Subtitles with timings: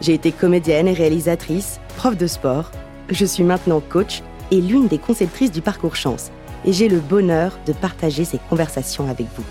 [0.00, 2.70] J'ai été comédienne et réalisatrice, prof de sport.
[3.10, 6.30] Je suis maintenant coach et l'une des conceptrices du parcours chance.
[6.64, 9.44] Et j'ai le bonheur de partager ces conversations avec vous.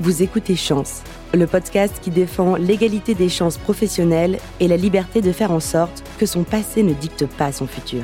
[0.00, 5.30] Vous écoutez Chance, le podcast qui défend l'égalité des chances professionnelles et la liberté de
[5.30, 8.02] faire en sorte que son passé ne dicte pas son futur.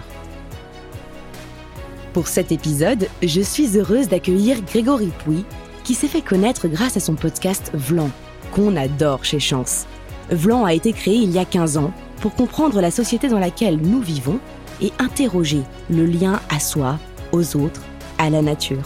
[2.12, 5.45] Pour cet épisode, je suis heureuse d'accueillir Grégory Pouy,
[5.82, 8.10] qui s'est fait connaître grâce à son podcast Vlan,
[8.52, 9.87] qu'on adore chez Chance.
[10.30, 13.78] Vlan a été créé il y a 15 ans pour comprendre la société dans laquelle
[13.78, 14.38] nous vivons
[14.80, 16.98] et interroger le lien à soi,
[17.32, 17.82] aux autres,
[18.18, 18.82] à la nature.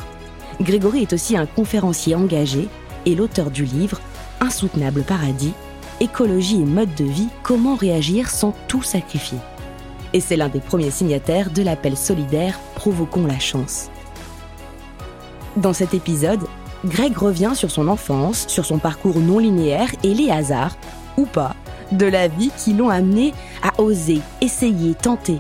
[0.60, 2.68] Grégory est aussi un conférencier engagé
[3.06, 4.00] et l'auteur du livre
[4.40, 5.52] Insoutenable paradis,
[6.00, 9.38] écologie et mode de vie, comment réagir sans tout sacrifier
[10.14, 13.90] et c'est l'un des premiers signataires de l'appel solidaire Provoquons la chance.
[15.56, 16.40] Dans cet épisode,
[16.84, 20.76] Greg revient sur son enfance, sur son parcours non linéaire et les hasards,
[21.16, 21.54] ou pas,
[21.92, 25.38] de la vie qui l'ont amené à oser, essayer, tenter,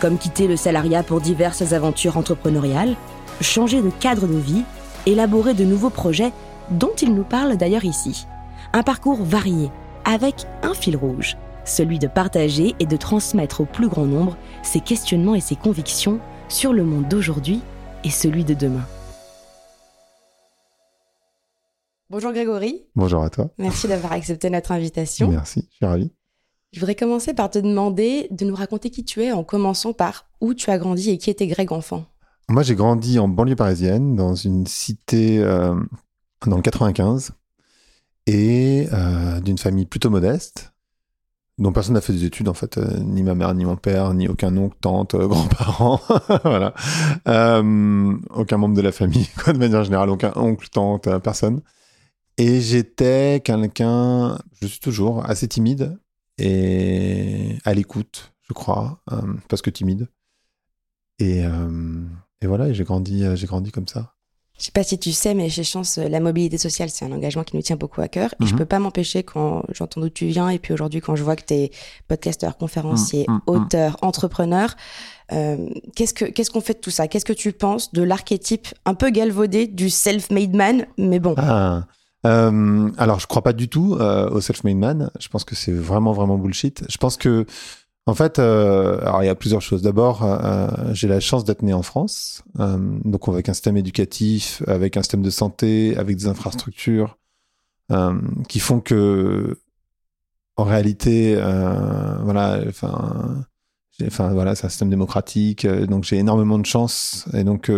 [0.00, 2.94] comme quitter le salariat pour diverses aventures entrepreneuriales,
[3.40, 4.62] changer de cadre de vie,
[5.06, 6.32] élaborer de nouveaux projets
[6.70, 8.26] dont il nous parle d'ailleurs ici.
[8.72, 9.70] Un parcours varié,
[10.04, 14.80] avec un fil rouge celui de partager et de transmettre au plus grand nombre ses
[14.80, 17.60] questionnements et ses convictions sur le monde d'aujourd'hui
[18.04, 18.86] et celui de demain.
[22.08, 22.84] Bonjour Grégory.
[22.94, 23.50] Bonjour à toi.
[23.58, 25.28] Merci d'avoir accepté notre invitation.
[25.28, 26.12] Merci, je suis ravi.
[26.72, 30.28] Je voudrais commencer par te demander de nous raconter qui tu es en commençant par
[30.40, 32.04] où tu as grandi et qui était Greg enfant.
[32.48, 35.74] Moi, j'ai grandi en banlieue parisienne, dans une cité euh,
[36.46, 37.32] dans le 95,
[38.28, 40.72] et euh, d'une famille plutôt modeste
[41.58, 44.12] dont personne n'a fait des études en fait, euh, ni ma mère, ni mon père,
[44.12, 46.00] ni aucun oncle, tante, grands-parents,
[46.44, 46.74] voilà,
[48.34, 51.62] aucun membre de la famille, quoi, de manière générale, aucun oncle, tante, personne.
[52.38, 55.98] Et j'étais quelqu'un, je suis toujours assez timide
[56.38, 59.02] et à l'écoute, je crois,
[59.48, 60.08] parce que timide.
[61.18, 61.44] Et,
[62.42, 64.16] et voilà, j'ai grandi, j'ai grandi comme ça.
[64.58, 67.44] Je sais pas si tu sais, mais chez Chance, la mobilité sociale, c'est un engagement
[67.44, 68.34] qui nous tient beaucoup à cœur.
[68.40, 68.58] Et je mhm.
[68.58, 71.44] peux pas m'empêcher quand j'entends d'où tu viens et puis aujourd'hui quand je vois que
[71.44, 71.70] tu es
[72.08, 73.50] podcasteur, conférencier, mm, mm, mm.
[73.50, 74.74] auteur, entrepreneur,
[75.32, 77.06] euh, qu'est-ce que qu'est-ce qu'on fait de tout ça?
[77.06, 80.86] Qu'est-ce que tu penses de l'archétype un peu galvaudé du self-made man?
[80.96, 81.34] Mais bon.
[81.36, 81.84] Ah.
[82.24, 85.10] Euh, alors, je crois pas du tout euh, au self-made man.
[85.20, 86.84] Je pense que c'est vraiment vraiment bullshit.
[86.88, 87.46] Je pense que
[88.06, 89.82] en fait, euh, alors il y a plusieurs choses.
[89.82, 90.24] D'abord,
[90.92, 95.22] j'ai la chance d'être né en France, donc avec un système éducatif, avec un système
[95.22, 97.18] de santé, avec des infrastructures
[98.48, 99.58] qui font que,
[100.56, 107.42] en réalité, voilà, enfin voilà, c'est un système démocratique, donc j'ai énormément de chance, et
[107.42, 107.72] donc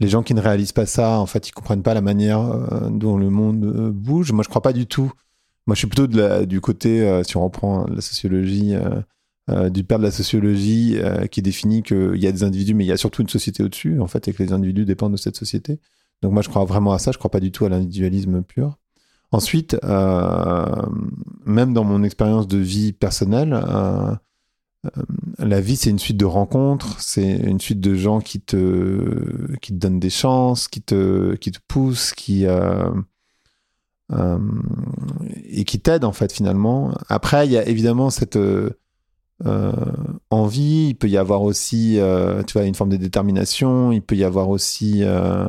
[0.00, 3.16] les gens qui ne réalisent pas ça, en fait, ils comprennent pas la manière dont
[3.16, 4.32] le monde bouge.
[4.32, 5.12] Moi, je crois pas du tout.
[5.66, 8.74] Moi, je suis plutôt du côté, si on reprend la sociologie.
[9.48, 12.84] Euh, du père de la sociologie euh, qui définit qu'il y a des individus, mais
[12.84, 15.16] il y a surtout une société au-dessus, en fait, et que les individus dépendent de
[15.16, 15.78] cette société.
[16.20, 18.76] Donc moi, je crois vraiment à ça, je crois pas du tout à l'individualisme pur.
[19.30, 20.66] Ensuite, euh,
[21.44, 23.52] même dans mon expérience de vie personnelle,
[25.38, 29.72] la vie, c'est une suite de rencontres, c'est une suite de gens qui te, qui
[29.72, 32.44] te donnent des chances, qui te, qui te poussent, qui,
[35.44, 36.92] et qui t'aident, en fait, finalement.
[37.08, 38.38] Après, il y a évidemment cette,
[39.44, 39.72] euh,
[40.30, 44.16] envie, il peut y avoir aussi, euh, tu vois, une forme de détermination, il peut
[44.16, 45.46] y avoir aussi euh,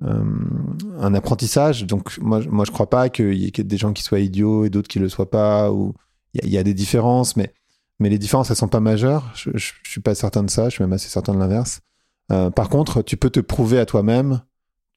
[0.00, 1.86] un apprentissage.
[1.86, 4.70] Donc moi, moi, je crois pas qu'il y ait des gens qui soient idiots et
[4.70, 5.70] d'autres qui le soient pas.
[5.72, 5.94] Ou
[6.34, 7.52] il y, a des différences, mais
[8.02, 9.30] mais les différences, elles sont pas majeures.
[9.34, 10.68] Je, je, suis pas certain de ça.
[10.68, 11.80] Je suis même assez certain de l'inverse.
[12.28, 14.42] par contre, tu peux te prouver à toi-même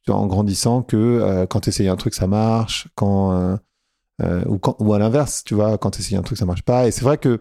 [0.08, 2.88] en grandissant que quand tu essayes un truc, ça marche.
[2.96, 3.58] Quand
[4.22, 6.88] ou, à l'inverse, tu vois, quand tu essayes un truc, ça marche pas.
[6.88, 7.40] Et c'est vrai que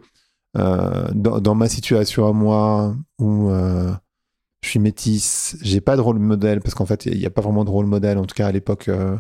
[0.57, 3.93] euh, dans, ma situation à moi où euh,
[4.63, 7.41] je suis métisse, j'ai pas de rôle modèle parce qu'en fait il n'y a pas
[7.41, 8.19] vraiment de rôle modèle.
[8.19, 9.17] En tout cas à l'époque, euh,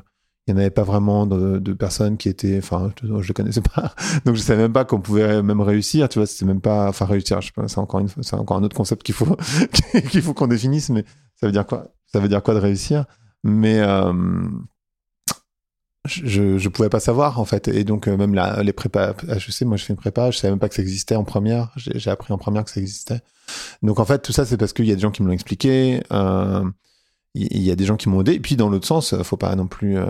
[0.47, 3.95] il n'y en avait pas vraiment de, personnes qui étaient, enfin je, ne connaissais pas,
[4.25, 6.09] donc je savais même pas qu'on pouvait même réussir.
[6.09, 7.41] Tu vois, c'était même pas, enfin réussir.
[7.67, 9.37] C'est encore une, c'est encore un autre concept qu'il faut
[10.11, 10.91] qu'il faut qu'on définisse.
[10.91, 11.05] Mais
[11.41, 13.07] ça veut dire quoi Ça veut dire quoi de réussir?
[13.43, 13.81] Mais
[16.07, 19.51] je, je pouvais pas savoir en fait et donc euh, même la, les prépas je
[19.51, 21.73] sais moi je fais une prépa je savais même pas que ça existait en première
[21.77, 23.21] j'ai appris en première que ça existait
[23.83, 25.35] donc en fait tout ça c'est parce qu'il y a des gens qui me l'ont
[25.35, 26.65] expliqué euh,
[27.35, 29.57] il y, a des gens qui m'ont aidé et puis dans l'autre sens faut pas
[29.57, 30.07] non plus euh,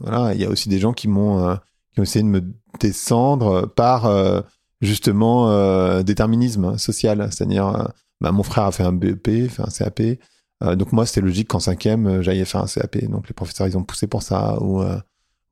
[0.00, 1.54] voilà il y a aussi des gens qui m'ont euh,
[1.94, 2.42] qui ont essayé de me
[2.78, 4.42] descendre par euh,
[4.82, 7.90] justement déterminisme social c'est-à-dire
[8.20, 10.18] bah, mon frère a fait un BEP fait un CAP
[10.62, 13.04] euh, donc moi, c'était logique qu'en cinquième, euh, j'aille faire un CAP.
[13.06, 14.56] Donc les professeurs, ils ont poussé pour ça.
[14.60, 14.98] Euh,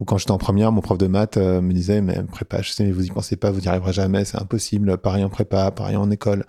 [0.01, 2.85] ou quand j'étais en première, mon prof de maths me disait, mais prépa, je sais,
[2.85, 4.99] mais vous y pensez pas, vous n'y arriverez jamais, c'est impossible.
[4.99, 6.45] Pareil en prépa, pareil en école.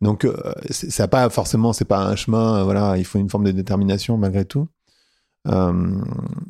[0.00, 0.26] Donc
[0.70, 2.64] ça pas forcément, c'est pas un chemin.
[2.64, 4.68] voilà, il faut une forme de détermination malgré tout.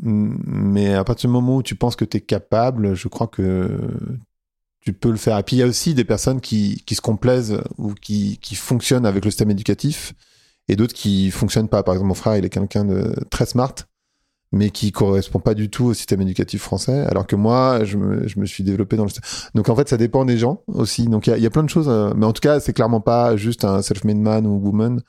[0.02, 3.68] mais à partir du moment où tu penses que tu es capable, je crois que
[4.80, 5.38] tu peux le faire.
[5.38, 8.54] Et puis il y a aussi des personnes qui, qui se complaisent ou qui, qui
[8.54, 10.14] fonctionnent avec le système éducatif
[10.68, 11.82] et d'autres qui fonctionnent pas.
[11.82, 13.74] Par exemple, mon frère, il est quelqu'un de très smart,
[14.52, 18.26] mais qui correspond pas du tout au système éducatif français, alors que moi, je me,
[18.26, 19.10] je me suis développé dans le.
[19.54, 21.06] Donc en fait, ça dépend des gens aussi.
[21.06, 23.00] Donc il y, y, a plein de choses, euh, mais en tout cas, c'est clairement
[23.00, 25.02] pas juste un self-made man ou woman.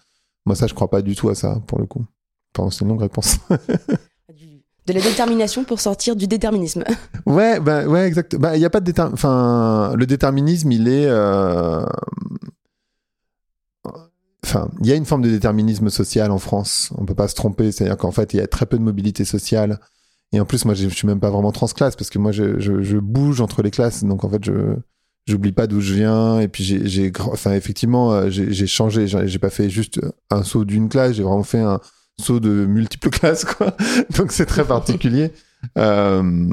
[0.46, 2.06] Moi, ça, je crois pas du tout à ça, pour le coup.
[2.54, 3.38] Pardon, c'est une longue réponse.
[3.50, 6.84] de la détermination pour sortir du déterminisme.
[7.26, 8.36] ouais, ben ouais, exact.
[8.36, 9.14] Bah, il y a pas de déterminisme.
[9.14, 11.06] Enfin, le déterminisme, il est.
[11.08, 11.86] Euh
[14.46, 16.92] enfin, il y a une forme de déterminisme social en France.
[16.98, 17.72] On peut pas se tromper.
[17.72, 19.80] C'est-à-dire qu'en fait, il y a très peu de mobilité sociale.
[20.32, 23.42] Et en plus, moi, je suis même pas vraiment transclasse parce que moi, je, bouge
[23.42, 24.04] entre les classes.
[24.04, 24.76] Donc, en fait, je
[25.28, 26.40] j'oublie pas d'où je viens.
[26.40, 29.08] Et puis, j'ai, enfin, effectivement, euh, j'ai changé.
[29.08, 30.00] J'ai pas fait juste
[30.30, 31.14] un saut d'une classe.
[31.14, 31.80] J'ai vraiment fait un
[32.20, 33.46] saut de multiples classes.
[34.18, 35.32] Donc, c'est très particulier.
[35.78, 36.50] euh,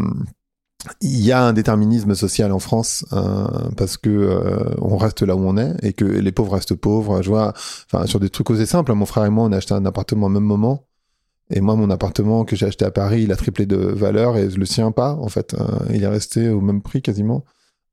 [1.00, 3.46] il y a un déterminisme social en France euh,
[3.76, 7.22] parce que euh, on reste là où on est et que les pauvres restent pauvres.
[7.22, 7.54] Je vois,
[7.90, 8.92] enfin sur des trucs osés simples.
[8.92, 10.86] Mon frère et moi, on a acheté un appartement au même moment.
[11.50, 14.48] Et moi, mon appartement que j'ai acheté à Paris, il a triplé de valeur et
[14.48, 15.12] le sien pas.
[15.12, 17.44] En fait, euh, il est resté au même prix quasiment,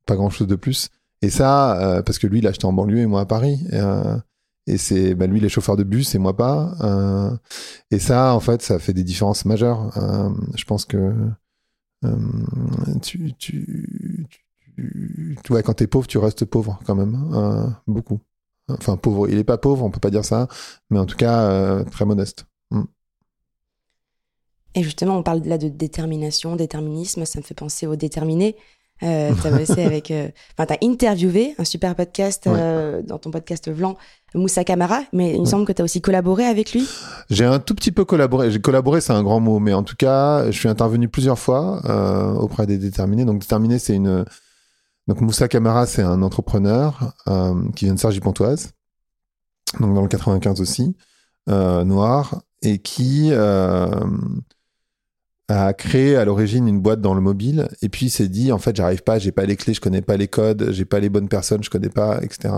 [0.06, 0.90] pas grand chose de plus.
[1.22, 3.60] Et ça, euh, parce que lui, il a acheté en banlieue et moi à Paris.
[3.72, 4.18] Et, euh,
[4.78, 6.76] c'est, bah, lui, il est chauffeur de bus et moi pas.
[7.92, 9.92] et ça, en fait, ça fait des différences majeures.
[10.56, 11.14] je pense que
[12.04, 18.20] euh, tu, tu, tu, tu, pauvre, tu restes pauvre quand même, hein, beaucoup.
[18.70, 20.48] Enfin, pauvre, il est pas pauvre, on peut pas dire ça,
[20.90, 22.46] mais en tout cas, euh, très modeste.
[22.72, 22.84] Mm.
[24.76, 28.56] Et justement, on parle là de détermination, déterminisme, ça me fait penser au déterminé.
[29.04, 33.98] Euh, tu as avec, euh, enfin, interviewé un super podcast euh, dans ton podcast Vlan,
[34.34, 36.88] Moussa Camara, mais il me semble que tu as aussi collaboré avec lui.
[37.30, 38.52] J'ai un tout petit peu collaboré.
[38.52, 41.82] J'ai collaboré, c'est un grand mot, mais en tout cas, je suis intervenu plusieurs fois
[41.86, 43.26] euh, auprès des déterminés.
[43.26, 44.26] Donc, déterminé, c'est une.
[45.08, 47.14] Donc, Moussa Camara, c'est un entrepreneur
[47.76, 48.72] qui vient de Sergi-Pontoise,
[49.82, 50.96] donc dans le 95 aussi,
[51.48, 53.34] noir, et qui
[55.54, 58.76] a créé à l'origine une boîte dans le mobile et puis s'est dit en fait
[58.76, 61.28] j'arrive pas j'ai pas les clés je connais pas les codes j'ai pas les bonnes
[61.28, 62.50] personnes je connais pas etc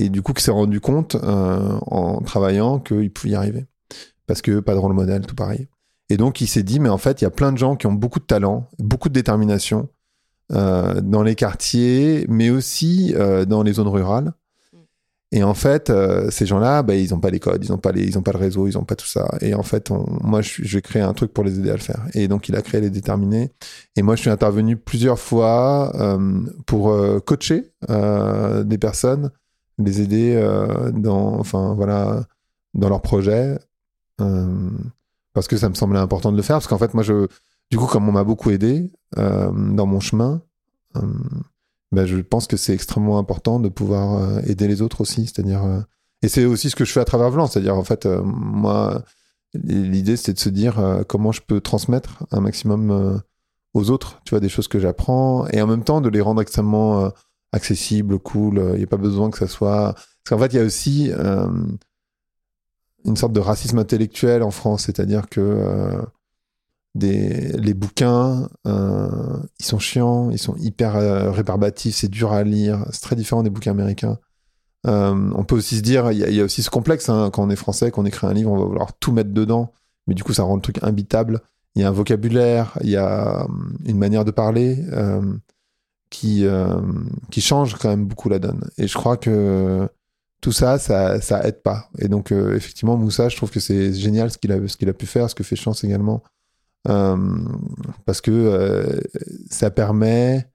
[0.00, 3.66] et du coup il s'est rendu compte euh, en travaillant qu'il pouvait y arriver.
[4.26, 5.68] Parce que pas de rôle modèle tout pareil.
[6.08, 7.86] Et donc il s'est dit mais en fait il y a plein de gens qui
[7.86, 9.88] ont beaucoup de talent beaucoup de détermination
[10.52, 14.32] euh, dans les quartiers mais aussi euh, dans les zones rurales
[15.32, 17.92] et en fait, euh, ces gens-là, bah, ils n'ont pas les codes, ils n'ont pas
[17.92, 19.28] pas le réseau, ils n'ont pas tout ça.
[19.40, 19.90] Et en fait,
[20.22, 22.04] moi, je, vais créer un truc pour les aider à le faire.
[22.14, 23.52] Et donc, il a créé les déterminés.
[23.94, 29.30] Et moi, je suis intervenu plusieurs fois euh, pour euh, coacher des personnes,
[29.78, 30.34] les aider
[30.94, 32.24] dans, enfin voilà,
[32.74, 33.58] dans leurs projets,
[34.18, 36.56] parce que ça me semblait important de le faire.
[36.56, 37.28] Parce qu'en fait, moi, je,
[37.70, 40.42] du coup, comme on m'a beaucoup aidé dans mon chemin
[41.92, 45.26] ben, je pense que c'est extrêmement important de pouvoir euh, aider les autres aussi.
[45.26, 45.80] C'est-à-dire, euh,
[46.22, 47.46] et c'est aussi ce que je fais à travers Vlan.
[47.46, 49.02] C'est-à-dire, en fait, euh, moi,
[49.54, 53.20] l'idée, c'est de se dire comment je peux transmettre un maximum
[53.74, 56.40] aux autres, tu vois, des choses que j'apprends, et en même temps de les rendre
[56.40, 57.10] extrêmement
[57.52, 58.62] accessibles, cool.
[58.74, 59.94] Il n'y a pas besoin que ça soit.
[59.94, 61.10] Parce qu'en fait, il y a aussi
[63.04, 65.98] une sorte de racisme intellectuel en France, c'est-à-dire que
[66.94, 72.84] les bouquins, euh, ils sont chiants, ils sont hyper euh, rébarbatifs, c'est dur à lire,
[72.90, 74.18] c'est très différent des bouquins américains.
[74.86, 77.50] Euh, on peut aussi se dire, il y, a aussi ce complexe hein, quand on
[77.50, 79.72] est français, qu'on écrit un livre, on va vouloir tout mettre dedans,
[80.06, 81.40] mais du coup ça rend le truc imbitable.
[81.76, 84.84] Il y a un vocabulaire, il y a hum, une manière de parler
[86.10, 86.44] qui
[87.30, 88.68] qui change quand même beaucoup la donne.
[88.78, 89.88] Et je crois que
[90.40, 91.90] tout ça, ça, ça aide pas.
[91.98, 94.94] Et donc effectivement, Moussa, je trouve que c'est génial ce qu'il a ce qu'il a
[94.94, 96.24] pu faire, ce que fait Chance également
[96.84, 99.00] parce que euh,
[99.50, 100.50] ça permet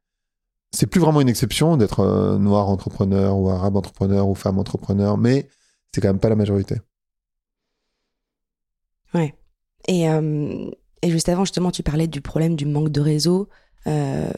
[0.76, 5.18] c'est plus vraiment une exception d'être euh, noir entrepreneur ou arabe entrepreneur ou femme entrepreneur,
[5.18, 5.48] mais
[5.94, 6.76] c'est quand même pas la majorité.
[9.14, 9.34] Ouais.
[9.88, 10.70] Et, euh,
[11.06, 13.48] juste avant, justement, tu parlais du problème du manque de réseau.
[13.88, 14.30] Euh,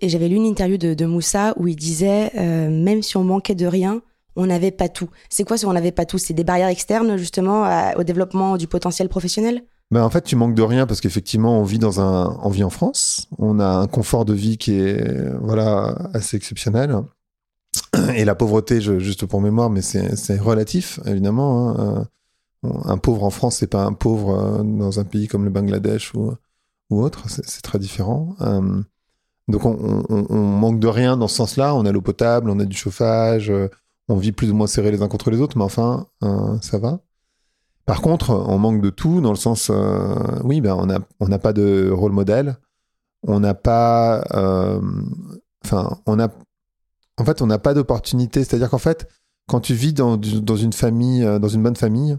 [0.00, 3.56] et j'avais lu une interview de, Moussa où il disait, euh, même si on manquait
[3.56, 4.02] de rien,
[4.36, 5.10] on n'avait pas tout.
[5.28, 6.18] C'est quoi si on n'avait pas tout?
[6.18, 9.64] C'est des barrières externes, justement, au développement du potentiel professionnel?
[9.90, 12.62] Ben en fait, tu manques de rien parce qu'effectivement, on vit dans un, on vit
[12.62, 13.28] en France.
[13.38, 17.02] On a un confort de vie qui est, voilà, assez exceptionnel.
[18.14, 21.70] Et la pauvreté, juste pour mémoire, mais c'est relatif, évidemment.
[21.70, 22.06] Hein.
[22.64, 25.50] Euh, un pauvre en France, c'est pas un pauvre euh, dans un pays comme le
[25.50, 26.32] Bangladesh ou,
[26.90, 27.24] ou autre.
[27.28, 28.36] C'est très différent.
[28.42, 28.82] Euh,
[29.48, 31.74] donc, on, on, manque de rien dans ce sens-là.
[31.74, 33.52] On a l'eau potable, on a du chauffage,
[34.08, 36.06] on vit plus ou moins serrés les uns contre les autres, mais enfin,
[36.60, 37.00] ça va.
[37.90, 40.76] Par contre, on manque de tout dans le sens, euh, oui, ben
[41.18, 42.56] on n'a pas de rôle modèle,
[43.26, 44.80] on n'a pas, euh,
[46.06, 48.44] on n'a pas d'opportunité.
[48.44, 49.08] C'est-à-dire qu'en fait,
[49.48, 50.56] quand tu vis euh, dans
[51.48, 52.16] une bonne famille,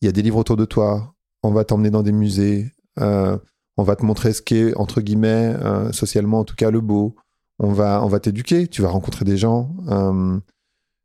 [0.00, 1.16] il y a des livres autour de toi.
[1.42, 2.70] On va t'emmener dans des musées.
[2.96, 5.56] on va te montrer ce qu'est entre guillemets
[5.90, 7.16] socialement, en tout cas, le beau.
[7.58, 8.68] On va t'éduquer.
[8.68, 9.74] Tu vas rencontrer des gens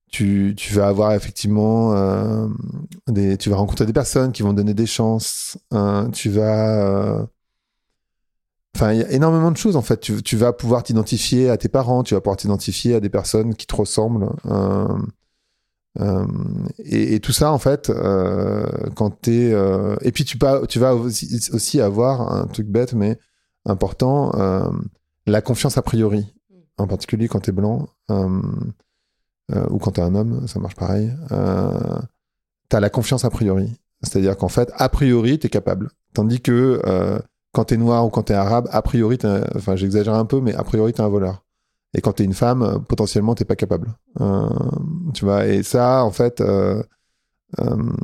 [0.10, 2.48] tu, tu vas avoir effectivement euh,
[3.08, 5.58] des, tu vas rencontrer des personnes qui vont donner des chances.
[5.72, 7.26] Hein, tu vas, euh,
[8.76, 10.00] enfin, il y a énormément de choses en fait.
[10.00, 13.56] Tu, tu vas pouvoir t'identifier à tes parents, tu vas pouvoir t'identifier à des personnes
[13.56, 14.30] qui te ressemblent.
[14.46, 14.98] Euh,
[16.00, 16.28] euh
[16.80, 17.92] et, et, tout ça en fait,
[18.96, 19.52] quand t'es,
[20.02, 23.18] et puis tu, pas, tu vas aussi, aussi, avoir un truc bête mais
[23.66, 24.32] important,
[25.26, 26.34] la confiance a priori,
[26.78, 27.90] en particulier quand t'es blanc.
[29.56, 32.00] Euh, ou quand t'es un homme, ça marche pareil, euh,
[32.70, 33.74] t'as la confiance a priori.
[34.04, 35.90] C'est-à-dire qu'en fait, a priori, t'es capable.
[36.14, 37.20] Tandis que euh,
[37.54, 39.18] quand t'es noir ou quand t'es arabe, a priori,
[39.56, 41.44] enfin j'exagère un peu, mais a priori, t'es un voleur.
[41.94, 43.94] Et quand t'es une femme, potentiellement, t'es pas capable.
[44.20, 44.50] Euh,
[45.14, 46.44] tu vois, et ça, en fait,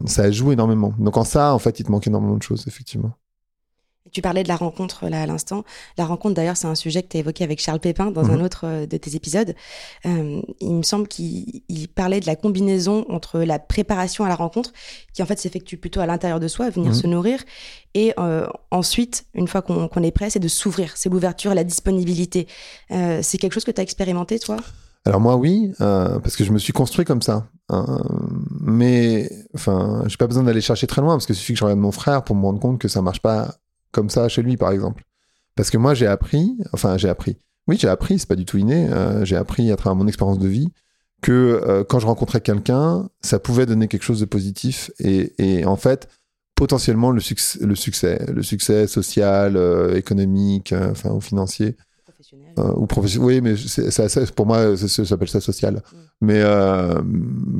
[0.05, 0.93] ça joue énormément.
[0.97, 3.11] Donc en ça, en fait, il te manque énormément de choses, effectivement.
[4.13, 5.63] Tu parlais de la rencontre là à l'instant.
[5.97, 8.37] La rencontre, d'ailleurs, c'est un sujet que tu as évoqué avec Charles Pépin dans un
[8.37, 8.43] mhm.
[8.43, 9.55] autre euh, de tes épisodes.
[10.05, 11.63] Euh, il me semble qu'il
[11.95, 14.71] parlait de la combinaison entre la préparation à la rencontre,
[15.13, 16.95] qui en fait s'effectue plutôt à l'intérieur de soi, venir mhm.
[16.95, 17.39] se nourrir,
[17.95, 20.91] et euh, ensuite, une fois qu'on est prêt, c'est de s'ouvrir.
[20.95, 22.47] C'est l'ouverture, la disponibilité.
[22.89, 24.57] c'est quelque chose que tu as expérimenté, toi?
[25.05, 27.47] Alors moi oui, parce que je me suis construit comme ça.
[27.69, 28.03] Hein.
[28.61, 31.79] mais enfin, j'ai pas besoin d'aller chercher très loin parce que suffit que je regarde
[31.79, 33.55] mon frère pour me rendre compte que ça marche pas
[33.93, 35.03] comme ça chez lui, par exemple.
[35.55, 37.37] Parce que moi, j'ai appris, enfin, j'ai appris.
[37.67, 38.89] Oui, j'ai appris, c'est pas du tout inné.
[38.89, 40.67] Euh, j'ai appris à travers mon expérience de vie
[41.21, 44.91] que euh, quand je rencontrais quelqu'un, ça pouvait donner quelque chose de positif.
[44.99, 46.09] Et, en fait,
[46.55, 51.77] potentiellement, le, succès, le succès, le succès social, euh, économique, enfin, ou financier.
[52.57, 53.25] ou professionnel.
[53.25, 53.53] Oui, mais
[54.35, 55.75] pour moi, ça s'appelle ça social.
[55.75, 55.97] Mm.
[56.21, 56.43] Mais,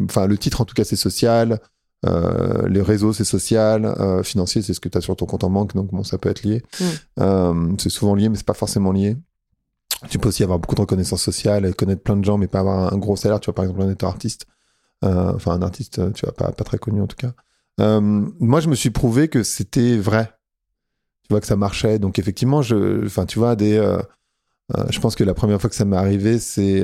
[0.06, 1.60] enfin, le titre, en tout cas, c'est social.
[2.06, 3.86] Euh, les réseaux, c'est social.
[3.86, 6.18] Euh, financier, c'est ce que tu as sur ton compte en banque, donc bon, ça
[6.18, 6.64] peut être lié.
[6.80, 6.84] Mm.
[7.20, 9.18] Euh, c'est souvent lié, mais c'est pas forcément lié.
[10.10, 12.94] Tu peux aussi avoir beaucoup de reconnaissance sociale, connaître plein de gens, mais pas avoir
[12.94, 13.40] un, gros salaire.
[13.40, 14.46] Tu vois, par exemple, un étant artiste.
[15.06, 17.34] Euh, enfin, un artiste, tu vois, pas, pas très connu en tout cas.
[17.80, 20.32] Euh, moi, je me suis prouvé que c'était vrai.
[21.24, 22.00] Tu vois, que ça marchait.
[22.00, 23.76] Donc, effectivement, je, enfin, tu vois, des,
[24.90, 26.84] je pense que la première fois que ça m'est arrivé, c'est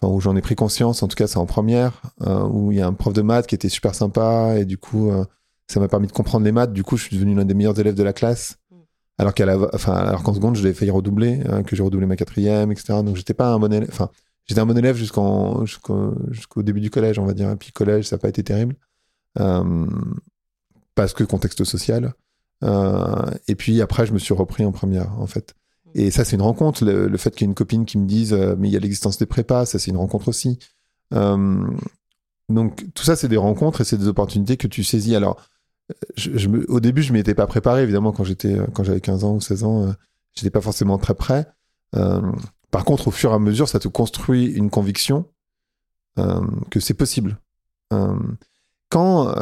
[0.00, 2.78] enfin où j'en ai pris conscience, en tout cas c'est en première, euh, où il
[2.78, 5.24] y a un prof de maths qui était super sympa et du coup euh,
[5.68, 6.72] ça m'a permis de comprendre les maths.
[6.72, 8.56] Du coup, je suis devenu l'un des meilleurs élèves de la classe.
[8.70, 8.76] Mm.
[9.18, 12.06] Alors qu'à la, enfin, alors qu'en seconde, je l'ai failli redoubler, hein, que j'ai redoublé
[12.06, 13.00] ma quatrième, etc.
[13.04, 13.88] Donc j'étais pas un bon élève.
[13.90, 14.10] Enfin,
[14.44, 17.50] j'étais un bon élève jusqu'en jusqu'au début du collège, on va dire.
[17.50, 18.76] Et puis collège, ça n'a pas été terrible
[19.40, 19.86] euh,
[20.94, 22.14] parce que contexte social.
[22.62, 25.54] Et puis après, je me suis repris en première, en fait.
[25.98, 26.84] Et ça, c'est une rencontre.
[26.84, 28.80] Le, fait qu'il y ait une copine qui me dise, euh, mais il y a
[28.80, 30.58] l'existence des prépas, ça, c'est une rencontre aussi.
[31.14, 31.66] Euh,
[32.50, 35.16] donc, tout ça, c'est des rencontres et c'est des opportunités que tu saisis.
[35.16, 35.40] Alors,
[36.26, 39.34] me, au début, je m'y étais pas préparé, évidemment, quand j'étais, quand j'avais 15 ans
[39.36, 39.92] ou 16 ans, euh,
[40.34, 41.46] j'étais pas forcément très prêt.
[41.94, 42.20] Euh,
[42.70, 45.24] par contre, au fur et à mesure, ça te construit une conviction
[46.18, 47.38] euh, que c'est possible.
[48.90, 49.34] quand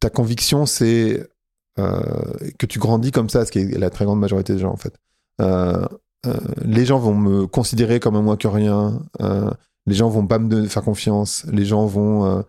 [0.00, 1.28] ta conviction, c'est
[1.76, 4.76] que tu grandis comme ça, ce qui est la très grande majorité des gens, en
[4.76, 9.02] fait, euh, euh, les gens vont me considérer comme un moins que rien.
[9.20, 9.50] Euh,
[9.86, 11.44] les gens vont pas me faire confiance.
[11.50, 12.44] Les gens vont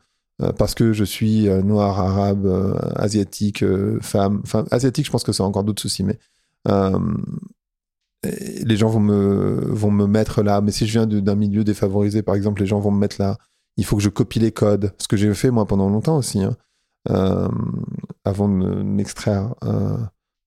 [0.57, 2.47] parce que je suis noir, arabe,
[2.95, 3.63] asiatique,
[4.01, 4.41] femme.
[4.43, 6.19] Enfin, asiatique, je pense que c'est encore d'autres soucis, mais
[8.23, 10.61] les gens vont me vont me mettre là.
[10.61, 13.37] Mais si je viens d'un milieu défavorisé, par exemple, les gens vont me mettre là.
[13.77, 16.43] Il faut que je copie les codes, ce que j'ai fait moi pendant longtemps aussi,
[16.43, 16.55] hein.
[18.23, 19.55] avant de m'extraire,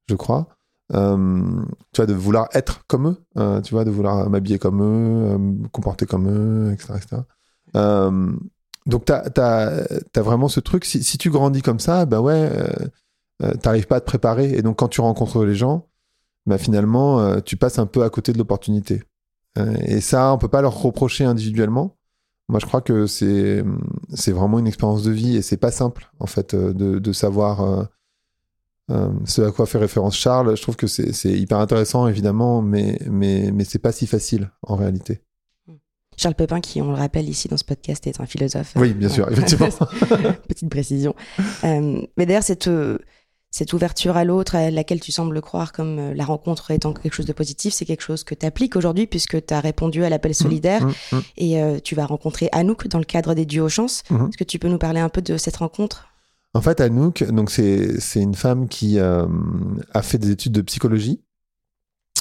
[0.09, 0.56] je crois.
[0.95, 4.83] Euh, tu vois, de vouloir être comme eux, euh, tu vois, de vouloir m'habiller comme
[4.83, 6.95] eux, euh, me comporter comme eux, etc.
[6.97, 7.23] etc.
[8.87, 12.51] donc, tu as, vraiment ce truc, si, si, tu grandis comme ça, ben ouais,
[13.63, 14.53] t'arrives pas à te préparer.
[14.53, 15.89] Et donc, quand tu rencontres les gens,
[16.47, 19.03] bah, finalement, tu passes un peu à côté de l'opportunité.
[19.87, 21.97] et ça, on peut pas leur reprocher individuellement.
[22.49, 23.65] Moi, je crois que c'est
[24.15, 27.89] c'est vraiment une expérience de vie et c'est pas simple en fait de, de savoir
[28.91, 32.99] euh, ce à quoi fait référence Charles, je trouve que c'est hyper intéressant, évidemment, mais,
[33.11, 35.21] mais, mais c'est pas si facile en réalité.
[36.17, 38.73] Charles Pepin, qui, on le rappelle ici dans ce podcast, est un philosophe.
[38.77, 39.69] Oui, bien sûr, effectivement.
[40.49, 41.15] Petite précision.
[41.65, 42.71] Euh, mais d'ailleurs, cette,
[43.51, 47.13] cette ouverture à l'autre, à laquelle tu sembles croire comme euh, la rencontre étant quelque
[47.13, 50.09] chose de positif, c'est quelque chose que tu appliques aujourd'hui puisque tu as répondu à
[50.09, 51.21] l'appel mmh, solidaire mmh, mmh.
[51.37, 54.03] et tu vas rencontrer Anouk dans le cadre des duos chance.
[54.11, 56.09] Est-ce que tu peux nous parler un peu de cette rencontre?
[56.57, 57.23] En fait, Anouk,
[57.59, 59.27] c'est une femme qui euh,
[59.93, 61.23] a fait des études de psychologie.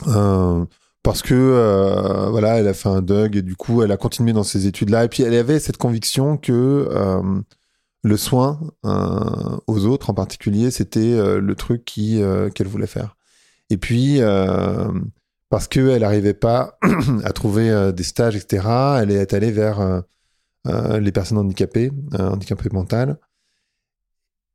[0.08, 0.66] Euh,
[1.04, 4.34] parce que euh, voilà, elle a fait un Doug et du coup, elle a continué
[4.34, 5.06] dans ses études-là.
[5.06, 6.90] Et puis, elle avait cette conviction que
[8.04, 13.16] le soin aux autres, en particulier, c'était le truc qu'elle voulait faire.
[13.70, 14.20] Et puis,
[15.50, 16.78] parce qu'elle n'arrivait pas
[17.24, 18.68] à trouver des stages, etc.,
[19.00, 20.02] elle est allée vers
[20.66, 23.18] les personnes handicapées, handicapées mentales.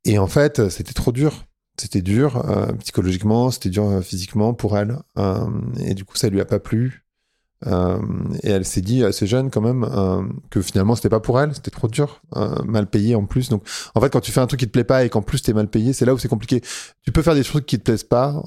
[0.05, 1.45] Et en fait, c'était trop dur.
[1.81, 4.97] C'était dur euh, psychologiquement, c'était dur euh, physiquement pour elle.
[5.17, 5.47] Euh,
[5.79, 7.05] et du coup, ça lui a pas plu.
[7.65, 9.85] et elle s'est dit assez jeune quand même
[10.49, 12.21] que finalement c'était pas pour elle, c'était trop dur,
[12.65, 13.49] mal payé en plus.
[13.49, 15.43] Donc en fait, quand tu fais un truc qui te plaît pas et qu'en plus
[15.43, 16.61] t'es mal payé, c'est là où c'est compliqué.
[17.03, 18.43] Tu peux faire des trucs qui te plaisent pas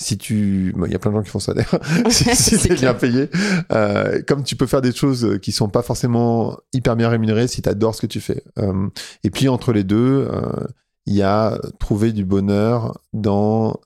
[0.00, 1.80] si tu il y a plein de gens qui font ça d'ailleurs.
[2.10, 3.28] Si, si bien payé.
[3.72, 7.62] Euh, comme tu peux faire des choses qui sont pas forcément hyper bien rémunérées si
[7.62, 8.42] tu adores ce que tu fais.
[8.58, 8.88] Euh,
[9.24, 10.66] et puis entre les deux euh,
[11.06, 13.80] il y a trouver du bonheur dans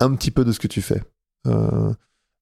[0.00, 1.02] un petit peu de ce que tu fais.
[1.46, 1.92] Euh,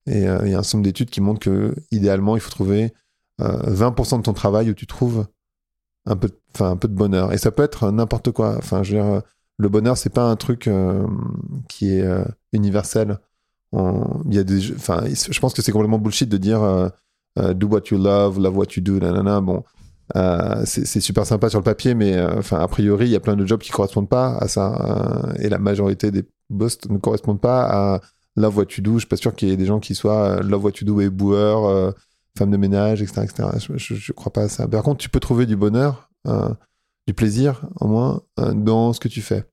[0.06, 2.92] et euh, il y a un nombre d'études qui montrent que idéalement il faut trouver
[3.40, 5.26] 20% de ton travail où tu trouves
[6.06, 7.32] un peu enfin un peu de bonheur.
[7.32, 8.56] Et ça peut être n'importe quoi.
[8.58, 9.22] Enfin je veux dire
[9.58, 10.70] le bonheur c'est pas un truc
[11.68, 12.04] qui est
[12.52, 13.18] universel.
[13.72, 16.88] Il y a des, enfin, je pense que c'est complètement bullshit de dire euh,
[17.38, 19.40] euh, do what you love, love what you do, nanana.
[19.40, 19.62] Bon,
[20.16, 23.36] euh, c'est super sympa sur le papier, mais enfin, a priori, il y a plein
[23.36, 27.94] de jobs qui correspondent pas à ça, et la majorité des boss ne correspondent pas
[27.94, 28.00] à
[28.36, 28.94] love what you do.
[28.94, 31.00] Je suis pas sûr qu'il y ait des gens qui soient love what you do
[31.00, 31.94] et boueur,
[32.38, 33.48] femme de ménage, etc., etc.
[33.76, 34.66] Je, je, crois pas à ça.
[34.66, 36.10] Par contre, tu peux trouver du bonheur,
[37.08, 39.44] du plaisir, au moins, dans ce que tu fais.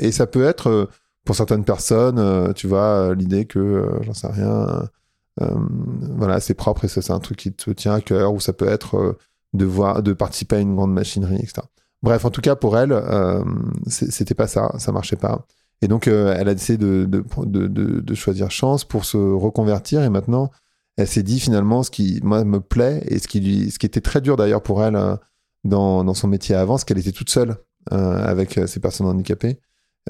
[0.00, 0.88] et ça peut être
[1.24, 4.88] pour certaines personnes, euh, tu vois, euh, l'idée que, euh, j'en sais rien,
[6.16, 8.52] voilà, c'est propre et ça, c'est un truc qui te tient à cœur, ou ça
[8.52, 9.18] peut être
[9.52, 11.54] de voir, de participer à une grande machinerie, etc.
[12.04, 12.96] Bref, en tout cas, pour elle,
[13.88, 15.44] c'était pas ça, ça marchait pas.
[15.82, 17.66] Et donc, elle a décidé de, de, de,
[18.00, 20.04] de, choisir chance pour se reconvertir.
[20.04, 20.52] Et maintenant,
[20.96, 23.86] elle s'est dit finalement ce qui, moi, me plaît et ce qui, lui, ce qui
[23.86, 25.18] était très dur d'ailleurs pour elle
[25.64, 27.56] dans, dans son métier avant, c'est qu'elle était toute seule
[27.90, 29.58] avec ces personnes handicapées.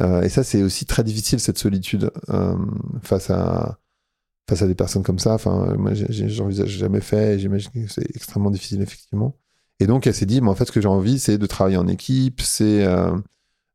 [0.00, 2.56] Euh, et ça, c'est aussi très difficile, cette solitude euh,
[3.02, 3.78] face à
[4.48, 5.34] face à des personnes comme ça.
[5.34, 9.36] Enfin, moi, j'envisage jamais fait j'imagine que c'est extrêmement difficile, effectivement.
[9.80, 11.78] Et donc, elle s'est dit, mais en fait, ce que j'ai envie, c'est de travailler
[11.78, 13.16] en équipe, c'est euh,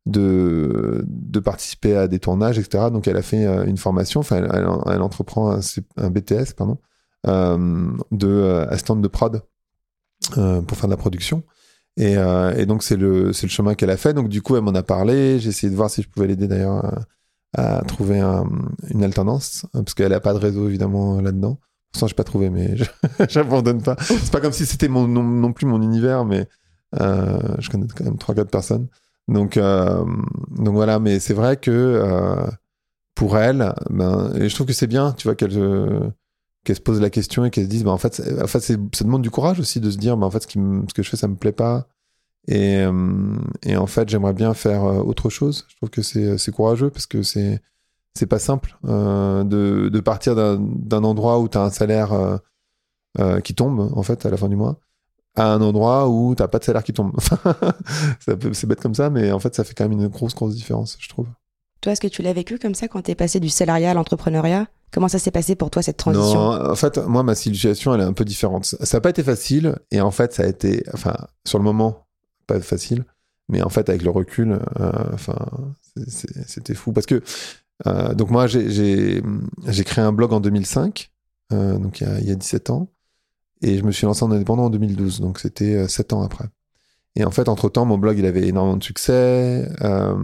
[0.06, 2.86] de, de participer à des tournages, etc.
[2.92, 6.78] Donc, elle a fait une formation, enfin, elle, elle, entreprend un, BTS, pardon,
[7.26, 9.42] de assistante de prod
[10.32, 11.44] pour faire de la production.
[12.00, 14.14] Et, euh, et donc, c'est le, c'est le chemin qu'elle a fait.
[14.14, 15.40] Donc, du coup, elle m'en a parlé.
[15.40, 17.06] J'ai essayé de voir si je pouvais l'aider d'ailleurs
[17.56, 18.22] à, trouver
[18.90, 21.56] une alternance, hein, parce qu'elle n'a pas de réseau évidemment là-dedans.
[21.56, 22.76] Pour l'instant, je n'ai pas trouvé, mais
[23.30, 23.98] j'abandonne pas.
[24.00, 26.48] C'est pas comme si c'était mon, non, plus mon univers, mais
[27.02, 28.88] euh, je connais quand même 3-4 personnes.
[29.28, 30.06] Donc, euh,
[30.56, 32.48] donc voilà, mais c'est vrai que euh,
[33.14, 36.14] pour elle, ben, et je trouve que c'est bien, tu vois, qu'elle
[36.70, 39.04] qu'elle se pose la question et qu'elle se dise bah, en fait, en fait ça
[39.04, 41.10] demande du courage aussi de se dire bah, en fait ce, qui ce que je
[41.10, 41.88] fais ça me plaît pas.
[42.48, 45.66] Et, euh, et en fait j'aimerais bien faire euh, autre chose.
[45.68, 47.60] Je trouve que c'est courageux parce que c'est
[48.14, 52.40] c'est pas simple euh, de, de, partir d'un endroit où tu as un salaire
[53.44, 54.80] qui tombe en fait à la fin du mois
[55.36, 57.14] à un endroit où t'as pas de salaire qui tombe.
[58.20, 60.98] C'est bête comme ça mais en fait ça fait quand même une grosse grosse différence
[61.00, 61.28] je trouve.
[61.82, 63.94] Toi est-ce que tu l'as vécu comme ça quand tu es passé du salariat à
[63.96, 64.68] l'entrepreneuriat?
[64.92, 68.06] Comment ça s'est passé pour toi cette transition en fait, moi, ma situation, elle est
[68.06, 68.66] un peu différente.
[68.66, 72.08] Ça n'a pas été facile, et en fait, ça a été, enfin, sur le moment,
[72.48, 73.06] pas facile,
[73.50, 75.38] mais en fait, avec le recul, euh, enfin,
[76.48, 77.22] c'était fou parce que,
[77.88, 79.22] euh, donc moi, j'ai
[79.86, 81.12] créé un blog en 2005,
[81.52, 82.90] euh, donc il y, a, il y, a, 17 ans,
[83.62, 86.46] et je me suis lancé en indépendant en 2012, donc c'était 7 ans après.
[87.20, 89.70] Et en fait, entre-temps, mon blog, il avait énormément de succès.
[89.82, 90.16] Euh,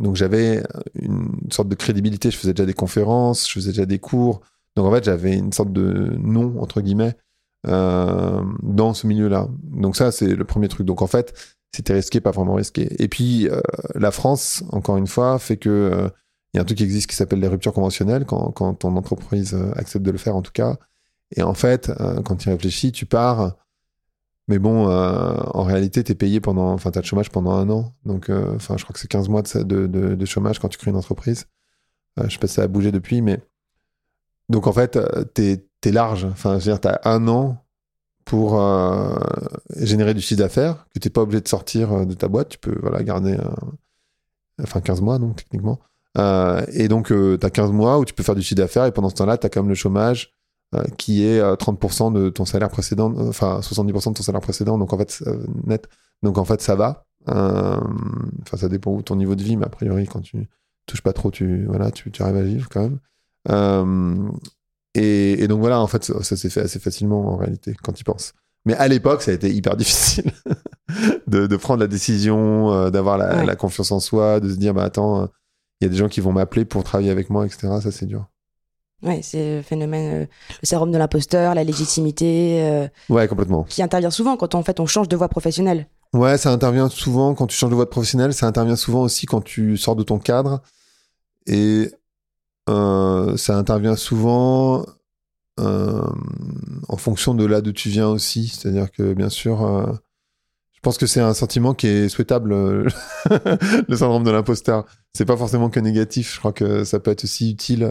[0.00, 0.62] donc, j'avais
[0.94, 2.30] une sorte de crédibilité.
[2.30, 4.40] Je faisais déjà des conférences, je faisais déjà des cours.
[4.76, 7.16] Donc, en fait, j'avais une sorte de nom, entre guillemets,
[7.66, 9.48] euh, dans ce milieu-là.
[9.64, 10.86] Donc, ça, c'est le premier truc.
[10.86, 11.34] Donc, en fait,
[11.74, 12.86] c'était risqué, pas vraiment risqué.
[13.02, 13.60] Et puis, euh,
[13.96, 16.08] la France, encore une fois, fait que
[16.52, 18.96] il y a un truc qui existe qui s'appelle les ruptures conventionnelles, quand, quand ton
[18.96, 20.76] entreprise accepte de le faire, en tout cas.
[21.34, 21.90] Et en fait,
[22.24, 23.56] quand tu réfléchis, tu pars.
[24.48, 26.72] Mais bon, en réalité, tu es payé pendant.
[26.72, 27.94] Enfin, tu as le chômage pendant un an.
[28.04, 30.90] Donc, enfin, je crois que c'est 15 mois de, de, de, chômage quand tu crées
[30.90, 31.46] une entreprise.
[32.22, 33.40] je sais pas si ça a bougé depuis, mais.
[34.50, 34.98] Donc, en fait,
[35.34, 36.26] tu es, large.
[36.26, 37.64] Enfin, je veux dire, tu as un an
[38.24, 39.16] pour euh,
[39.76, 42.48] générer du chiffre d'affaires, que tu n'es pas obligé de sortir euh, de ta boîte,
[42.50, 43.36] tu peux voilà, garder
[44.62, 45.80] enfin 15 mois donc techniquement.
[46.16, 48.92] Euh, et donc tu as 15 mois où tu peux faire du chiffre d'affaires et
[48.92, 50.33] pendant ce temps-là, tu as quand même le chômage
[50.98, 54.98] qui est 30% de ton salaire précédent, enfin 70% de ton salaire précédent, donc en
[54.98, 55.22] fait
[55.66, 55.88] net.
[56.22, 57.04] Donc en fait ça va.
[57.26, 60.48] Enfin ça dépend où ton niveau de vie, mais a priori quand tu
[60.86, 62.98] touches pas trop, tu voilà, tu, tu arrives à vivre quand même.
[64.94, 68.32] Et, donc voilà, en fait, ça, s'est fait assez facilement en réalité, quand tu penses.
[68.64, 70.30] Mais à l'époque, ça a été hyper difficile
[71.26, 75.22] de, prendre la décision, euh, d'avoir la, confiance en soi, de se dire, bah attends,
[75.22, 75.26] euh,
[75.80, 77.68] il y a des gens qui vont m'appeler pour travailler avec moi, etc.
[77.82, 78.28] Ça, c'est dur.
[79.02, 80.26] Ouais, c'est le phénomène, euh,
[80.62, 82.88] le sérum de l'imposteur, la légitimité.
[83.08, 83.64] ouais, complètement.
[83.64, 85.86] Qui intervient souvent quand on, en fait, on change de voie professionnelle.
[86.14, 88.32] Ouais, ça intervient souvent quand tu changes de voie professionnelle.
[88.32, 90.62] Ça intervient souvent aussi quand tu sors de ton cadre.
[91.46, 91.90] Et
[92.70, 94.86] euh, ça intervient souvent
[95.60, 96.06] euh,
[96.88, 98.46] en fonction de là d'où tu viens aussi.
[98.46, 99.92] C'est-à-dire que, bien sûr, euh,
[100.72, 102.54] je pense que c'est un sentiment qui est souhaitable,
[103.88, 104.86] le syndrome de l'imposteur.
[105.14, 106.34] C'est pas forcément que négatif.
[106.34, 107.90] Je crois que ça peut être aussi utile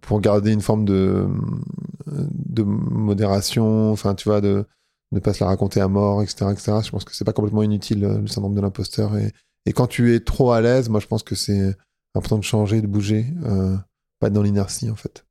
[0.00, 1.26] pour garder une forme de,
[2.06, 3.92] de modération.
[3.92, 4.64] Enfin, tu vois, de
[5.12, 6.72] ne pas se la raconter à mort, etc., etc.
[6.84, 9.16] Je pense que c'est pas complètement inutile, le syndrome de l'imposteur.
[9.16, 9.32] Et,
[9.66, 11.76] et quand tu es trop à l'aise, moi, je pense que c'est
[12.14, 13.76] important de changer, de bouger, euh,
[14.18, 15.24] pas être dans l'inertie en fait.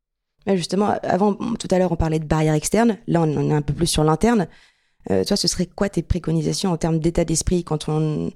[0.48, 2.98] justement, avant, tout à l'heure, on parlait de barrières externes.
[3.08, 4.48] Là, on est un peu plus sur l'interne.
[5.12, 8.32] Euh, toi, ce serait quoi tes préconisations en termes d'état d'esprit quand on,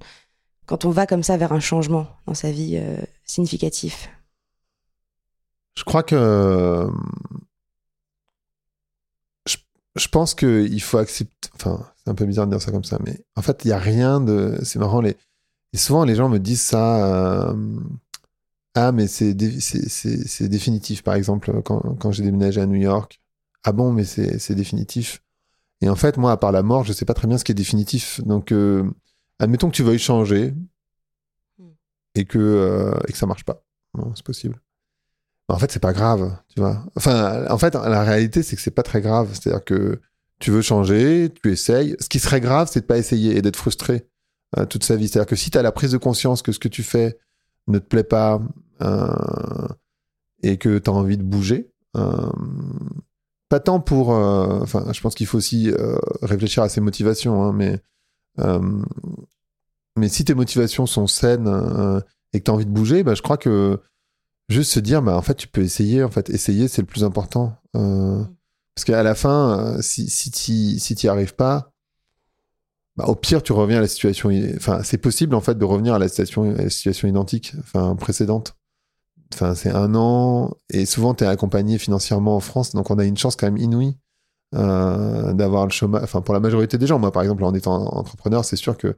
[0.66, 4.08] quand on va comme ça vers un changement dans sa vie euh, significatif?
[5.76, 6.88] Je crois que.
[9.46, 9.56] Je,
[9.96, 11.48] je pense qu'il faut accepter.
[11.54, 13.72] Enfin, c'est un peu bizarre de dire ça comme ça, mais en fait, il n'y
[13.72, 14.58] a rien de.
[14.62, 15.16] C'est marrant, les...
[15.72, 17.54] et souvent les gens me disent ça
[18.74, 23.20] ah, mais c'est définitif, par exemple, quand, quand j'ai déménagé à New York.
[23.62, 25.22] Ah bon, mais c'est définitif.
[25.80, 27.52] Et en fait, moi, à part la mort, je sais pas très bien ce qui
[27.52, 28.20] est définitif.
[28.24, 28.84] Donc, euh,
[29.38, 30.54] admettons que tu veuilles changer
[31.58, 31.70] hmm.
[32.16, 33.62] et que, euh, et que ça marche pas.
[34.16, 34.60] c'est possible.
[35.48, 36.84] En fait, c'est pas grave, tu vois.
[36.96, 39.28] Enfin, en fait, la réalité, c'est que c'est pas très grave.
[39.32, 40.00] C'est-à-dire que
[40.38, 41.96] tu veux changer, tu essayes.
[42.00, 44.06] Ce qui serait grave, c'est de pas essayer et d'être frustré
[44.58, 45.08] euh, toute sa vie.
[45.08, 47.18] C'est-à-dire que si tu as la prise de conscience que ce que tu fais
[47.66, 48.40] ne te plaît pas,
[48.82, 49.68] euh,
[50.42, 51.70] et que tu as envie de bouger.
[51.96, 52.30] Euh,
[53.48, 54.08] pas tant pour.
[54.10, 55.70] Enfin, je pense qu'il faut aussi
[56.22, 57.80] réfléchir à ses motivations, hein, mais.
[59.96, 61.48] mais si tes motivations sont saines
[62.32, 63.80] et que tu as envie de bouger, bah, je crois que
[64.48, 66.02] juste se dire, bah, en fait, tu peux essayer.
[66.02, 67.56] En fait, essayer, c'est le plus important.
[67.72, 71.74] parce qu'à la fin, si, si tu si n'y arrives pas,
[72.96, 74.30] bah, au pire, tu reviens à la situation.
[74.56, 77.96] Enfin, c'est possible en fait de revenir à la situation, à la situation identique, enfin
[77.96, 78.56] précédente.
[79.32, 83.04] Enfin, c'est un an et souvent tu es accompagné financièrement en France, donc on a
[83.04, 83.96] une chance quand même inouïe
[84.54, 86.02] euh, d'avoir le chômage.
[86.04, 88.96] Enfin, pour la majorité des gens, moi par exemple, en étant entrepreneur, c'est sûr que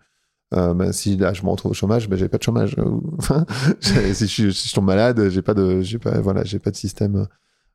[0.54, 2.76] euh, bah, si là je me retrouve au chômage, bah, j'ai pas de chômage.
[3.80, 7.26] si, je, tombe malade, j'ai pas de, j'ai pas, voilà, j'ai pas de système.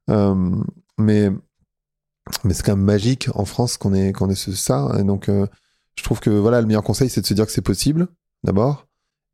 [0.10, 0.56] Euh,
[0.98, 1.30] mais
[2.44, 5.04] mais c'est quand même magique en France qu'on ait qu'on ait ça.
[5.04, 5.48] Donc euh,
[5.96, 8.08] je trouve que voilà, le meilleur conseil, c'est de se dire que c'est possible,
[8.44, 8.88] d'abord,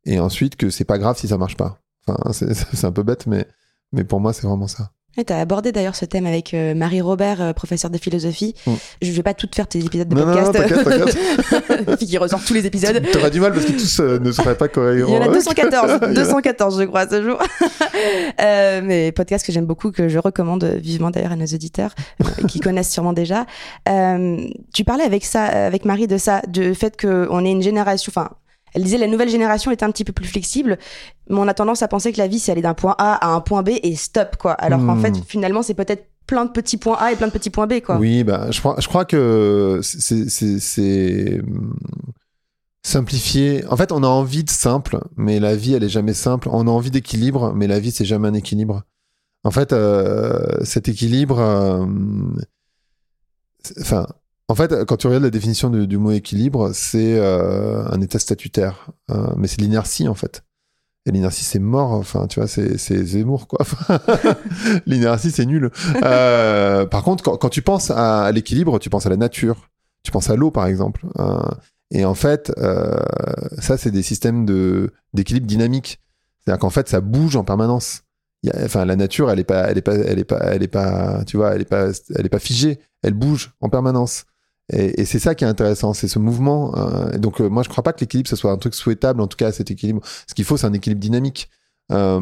[0.05, 1.81] et ensuite que c'est pas grave si ça marche pas.
[2.07, 3.47] Enfin, c'est un peu bête, mais,
[3.91, 4.91] mais pour moi, c'est vraiment ça.
[5.25, 8.53] Tu as abordé d'ailleurs ce thème avec euh, Marie Robert, euh, professeure de philosophie.
[8.67, 8.73] Mm.
[9.01, 10.53] Je vais pas tout faire tes épisodes de podcast.
[10.53, 13.01] Non, non, qui ressort tous les épisodes.
[13.11, 15.09] Tu auras du mal parce que tous euh, ne seraient pas cohérents.
[15.09, 17.41] Il y en a 214, 214 je crois ce jour.
[18.37, 21.95] mais podcast que j'aime beaucoup, que je recommande vivement d'ailleurs à nos auditeurs,
[22.47, 23.45] qui connaissent sûrement déjà.
[24.73, 28.29] tu parlais avec ça, avec Marie de ça, du fait qu'on est une génération, enfin
[28.77, 30.77] elle disait la nouvelle génération est un petit peu plus flexible,
[31.29, 33.33] mais on a tendance à penser que la vie c'est aller d'un point A à
[33.33, 34.51] un point B et stop quoi.
[34.53, 35.23] Alors qu'en fait hmm.
[35.27, 37.97] finalement c'est peut-être plein de petits points A et plein de petits points B quoi.
[37.97, 41.73] Oui, bah je crois, je crois que c'est hmm,
[42.83, 43.65] simplifier.
[43.67, 46.47] En fait, on a envie de simple, mais la vie elle est jamais simple.
[46.51, 48.83] On a envie d'équilibre, mais la vie c'est jamais un équilibre.
[49.43, 51.85] En fait, euh, cet équilibre, euh,
[53.81, 54.05] enfin,
[54.49, 58.91] en fait, quand tu regardes la définition du, mot équilibre, c'est euh, un état statutaire.
[59.11, 60.43] Euh, mais c'est l'inertie, en fait.
[61.05, 61.91] Et l'inertie, c'est mort.
[61.91, 63.65] Enfin, tu vois, c'est Zemmour, quoi.
[64.85, 65.69] l'inertie, c'est nul.
[66.03, 69.69] Euh, par contre, quand, tu penses à, l'équilibre, tu penses à la nature.
[70.03, 71.05] Tu penses à l'eau, par exemple.
[71.91, 72.53] Et en fait,
[73.59, 74.45] ça, c'est des systèmes
[75.13, 75.99] d'équilibre dynamique.
[76.39, 78.03] C'est-à-dire qu'en fait, ça bouge en permanence.
[78.63, 81.23] Enfin, la nature, elle est pas, elle est pas, elle est pas, elle est pas,
[81.25, 82.79] tu vois, elle est pas, elle est pas figée.
[83.03, 84.25] Elle bouge en permanence.
[84.73, 86.73] Et, et c'est ça qui est intéressant, c'est ce mouvement.
[86.77, 89.21] euh, donc, euh, moi, je crois pas que l'équilibre, ce soit un truc souhaitable.
[89.21, 90.01] En tout cas, cet équilibre.
[90.27, 91.49] Ce qu'il faut, c'est un équilibre dynamique.
[91.91, 92.19] Euh,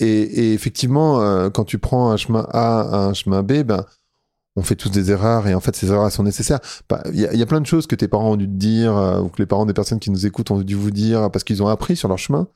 [0.00, 3.84] et, et effectivement, euh, quand tu prends un chemin A, un chemin B, ben,
[4.56, 6.60] on fait tous des erreurs et en fait, ces erreurs sont nécessaires.
[6.88, 9.20] Bah, Il y, a- plein de choses que tes parents ont dû te dire euh,
[9.20, 11.62] ou que les parents des personnes qui nous écoutent ont dû vous dire parce qu'ils
[11.62, 12.48] ont appris sur leur chemin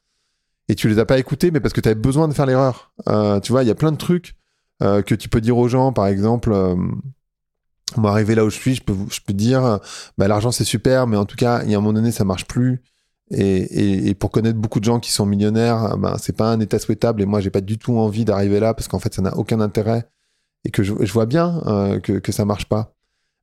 [0.68, 2.92] et tu les as pas écoutés, mais parce que tu avais besoin de faire l'erreur.
[3.08, 4.36] Euh, tu vois, il y a plein de trucs
[4.80, 6.52] que tu peux dire aux gens, par exemple.
[7.96, 9.80] Moi, arrivé là où je suis, je peux, je peux dire,
[10.18, 12.24] bah, l'argent c'est super, mais en tout cas, il y a un moment donné, ça
[12.24, 12.82] marche plus.
[13.30, 16.60] Et, et, et pour connaître beaucoup de gens qui sont millionnaires, ben, c'est pas un
[16.60, 17.22] état souhaitable.
[17.22, 19.60] Et moi, j'ai pas du tout envie d'arriver là parce qu'en fait, ça n'a aucun
[19.60, 20.08] intérêt.
[20.64, 22.94] Et que je, je vois bien euh, que, que ça marche pas.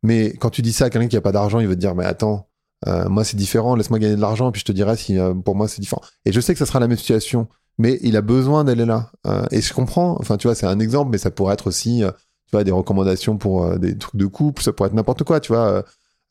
[0.03, 1.95] Mais quand tu dis ça à quelqu'un qui a pas d'argent, il va te dire,
[1.95, 2.49] mais attends,
[2.88, 5.56] euh, moi c'est différent, laisse-moi gagner de l'argent, puis je te dirai si euh, pour
[5.56, 6.01] moi c'est différent.
[6.25, 9.12] Et je sais que ça sera la même situation, mais il a besoin d'aller là.
[9.25, 12.03] Euh, et je comprends, enfin tu vois, c'est un exemple, mais ça pourrait être aussi,
[12.03, 12.12] euh,
[12.53, 15.39] tu vois, des recommandations pour euh, des trucs de couple, ça pourrait être n'importe quoi,
[15.39, 15.67] tu vois.
[15.67, 15.81] euh,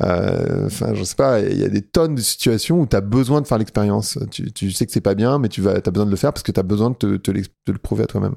[0.05, 3.01] euh, Enfin, je sais pas, il y a des tonnes de situations où tu as
[3.01, 4.19] besoin de faire l'expérience.
[4.31, 6.33] Tu, tu sais que c'est pas bien, mais tu vas, as besoin de le faire
[6.33, 8.35] parce que tu as besoin de te, le prouver à toi-même.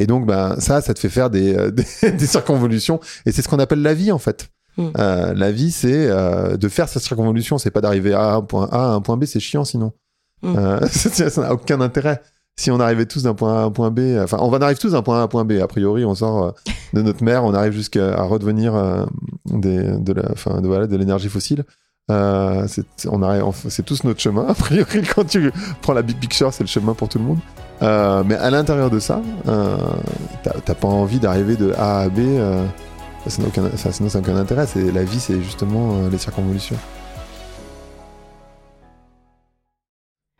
[0.00, 1.70] Et donc, ben, ça, ça te fait faire des, euh,
[2.02, 2.98] des, des circonvolutions.
[3.24, 4.48] Et c'est ce qu'on appelle la vie, en fait.
[4.76, 4.88] Mm.
[4.98, 7.58] Euh, la vie, c'est euh, de faire cette circonvolution.
[7.58, 9.92] C'est pas d'arriver à un point A à un point B, c'est chiant sinon.
[10.42, 10.54] Mm.
[10.56, 12.20] Euh, ça n'a aucun intérêt.
[12.56, 14.62] Si on arrivait tous d'un point A à un point B, enfin, on va en
[14.62, 15.52] arrive tous d'un point A à un point B.
[15.62, 16.50] A priori, on sort euh,
[16.92, 19.04] de notre mère, on arrive jusqu'à redevenir euh,
[19.46, 21.64] de la, enfin, de, voilà, de l'énergie fossile.
[22.10, 24.46] Euh, c'est, on arrive, c'est tous notre chemin.
[24.46, 27.38] A priori, quand tu prends la big picture, c'est le chemin pour tout le monde.
[27.82, 29.76] Euh, mais à l'intérieur de ça, euh,
[30.42, 32.18] t'as, pas envie d'arriver de A à B.
[32.18, 32.64] Euh,
[33.26, 34.66] ça n'a aucun, enfin, sinon, ça n'a aucun intérêt.
[34.66, 36.76] C'est, la vie, c'est justement euh, les circonvolutions.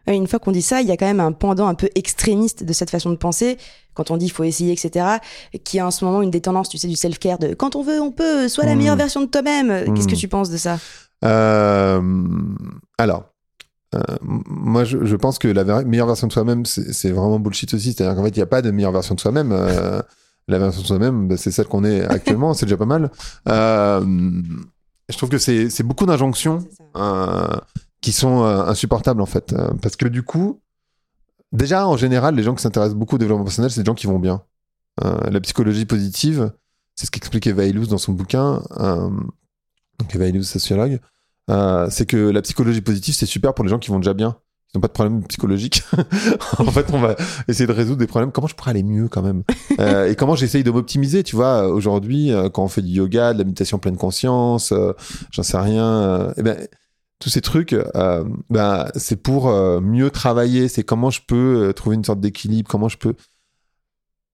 [0.06, 2.64] Une fois qu'on dit ça, il y a quand même un pendant un peu extrémiste
[2.64, 3.56] de cette façon de penser,
[3.94, 5.06] quand on dit il faut essayer, etc.,
[5.64, 7.82] qui a en ce moment une des tendances, tu sais, du self-care, de quand on
[7.82, 8.78] veut, on peut, sois la Mm.
[8.78, 9.94] meilleure version de toi-même.
[9.94, 10.18] Qu'est-ce que Mm.
[10.18, 10.78] tu penses de ça?
[11.24, 12.00] Euh,
[12.98, 13.24] alors,
[13.94, 17.92] euh, moi, je, je pense que la meilleure version de soi-même, c'est vraiment bullshit aussi.
[17.92, 19.52] C'est-à-dire qu'en fait, il n'y a pas de meilleure version de soi-même.
[19.52, 20.00] Euh,
[20.48, 22.54] la version de soi-même, bah, c'est celle qu'on est actuellement.
[22.54, 23.10] c'est déjà pas mal.
[23.48, 24.00] Euh,
[25.08, 26.60] je trouve que c'est beaucoup d'injonctions
[26.96, 27.46] euh,
[28.02, 29.54] qui sont euh, insupportables, en fait.
[29.54, 30.60] Euh, parce que du coup,
[31.52, 34.06] déjà, en général, les gens qui s'intéressent beaucoup au développement personnel, c'est des gens qui
[34.06, 34.42] vont bien.
[35.02, 36.52] Euh, la psychologie positive,
[36.94, 38.62] c'est ce qu'explique Eva dans son bouquin.
[38.78, 39.08] Euh,
[39.98, 41.00] donc Eva sociologue.
[41.50, 44.36] Euh, c'est que la psychologie positive, c'est super pour les gens qui vont déjà bien.
[44.74, 45.84] Ils n'ont pas de problème psychologique.
[46.58, 47.14] en fait, on va
[47.46, 48.32] essayer de résoudre des problèmes.
[48.32, 49.42] Comment je pourrais aller mieux quand même?
[49.78, 53.38] Euh, Et comment j'essaye de m'optimiser Tu vois, aujourd'hui, quand on fait du yoga, de
[53.38, 54.72] la méditation pleine conscience,
[55.30, 56.32] j'en sais rien.
[56.38, 56.56] eh ben,
[57.22, 60.66] tous ces trucs, euh, ben, c'est pour euh, mieux travailler.
[60.66, 62.68] C'est comment je peux euh, trouver une sorte d'équilibre.
[62.68, 63.14] Comment je peux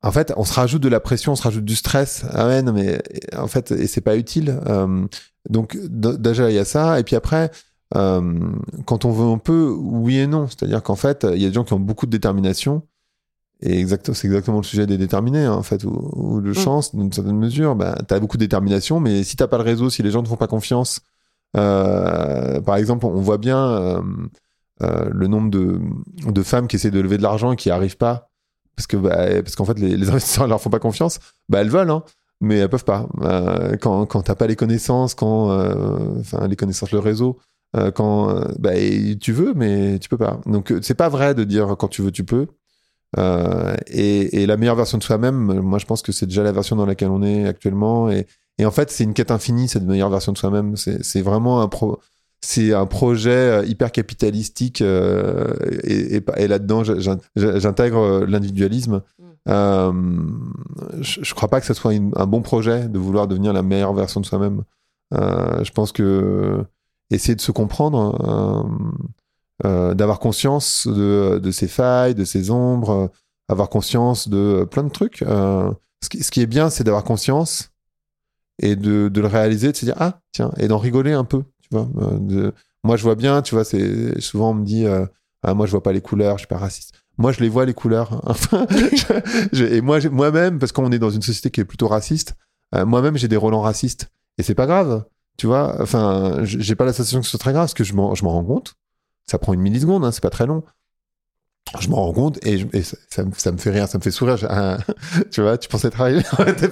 [0.01, 2.25] en fait, on se rajoute de la pression, on se rajoute du stress.
[2.31, 3.03] Ah ouais, non, mais
[3.37, 4.57] en fait, et c'est pas utile.
[5.51, 7.01] Donc, déjà, il y a ça.
[7.01, 7.51] Et puis après,
[7.91, 10.47] quand on veut un peu, oui et non.
[10.47, 12.85] C'est-à-dire qu'en fait, il y a des gens qui ont beaucoup de détermination.
[13.61, 16.95] Et exact, c'est exactement le sujet des déterminés, hein, en fait, ou, ou de chance,
[16.95, 17.75] d'une certaine mesure.
[17.75, 20.29] Bah, t'as beaucoup de détermination, mais si t'as pas le réseau, si les gens ne
[20.29, 21.01] font pas confiance,
[21.53, 24.03] par exemple, on voit bien euh,
[24.83, 28.31] euh, le nombre de, femmes qui essaient de lever de l'argent et qui arrivent pas.
[28.93, 31.19] Bah, parce qu'en fait les, les investisseurs leur font pas confiance.
[31.49, 32.05] Bah elles veulent hein
[32.41, 33.09] mais elles peuvent pas.
[33.23, 37.39] Euh, quand quand t'as pas les connaissances euh, les connaissances le réseau
[37.77, 38.73] euh, quand euh, bah,
[39.21, 40.41] tu veux mais tu peux pas.
[40.47, 42.47] Donc euh, c'est pas vrai de dire quand tu veux tu peux.
[43.19, 46.77] Euh, et, la meilleure version de soi-même moi je pense que c'est déjà la version
[46.77, 48.11] dans laquelle on est actuellement
[48.59, 51.69] et en fait c'est une quête infinie cette meilleure version de soi-même c'est vraiment un
[51.69, 51.99] pro
[52.41, 59.03] c'est un projet euh, hyper capitalistique euh, et, et, et là-dedans j'in- j'intègre euh, l'individualisme.
[59.49, 59.93] Euh,
[61.01, 63.63] je, je crois pas que ce soit une- un bon projet de vouloir devenir la
[63.63, 64.63] meilleure version de soi-même.
[65.15, 66.63] Euh, je pense que
[67.11, 68.15] essayer de se comprendre,
[69.65, 73.11] d'avoir conscience de, de ses failles, de ses ombres,
[73.49, 75.19] avoir conscience de plein de trucs.
[75.27, 77.71] ce, qui, ce qui est bien, c'est d'avoir conscience
[78.61, 81.43] et de, de le réaliser, de se dire ah tiens, et d'en rigoler un peu,
[81.63, 81.89] tu vois.
[82.03, 82.51] euh,
[82.85, 85.05] moi, je vois bien, tu vois, c'est souvent on me dit euh,
[85.43, 86.95] ah moi je vois pas les couleurs, je suis pas raciste.
[87.19, 88.23] Moi, je les vois les couleurs.
[89.53, 92.35] Je- et moi, moi-même, parce qu'on est dans une société qui est plutôt raciste,
[92.77, 95.05] euh, moi-même j'ai des relents racistes et c'est pas grave,
[95.37, 95.81] tu vois.
[95.83, 98.31] Enfin, j'ai pas la que ce soit très grave parce que je m'en je m'en
[98.31, 98.75] rends compte.
[99.27, 100.63] Ça prend une milliseconde, hein, c'est pas très long.
[101.81, 103.99] Je m'en rends compte et, je- et ça, ça me, ça me fait rire, ça
[103.99, 104.37] me fait sourire.
[105.31, 106.23] Tu vois, tu pensais travailler,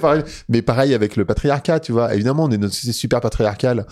[0.01, 0.23] pareil.
[0.49, 2.13] mais pareil avec le patriarcat, tu vois.
[2.13, 3.85] Évidemment, on est dans une société super patriarcale.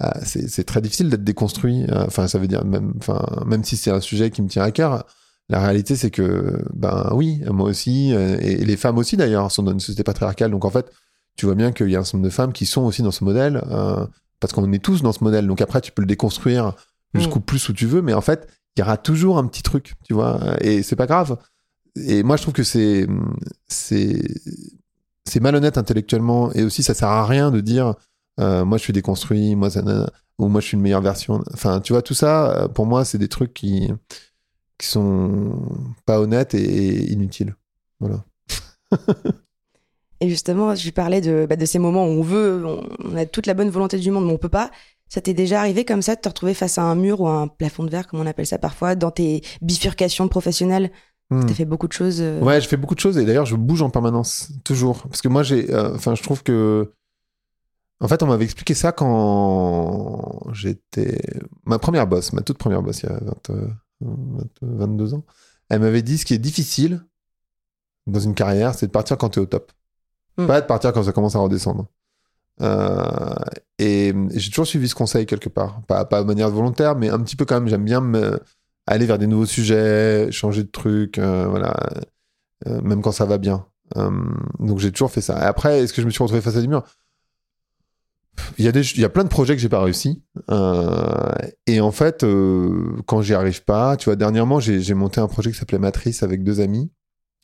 [0.00, 1.86] ah, c'est très difficile d'être déconstruit.
[1.92, 4.70] Enfin, ça veut dire même, enfin, même si c'est un sujet qui me tient à
[4.70, 5.04] cœur,
[5.48, 9.72] la réalité c'est que, ben oui, moi aussi, et, les femmes aussi d'ailleurs, sont dans
[9.72, 10.50] une société patriarcale.
[10.50, 10.90] Donc en fait,
[11.36, 13.10] tu vois bien qu'il y a un certain nombre de femmes qui sont aussi dans
[13.10, 13.62] ce modèle,
[14.40, 15.46] parce qu'on est tous dans ce modèle.
[15.46, 16.74] Donc après, tu peux le déconstruire
[17.14, 17.42] jusqu'au mm.
[17.42, 20.14] plus où tu veux, mais en fait, il y aura toujours un petit truc, tu
[20.14, 21.38] vois, et c'est pas grave.
[21.96, 23.06] Et moi, je trouve que c'est
[23.68, 27.94] c'est malhonnête intellectuellement, et aussi ça sert à rien de dire
[28.40, 29.68] euh, moi je suis déconstruit, moi
[30.38, 31.42] ou moi je suis une meilleure version.
[31.52, 33.90] Enfin, tu vois, tout ça, euh, pour moi, c'est des trucs qui
[34.78, 35.68] qui sont
[36.06, 37.54] pas honnêtes et, inutiles.
[38.00, 38.24] Voilà.
[40.20, 43.46] et justement, je parlais de, bah, de ces moments où on veut, on, a toute
[43.46, 44.70] la bonne volonté du monde, mais on peut pas.
[45.10, 47.32] Ça t'est déjà arrivé comme ça de te retrouver face à un mur ou à
[47.32, 50.92] un plafond de verre, comme on appelle ça parfois, dans tes bifurcations professionnelles?
[51.30, 51.46] Hmm.
[51.46, 52.20] Tu as fait beaucoup de choses.
[52.20, 55.02] Euh, ouais, je fais beaucoup de choses et d'ailleurs je bouge en permanence, toujours.
[55.02, 56.92] Parce que moi, j'ai, euh, enfin, je trouve que,
[57.98, 61.20] en fait, on m'avait expliqué ça quand j'étais
[61.64, 63.20] ma première boss, ma toute première boss, il y a
[64.62, 65.24] 22 euh, ans.
[65.70, 67.04] Elle m'avait dit ce qui est difficile
[68.06, 69.72] dans une carrière, c'est de partir quand tu es au top,
[70.36, 70.46] hmm.
[70.46, 71.88] pas de partir quand ça commence à redescendre.
[72.60, 73.34] Euh,
[73.78, 75.82] et, j'ai toujours suivi ce conseil quelque part.
[75.86, 77.68] Pas, pas de manière volontaire, mais un petit peu quand même.
[77.68, 78.02] J'aime bien
[78.86, 81.74] aller vers des nouveaux sujets, changer de trucs, euh, voilà,
[82.66, 83.66] euh, même quand ça va bien.
[84.58, 85.38] donc j'ai toujours fait ça.
[85.40, 86.84] Et après, est-ce que je me suis retrouvé face à des murs?
[88.56, 90.22] Il y, a il y a plein de projets que j'ai pas réussi.
[91.66, 92.24] et en fait,
[93.06, 96.42] quand j'y arrive pas, tu vois, dernièrement, j'ai monté un projet qui s'appelait Matrice avec
[96.42, 96.90] deux amis,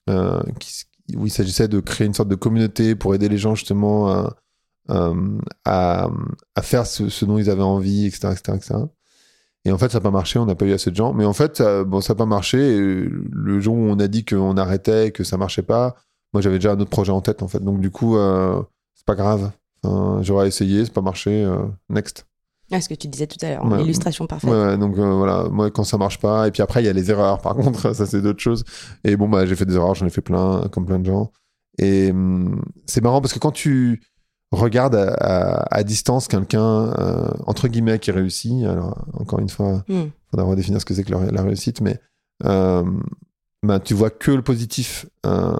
[0.08, 4.36] où il s'agissait de créer une sorte de communauté pour aider les gens justement à,
[4.90, 6.08] euh, à,
[6.54, 8.28] à, faire ce, ce, dont ils avaient envie, etc.
[8.32, 8.74] etc., etc.
[9.64, 11.12] Et en fait, ça n'a pas marché, on n'a pas eu assez de gens.
[11.12, 12.58] Mais en fait, ça, bon, ça n'a pas marché.
[12.68, 15.96] le jour où on a dit qu'on arrêtait, que ça marchait pas,
[16.32, 17.60] moi j'avais déjà un autre projet en tête, en fait.
[17.60, 18.62] Donc du coup, euh,
[18.94, 19.50] c'est pas grave.
[20.20, 21.44] J'aurais essayé, c'est pas marché.
[21.44, 22.26] Euh, next.
[22.72, 24.50] Ah, ce que tu disais tout à l'heure, illustration parfaite.
[24.50, 26.92] Ouais, donc euh, voilà, moi quand ça marche pas, et puis après il y a
[26.92, 28.64] les erreurs, par contre, ça c'est d'autres choses.
[29.04, 31.30] Et bon, bah j'ai fait des erreurs, j'en ai fait plein, comme plein de gens.
[31.78, 34.02] Et hum, c'est marrant parce que quand tu,
[34.56, 38.64] regarde à, distance quelqu'un, euh, entre guillemets, qui réussit.
[38.64, 40.10] Alors, encore une fois, il hmm.
[40.30, 42.00] faudra redéfinir ce que c'est que la, réussite, mais
[42.44, 42.84] euh,
[43.62, 45.06] ben, tu vois que le positif.
[45.24, 45.56] Euh,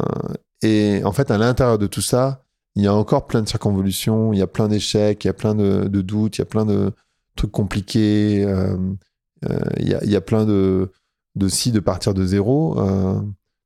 [0.62, 2.42] et en fait, à l'intérieur de tout ça,
[2.74, 5.34] il y a encore plein de circonvolutions, il y a plein d'échecs, il y a
[5.34, 6.92] plein de, doutes, il y a plein de
[7.34, 10.90] trucs compliqués, il, y a, plein de,
[11.36, 12.76] de si de partir de zéro.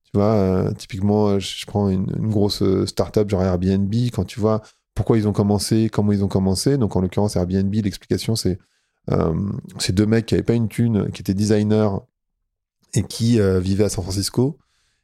[0.04, 4.62] tu vois, typiquement, je, prends une, une grosse startup genre Airbnb, quand tu vois
[4.94, 6.78] pourquoi ils ont commencé, comment ils ont commencé.
[6.78, 8.58] Donc en l'occurrence Airbnb, l'explication c'est
[9.10, 9.34] euh,
[9.78, 11.90] ces deux mecs qui n'avaient pas une thune, qui étaient designers
[12.94, 14.58] et qui euh, vivaient à San Francisco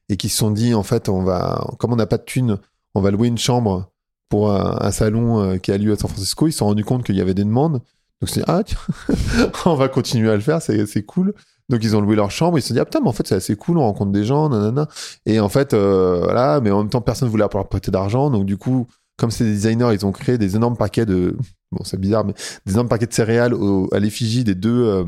[0.09, 2.59] et qui se sont dit en fait on va, comme on n'a pas de thune,
[2.95, 3.91] on va louer une chambre
[4.29, 6.47] pour un, salon euh, qui a lieu à San Francisco.
[6.47, 7.81] Ils se sont rendus compte qu'il y avait des demandes.
[8.21, 8.79] Donc c'est ah tiens,
[9.67, 11.35] on va continuer à le faire, c'est cool.
[11.69, 13.27] Donc ils ont loué leur chambre, ils se sont dit ah putain mais en fait
[13.27, 14.89] c'est assez cool, on rencontre des gens, nanana.
[15.27, 18.57] Et en fait voilà, mais en même temps personne voulait leur prêter d'argent, donc du
[18.57, 21.37] coup comme c'est des designers, ils ont créé des énormes paquets de,
[21.73, 22.35] bon c'est bizarre, mais
[22.67, 23.55] des énormes paquets de céréales
[23.93, 25.05] à l'effigie des deux euh,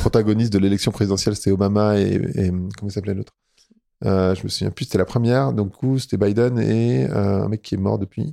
[0.00, 3.32] protagonistes de l'élection présidentielle, c'était Obama et, comment s'appelait l'autre?
[4.06, 7.48] Euh, Je me souviens plus, c'était la première, donc coup c'était Biden et euh, un
[7.48, 8.32] mec qui est mort depuis,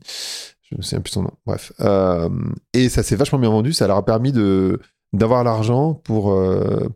[0.70, 1.32] je me souviens plus son nom.
[1.46, 1.74] Bref,
[2.74, 4.80] et ça s'est vachement bien vendu, ça leur a permis de
[5.14, 6.38] d'avoir l'argent pour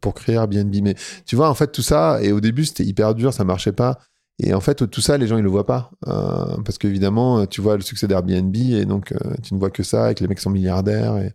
[0.02, 0.74] pour créer Airbnb.
[0.84, 3.72] Mais tu vois, en fait tout ça, et au début c'était hyper dur, ça marchait
[3.72, 4.00] pas.
[4.40, 5.92] Et en fait, tout ça, les gens, ils le voient pas.
[6.08, 9.84] Euh, parce qu'évidemment, tu vois le succès d'Airbnb et donc euh, tu ne vois que
[9.84, 11.18] ça et que les mecs sont milliardaires.
[11.18, 11.34] Et...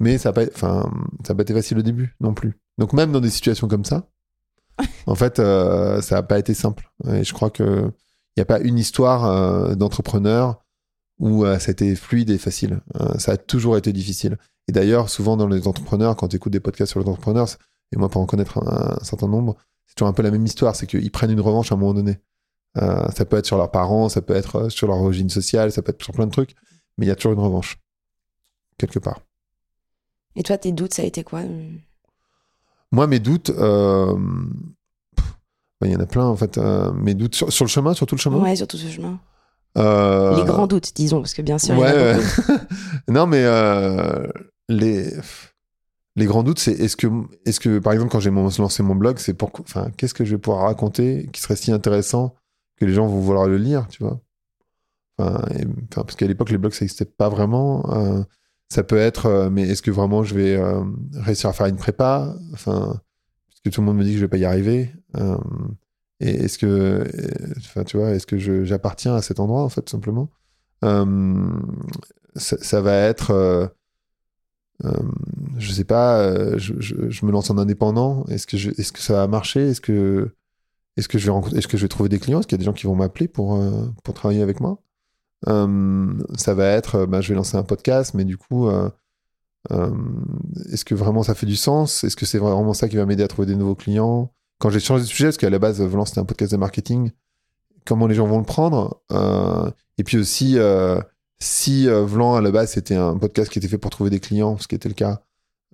[0.00, 0.90] Mais ça n'a pas, enfin,
[1.26, 2.58] ça pas été facile au début non plus.
[2.78, 4.08] Donc même dans des situations comme ça,
[5.06, 6.90] en fait, euh, ça n'a pas été simple.
[7.08, 7.92] Et je crois qu'il
[8.36, 10.62] n'y a pas une histoire d'entrepreneur
[11.18, 12.80] où ça a été fluide et facile.
[13.18, 14.36] ça a toujours été difficile.
[14.68, 17.48] Et d'ailleurs, souvent dans les entrepreneurs, quand tu écoutes des podcasts sur les entrepreneurs,
[17.92, 19.56] et moi pour en connaître un certain nombre,
[19.86, 21.94] c'est toujours un peu la même histoire, c'est qu'ils prennent une revanche à un moment
[21.94, 22.18] donné.
[22.76, 25.72] Euh, ça peut être sur leurs parents, ça peut être euh, sur leur origine sociale,
[25.72, 26.54] ça peut être sur plein de trucs,
[26.98, 27.78] mais il y a toujours une revanche,
[28.78, 29.20] quelque part.
[30.34, 31.70] Et toi, tes doutes, ça a été quoi euh?
[32.92, 34.14] Moi, mes doutes, bah,
[35.84, 36.58] il y en a plein en fait.
[36.94, 39.18] mes doutes sur, le chemin, sur tout le chemin Ouais, sur tout ce chemin.
[39.76, 42.52] Les grands doutes, disons, parce que bien sûr, il y en a beaucoup.
[43.08, 43.44] non, mais
[44.68, 45.12] les
[46.16, 47.06] les grands doutes, c'est est-ce que,
[47.44, 50.34] est-ce que, par exemple, quand j'ai lancé mon blog, c'est pour, enfin, qu'est-ce que je
[50.34, 52.34] vais pouvoir raconter qui serait si intéressant
[52.76, 54.20] que les gens vont vouloir le lire, tu vois.
[55.18, 55.42] Enfin,
[55.94, 57.90] parce qu'à l'époque, les blogs, ça n'existait pas vraiment.
[57.94, 58.22] Euh,
[58.68, 60.82] ça peut être, euh, mais est-ce que vraiment je vais euh,
[61.14, 62.34] réussir à faire une prépa?
[62.52, 63.00] Enfin,
[63.48, 64.92] puisque tout le monde me dit que je vais pas y arriver.
[66.20, 67.04] et est-ce que,
[67.58, 70.30] enfin, tu vois, est-ce que j'appartiens à cet endroit, en fait, simplement?
[72.36, 73.72] Ça, va être
[75.58, 78.24] je sais pas, je, me lance en indépendant.
[78.26, 79.70] Est-ce que, je, est-ce que ça va marcher?
[79.70, 80.30] Est-ce que,
[80.96, 82.40] est-ce que je vais trouver des clients?
[82.40, 84.78] Est-ce qu'il y a des gens qui vont m'appeler pour, euh, travailler avec moi?
[85.48, 88.88] Euh, Ça va être, bah, je vais lancer un podcast, mais du coup, euh,
[90.72, 92.04] est-ce que vraiment ça fait du sens?
[92.04, 94.32] Est-ce que c'est vraiment ça qui va m'aider à trouver des nouveaux clients?
[94.58, 97.10] Quand j'ai changé de sujet, parce qu'à la base, Volant, c'était un podcast de marketing,
[97.84, 99.02] comment les gens vont le prendre?
[99.98, 100.58] Et puis aussi,
[101.38, 104.20] si euh, Vlan à la base c'était un podcast qui était fait pour trouver des
[104.20, 105.22] clients, ce qui était le cas,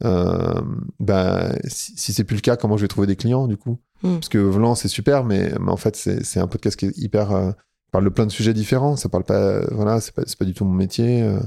[0.04, 0.60] euh,
[1.00, 3.78] bah, si, si c'est plus le cas, comment je vais trouver des clients du coup?
[4.02, 4.14] Mm.
[4.14, 7.32] Parce que Vlan c'est super, mais, mais en fait c'est un podcast qui est hyper
[7.32, 7.52] euh,
[7.92, 8.96] parle de plein de sujets différents.
[8.96, 11.22] Ça parle pas, voilà, c'est pas pas du tout mon métier.
[11.22, 11.38] euh,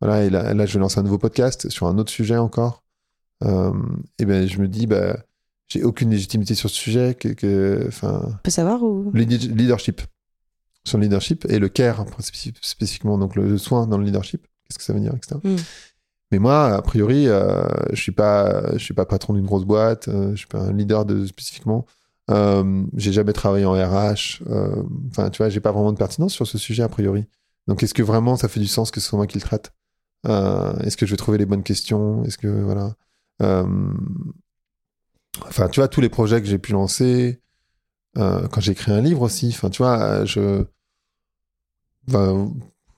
[0.00, 2.82] voilà, et là, là je vais lancer un nouveau podcast sur un autre sujet encore.
[3.44, 3.72] Euh,
[4.18, 5.16] et ben je me dis bah
[5.68, 9.10] j'ai aucune légitimité sur ce sujet que que On peut savoir ou?
[9.14, 10.02] le lead- leadership.
[10.84, 14.46] Sur le leadership et le care spécif- spécifiquement, donc le soin dans le leadership.
[14.68, 15.36] Qu'est-ce que ça veut dire, etc.
[15.44, 15.56] Mm.
[16.32, 17.62] Mais moi, a priori, euh,
[17.92, 20.72] je suis pas, je suis pas patron d'une grosse boîte, euh, je suis pas un
[20.72, 21.86] leader de spécifiquement.
[22.30, 24.42] Euh, j'ai jamais travaillé en RH.
[24.48, 27.26] euh, Enfin, tu vois, j'ai pas vraiment de pertinence sur ce sujet a priori.
[27.68, 29.72] Donc, est-ce que vraiment ça fait du sens que ce soit moi qui le traite?
[30.26, 32.24] Euh, Est-ce que je vais trouver les bonnes questions?
[32.24, 32.94] Est-ce que voilà
[35.46, 37.40] Enfin, tu vois, tous les projets que j'ai pu lancer,
[38.16, 40.64] quand j'ai écrit un livre aussi, enfin, tu vois, je.
[42.06, 42.52] Ben,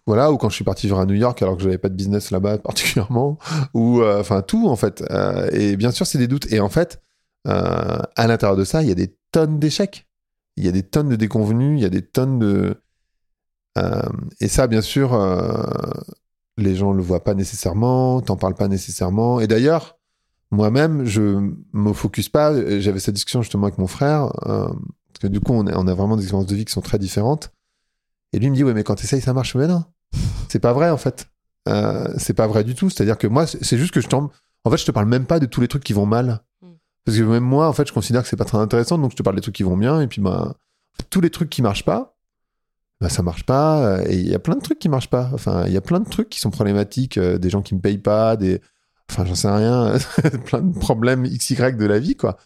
[0.06, 1.94] voilà, ou quand je suis parti vivre à New York alors que j'avais pas de
[1.94, 3.38] business là-bas particulièrement,
[3.72, 5.02] ou euh, enfin tout en fait.
[5.10, 6.52] Euh, et bien sûr, c'est des doutes.
[6.52, 7.02] Et en fait,
[7.48, 10.06] euh, à l'intérieur de ça, il y a des tonnes d'échecs,
[10.56, 12.80] il y a des tonnes de déconvenus, il y a des tonnes de.
[14.40, 15.18] Et ça, bien sûr,
[16.56, 19.40] les gens le voient pas nécessairement, t'en parles pas nécessairement.
[19.40, 19.98] Et d'ailleurs,
[20.52, 22.54] moi-même, je me focus pas.
[22.78, 26.22] J'avais cette discussion justement avec mon frère, parce que du coup, on a, vraiment des
[26.22, 27.50] expériences de vie qui sont très différentes.
[28.32, 29.56] Et lui me dit, ouais, mais quand t'essayes, ça marche.
[29.56, 29.66] Mais
[30.48, 31.26] c'est pas vrai en fait.
[31.68, 32.90] Euh, c'est pas vrai du tout.
[32.90, 34.28] C'est-à-dire que moi, c'est juste que je tombe.
[34.64, 36.40] En fait, je te parle même pas de tous les trucs qui vont mal.
[36.62, 36.68] Mm.
[37.04, 38.98] Parce que même moi, en fait, je considère que c'est pas très intéressant.
[38.98, 40.00] Donc, je te parle des trucs qui vont bien.
[40.00, 40.54] Et puis, bah,
[41.10, 42.16] tous les trucs qui marchent pas,
[43.00, 43.84] bah, ça marche pas.
[43.98, 45.30] euh, Et il y a plein de trucs qui marchent pas.
[45.32, 47.16] Enfin, il y a plein de trucs qui sont problématiques.
[47.18, 48.60] euh, des gens qui me payent pas, des.
[49.10, 49.96] Enfin, j'en sais rien.
[50.46, 52.36] plein de problèmes XY de la vie, quoi.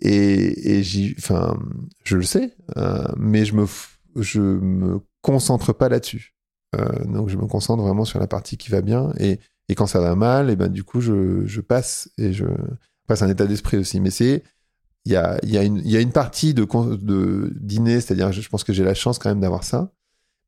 [0.00, 1.14] Et, et j'y.
[1.18, 1.56] Enfin,
[2.04, 2.56] je le sais.
[2.76, 6.33] euh, mais je me, f- je me concentre pas là-dessus.
[6.74, 9.12] Euh, donc, je me concentre vraiment sur la partie qui va bien.
[9.18, 12.10] Et, et quand ça va mal, et ben, du coup, je, passe.
[12.18, 12.46] Et je.
[13.08, 14.00] C'est un état d'esprit aussi.
[14.00, 14.42] Mais c'est.
[15.06, 16.64] Il y a, y, a y a une partie de,
[16.96, 19.92] de dîner, c'est-à-dire, je, je pense que j'ai la chance quand même d'avoir ça.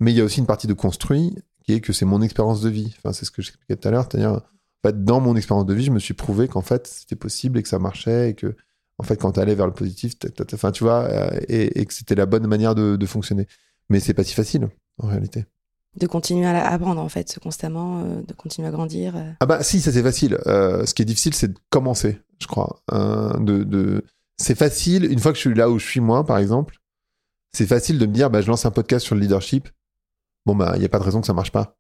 [0.01, 2.63] Mais il y a aussi une partie de construit qui est que c'est mon expérience
[2.63, 2.95] de vie.
[2.99, 4.07] Enfin, c'est ce que j'expliquais tout à l'heure.
[4.11, 7.17] C'est-à-dire, en fait, dans mon expérience de vie, je me suis prouvé qu'en fait, c'était
[7.17, 8.57] possible et que ça marchait et que,
[8.99, 10.15] en fait, quand tu allais vers le positif,
[10.55, 13.47] enfin, tu vois, euh, et, et que c'était la bonne manière de, de fonctionner.
[13.89, 14.69] Mais c'est pas si facile,
[14.99, 15.45] en réalité.
[15.97, 19.17] De continuer à apprendre en fait constamment, euh, de continuer à grandir.
[19.17, 19.33] euh.
[19.41, 20.39] Ah bah si, ça c'est facile.
[20.47, 22.81] Euh, ce qui est difficile, c'est de commencer, je crois.
[22.93, 24.05] Euh, de, de...
[24.37, 26.77] C'est facile, une fois que je suis là où je suis moi, par exemple,
[27.53, 29.69] c'est facile de me dire, bah, je lance un podcast sur le leadership.
[30.45, 31.77] Bon, bah, il n'y a pas de raison que ça marche pas.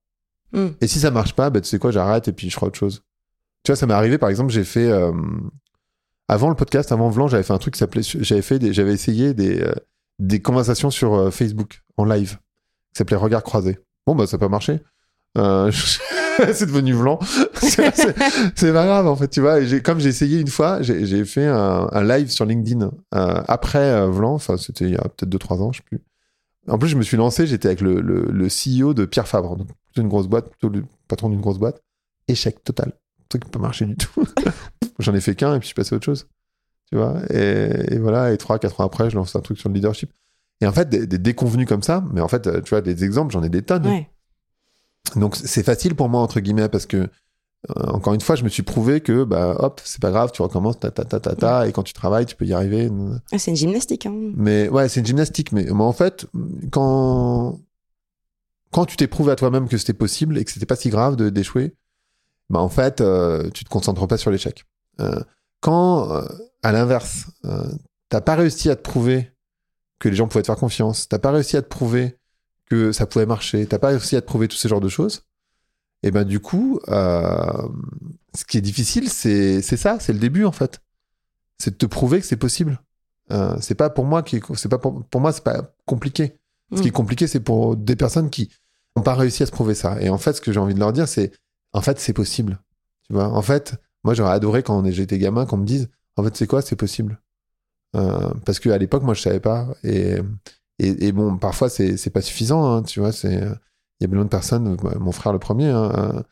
[0.53, 0.69] Mm.
[0.81, 2.79] Et si ça marche pas, bah, tu sais quoi, j'arrête et puis je ferai autre
[2.79, 3.03] chose.
[3.63, 4.87] Tu vois, ça m'est arrivé, par exemple, j'ai fait...
[4.91, 5.13] euh,
[6.29, 8.03] Avant le podcast, avant Vlan, j'avais fait un truc qui s'appelait...
[8.03, 8.73] J'avais fait des...
[8.73, 9.75] j'avais essayé des, euh,
[10.19, 12.39] des conversations sur Facebook, en live,
[12.95, 13.79] qui s'appelait Regard croisé.
[14.07, 14.81] Bon, bah, ça n'a pas marché.
[15.37, 15.71] Euh,
[16.53, 17.19] c'est devenu Vlan.
[17.61, 19.59] c'est pas grave, en fait, tu vois.
[19.81, 24.35] Comme j'ai essayé une fois, j'ai fait un, live sur LinkedIn euh, après euh, Vlan,
[24.35, 26.01] enfin, c'était il y a peut-être 2-3 ans, je sais plus.
[26.69, 29.57] En plus, je me suis lancé, j'étais avec le, le, le CEO de Pierre Fabre,
[29.57, 31.81] donc plutôt une grosse boîte, plutôt le patron d'une grosse boîte.
[32.27, 32.89] Échec total.
[32.89, 34.25] Un truc qui peut marcher du tout.
[34.99, 36.27] J'en ai fait qu'un et puis je suis passé à autre chose.
[36.91, 37.21] Tu vois?
[37.31, 40.11] Et, et voilà, et 3-4 ans après, je lance un truc sur le leadership.
[40.61, 43.05] Et en fait, des, des déconvenus comme ça, mais en fait, euh, tu vois, des
[43.05, 43.87] exemples, j'en ai des tonnes.
[43.87, 44.09] Ouais.
[45.15, 47.09] Donc c'est facile pour moi entre guillemets parce que
[47.71, 50.43] euh, encore une fois, je me suis prouvé que bah hop, c'est pas grave, tu
[50.43, 52.91] recommences ta ta ta ta ta et quand tu travailles, tu peux y arriver.
[53.33, 54.07] Ah, c'est une gymnastique.
[54.07, 54.15] Hein.
[54.37, 56.27] Mais ouais, c'est une gymnastique mais, mais en fait,
[56.71, 57.59] quand
[58.73, 61.17] quand tu t'es prouvé à toi-même que c'était possible et que c'était pas si grave
[61.17, 61.75] d'échouer,
[62.51, 64.65] bah en fait, euh, tu te concentres pas sur l'échec.
[65.01, 65.21] Euh,
[65.61, 66.23] quand
[66.63, 67.27] à l'inverse,
[68.09, 69.31] t'as pas réussi à te prouver
[69.99, 72.17] que les gens pouvaient te faire confiance, t'as pas réussi à te prouver
[72.67, 75.23] que ça pouvait marcher, t'as pas réussi à te prouver tous ces genres de choses,
[76.03, 77.69] et ben du coup, euh,
[78.35, 80.81] ce qui est difficile, c'est c'est ça, c'est le début en fait,
[81.59, 82.81] c'est de te prouver que c'est possible.
[83.33, 86.39] Euh, c'est pas pour moi qui, est- c'est pas pour, pour moi, c'est pas compliqué.
[86.75, 86.95] Ce qui est Mm.
[86.95, 88.51] compliqué, c'est pour des personnes qui
[88.97, 90.01] n'ont pas réussi à se prouver ça.
[90.01, 91.33] Et en fait, ce que j'ai envie de leur dire, c'est
[91.73, 92.61] en fait, c'est possible.
[93.07, 93.75] Tu vois, en fait,
[94.05, 97.21] moi, j'aurais adoré quand j'étais gamin qu'on me dise en fait, c'est quoi, c'est possible?
[97.95, 99.69] Euh, parce qu'à l'époque, moi, je savais pas.
[99.85, 100.17] Et,
[100.79, 102.65] et, et bon, parfois, c'est pas suffisant.
[102.65, 103.41] hein, tu vois, c'est
[104.01, 106.23] il y a plein de personnes, mon frère le premier, hein, euh,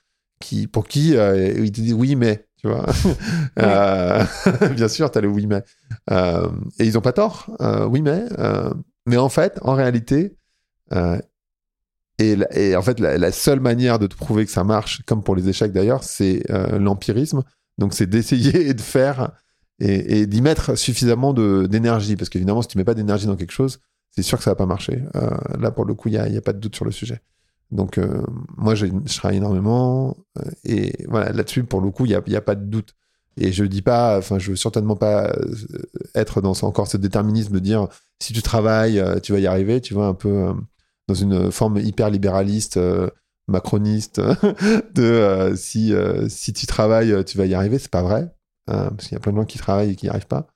[0.41, 2.85] qui, pour qui il te dit oui, mais, tu vois.
[4.75, 5.63] bien sûr, tu as le oui, mais.
[6.11, 7.51] et ils ont pas tort,
[7.91, 8.25] oui, mais.
[9.07, 10.37] mais en fait, en réalité,
[12.19, 15.49] et, en fait, la, seule manière de te prouver que ça marche, comme pour les
[15.49, 16.43] échecs d'ailleurs, c'est
[16.79, 17.43] l'empirisme.
[17.79, 19.33] Donc, c'est d'essayer de faire
[19.81, 22.17] et, d'y mettre suffisamment d'énergie.
[22.17, 24.57] Parce qu'évidemment, si tu mets pas d'énergie dans quelque chose, c'est sûr que ça va
[24.57, 25.03] pas marcher.
[25.17, 27.21] Euh, là, pour le coup, il n'y a, a, pas de doute sur le sujet.
[27.71, 28.23] Donc, euh,
[28.57, 30.17] moi, je, travaille énormément.
[30.39, 32.95] Euh, et voilà, là-dessus, pour le coup, il n'y a, y a, pas de doute.
[33.37, 35.35] Et je dis pas, enfin, je veux certainement pas
[36.15, 37.89] être dans encore ce déterminisme de dire
[38.21, 39.81] si tu travailles, tu vas y arriver.
[39.81, 40.53] Tu vois, un peu
[41.09, 42.79] dans une forme hyper libéraliste,
[43.49, 44.21] macroniste,
[44.95, 45.93] de si,
[46.29, 47.81] si tu travailles, tu vas y arriver.
[47.81, 48.33] C'est pas vrai.
[48.67, 50.47] Parce qu'il y a plein de gens qui travaillent et qui n'y arrivent pas.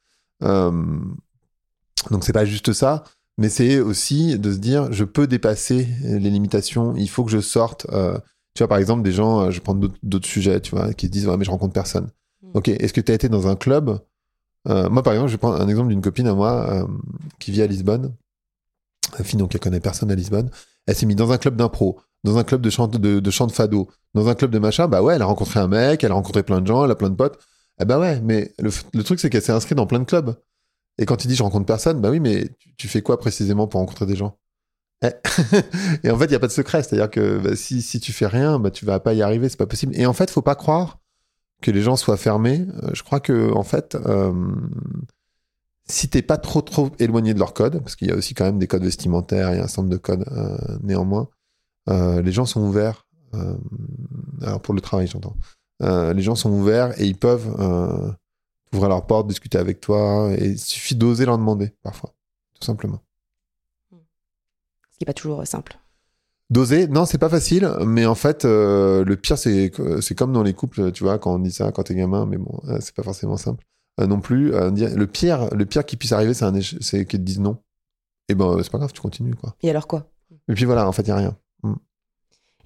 [0.41, 3.05] donc, c'est pas juste ça
[3.39, 6.95] mais c'est aussi de se dire je peux dépasser les limitations.
[6.97, 8.19] Il faut que je sorte euh,
[8.55, 11.13] tu vois par exemple des gens euh, je prends d'autres sujets tu vois qui se
[11.13, 12.09] disent ouais mais je rencontre personne.
[12.43, 12.51] Mm.
[12.55, 14.01] ok est-ce que tu as été dans un club
[14.69, 16.87] euh, moi par exemple je vais prendre un exemple d'une copine à moi
[17.39, 18.13] qui vit à Lisbonne.
[19.19, 20.51] Une fille donc elle connaît personne à Lisbonne.
[20.87, 23.47] Elle s'est mise dans un club d'impro dans un club de chant de, de chant
[23.47, 24.89] de fado dans un club de machin.
[24.89, 26.97] Bah ouais elle a rencontré un mec elle a rencontré plein de gens elle a
[26.97, 27.39] plein de potes
[27.81, 30.37] eh bah ouais mais le, truc c'est qu'elle s'est inscrite dans plein de clubs
[30.99, 33.81] et quand il dit je rencontre personne, bah oui, mais tu, fais quoi précisément pour
[33.81, 34.37] rencontrer des gens?
[35.03, 35.11] Eh.
[36.05, 36.83] Et en fait, il n'y a pas de secret.
[36.83, 39.57] C'est-à-dire que bah, si, si tu fais rien, bah, tu vas pas y arriver, c'est
[39.57, 39.97] pas possible.
[39.97, 40.99] Et en fait, faut pas croire
[41.63, 42.67] que les gens soient fermés.
[42.83, 44.33] Euh, je crois que, en fait, euh,
[45.87, 48.45] si t'es pas trop trop éloigné de leur code, parce qu'il y a aussi quand
[48.45, 51.29] même des codes vestimentaires, il y a un certain nombre de codes euh, néanmoins,
[51.89, 53.07] euh, les gens sont ouverts.
[54.41, 55.37] Alors pour le travail, j'entends.
[55.81, 57.49] Les gens sont ouverts et ils peuvent
[58.73, 60.31] ouvrir leur porte, discuter avec toi.
[60.37, 62.15] Et il suffit d'oser leur demander, parfois,
[62.59, 63.01] tout simplement.
[63.91, 63.97] Ce
[64.99, 65.79] qui n'est pas toujours simple.
[66.51, 69.71] D'oser, non, c'est pas facile, mais en fait, euh, le pire, c'est
[70.01, 72.39] c'est comme dans les couples, tu vois, quand on dit ça quand t'es gamin, mais
[72.39, 73.65] bon, euh, c'est pas forcément simple
[74.01, 74.51] euh, non plus.
[74.51, 76.47] le pire, le pire qui puisse arriver, c'est
[76.81, 77.59] c'est qu'ils te disent non.
[78.31, 79.57] Et ben, c'est pas grave, tu continues, quoi.
[79.63, 80.11] Et alors quoi?
[80.49, 81.37] Et puis voilà, en fait, il y a rien.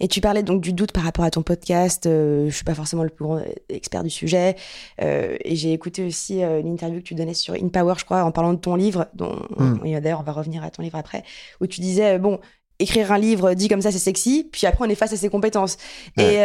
[0.02, 2.06] Et tu parlais donc du doute par rapport à ton podcast.
[2.06, 4.56] Euh, je suis pas forcément le plus grand expert du sujet.
[5.00, 8.32] Euh, et j'ai écouté aussi euh, l'interview que tu donnais sur InPower, je crois, en
[8.32, 9.06] parlant de ton livre.
[9.14, 10.00] Dont, hmm.
[10.00, 11.22] D'ailleurs, on va revenir à ton livre après,
[11.60, 12.40] où tu disais bon,
[12.80, 14.48] écrire un livre dit comme ça, c'est sexy.
[14.50, 15.76] Puis après, on est face à ses compétences.
[16.18, 16.40] Et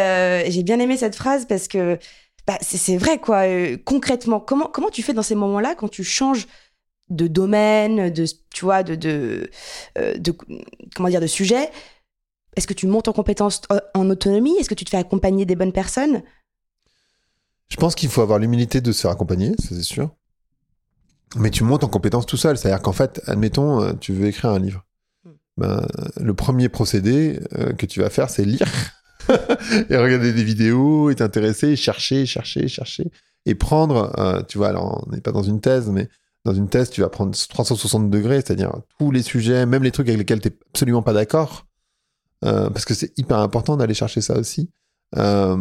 [0.49, 1.97] j'ai bien aimé cette phrase parce que
[2.45, 3.41] bah, c'est vrai, quoi.
[3.85, 6.45] concrètement, comment, comment tu fais dans ces moments-là quand tu changes
[7.09, 9.49] de domaine, de, tu vois, de, de,
[9.95, 10.35] de
[10.93, 11.71] comment dire, de sujet
[12.57, 14.57] est-ce que tu montes en compétence euh, en autonomie?
[14.57, 16.23] Est-ce que tu te fais accompagner des bonnes personnes?
[17.69, 20.09] Je pense qu'il faut avoir l'humilité de se faire accompagner, ça c'est sûr.
[21.35, 22.57] Mais tu montes en compétence tout seul.
[22.57, 24.85] C'est-à-dire qu'en fait, admettons, euh, tu veux écrire un livre.
[25.23, 25.31] Hmm.
[25.57, 25.87] Ben,
[26.19, 28.67] le premier procédé euh, que tu vas faire, c'est lire
[29.89, 33.11] et regarder des vidéos et t'intéresser, chercher, chercher, chercher
[33.45, 36.09] et prendre, tu vois, alors on n'est pas dans une thèse, mais
[36.43, 40.09] dans une thèse, tu vas prendre 360 degrés, c'est-à-dire tous les sujets, même les trucs
[40.09, 41.66] avec lesquels tu n'es absolument pas d'accord,
[42.45, 44.69] euh, parce que c'est hyper important d'aller chercher ça aussi.
[45.15, 45.57] Euh,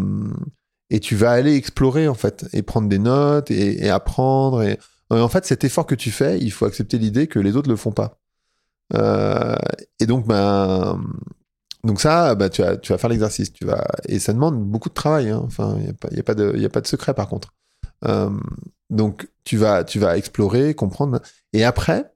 [0.91, 4.63] et tu vas aller explorer en fait et prendre des notes et, apprendre.
[4.63, 4.79] Et
[5.11, 7.77] en fait, cet effort que tu fais, il faut accepter l'idée que les autres le
[7.77, 8.19] font pas.
[8.95, 9.57] Euh,
[9.99, 11.01] et donc, ben,
[11.83, 13.53] donc ça, bah, tu, vas, tu vas faire l'exercice.
[13.53, 15.31] Tu vas et ça demande beaucoup de travail.
[15.31, 15.43] Hein.
[15.45, 17.55] Enfin, il n'y a, pas, a, de, a pas de secret par contre.
[18.91, 21.21] donc, tu vas, tu vas explorer, comprendre.
[21.53, 22.13] Et après,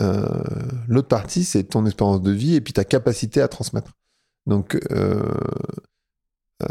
[0.00, 3.92] l'autre partie, c'est ton expérience de vie et puis ta capacité à transmettre.
[4.46, 5.34] Donc, euh,
[6.62, 6.66] euh,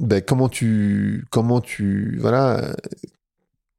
[0.00, 2.74] ben, comment tu, comment tu, voilà,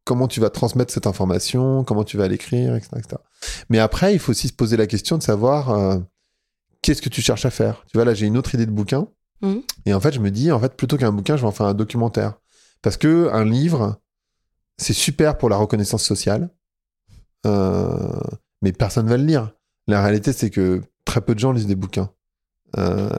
[0.05, 3.01] comment tu vas transmettre cette information, comment tu vas l'écrire, etc.,
[3.69, 6.01] Mais après, il faut aussi se poser la question de savoir
[6.81, 7.83] qu'est-ce que tu cherches à faire.
[7.87, 9.07] Tu vois, là, j'ai une autre idée de bouquin.
[9.41, 9.55] Mmh.
[9.85, 11.65] Et en fait, je me dis, en fait, plutôt qu'un bouquin, je vais en faire
[11.65, 12.35] un documentaire.
[12.81, 13.99] Parce que un livre,
[14.77, 16.49] c'est super pour la reconnaissance sociale.
[17.45, 18.19] Euh,
[18.63, 19.51] mais personne ne va le lire.
[19.87, 22.09] La réalité, c'est que très peu de gens lisent des bouquins.
[22.77, 23.09] Euh,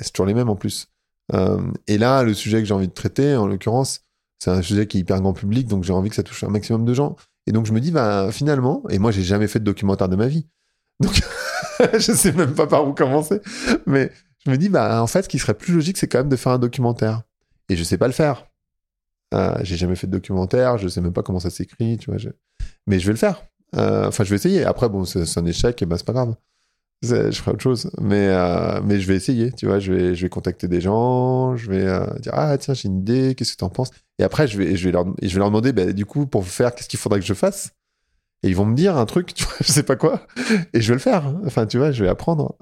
[0.00, 0.88] c'est toujours les mêmes en plus.
[1.34, 4.04] Euh, et là, le sujet que j'ai envie de traiter, en l'occurrence,
[4.38, 6.48] c'est un sujet qui est hyper grand public, donc j'ai envie que ça touche un
[6.48, 7.16] maximum de gens.
[7.46, 10.16] Et donc je me dis, bah, finalement, et moi j'ai jamais fait de documentaire de
[10.16, 10.46] ma vie,
[11.00, 11.20] donc
[11.94, 13.40] je sais même pas par où commencer,
[13.86, 14.12] mais
[14.44, 16.36] je me dis, bah, en fait, ce qui serait plus logique, c'est quand même de
[16.36, 17.22] faire un documentaire.
[17.68, 18.46] Et je sais pas le faire.
[19.34, 22.20] Euh, j'ai jamais fait de documentaire, je sais même pas comment ça s'écrit, tu vois.
[22.86, 23.44] Mais je vais le faire.
[23.76, 24.64] Euh, enfin, je vais essayer.
[24.64, 26.34] Après, bon, c'est un échec, et ben c'est pas grave.
[27.02, 27.90] Je ferai autre chose.
[28.00, 29.78] Mais, euh, mais je vais essayer, tu vois.
[29.78, 33.00] Je vais, je vais contacter des gens, je vais euh, dire Ah, tiens, j'ai une
[33.00, 33.90] idée, qu'est-ce que tu en penses?
[34.18, 36.46] Et après, je vais, je vais, leur, je vais leur demander bah, Du coup, pour
[36.46, 37.72] faire, qu'est-ce qu'il faudrait que je fasse?
[38.44, 40.26] Et ils vont me dire un truc, tu vois, je sais pas quoi.
[40.74, 41.34] Et je vais le faire.
[41.46, 42.56] Enfin, tu vois, je vais apprendre.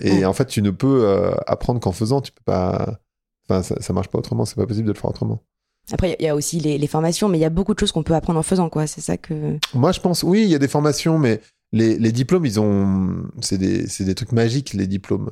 [0.00, 0.26] et mm.
[0.26, 2.20] en fait, tu ne peux apprendre qu'en faisant.
[2.20, 3.00] Tu peux pas.
[3.48, 5.42] Enfin, ça, ça marche pas autrement, c'est pas possible de le faire autrement.
[5.90, 8.04] Après, il y a aussi les, formations, mais il y a beaucoup de choses qu'on
[8.04, 8.86] peut apprendre en faisant, quoi.
[8.86, 9.58] C'est ça que.
[9.74, 11.40] Moi, je pense, oui, il y a des formations, mais
[11.72, 13.24] les, diplômes, ils ont.
[13.40, 15.30] C'est des, trucs magiques, les diplômes.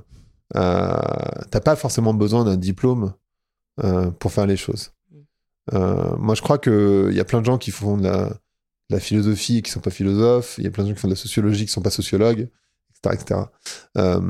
[0.56, 0.96] Euh,
[1.50, 3.14] T'as pas forcément besoin d'un diplôme
[3.84, 4.92] euh, pour faire les choses.
[5.72, 8.10] Euh, moi, je crois qu'il y a plein de gens qui font de
[8.90, 10.56] la, philosophie et qui sont pas philosophes.
[10.58, 12.48] Il y a plein de gens qui font de la sociologie qui sont pas sociologues,
[12.90, 13.22] etc.
[13.22, 13.40] etc.
[13.96, 14.20] Euh,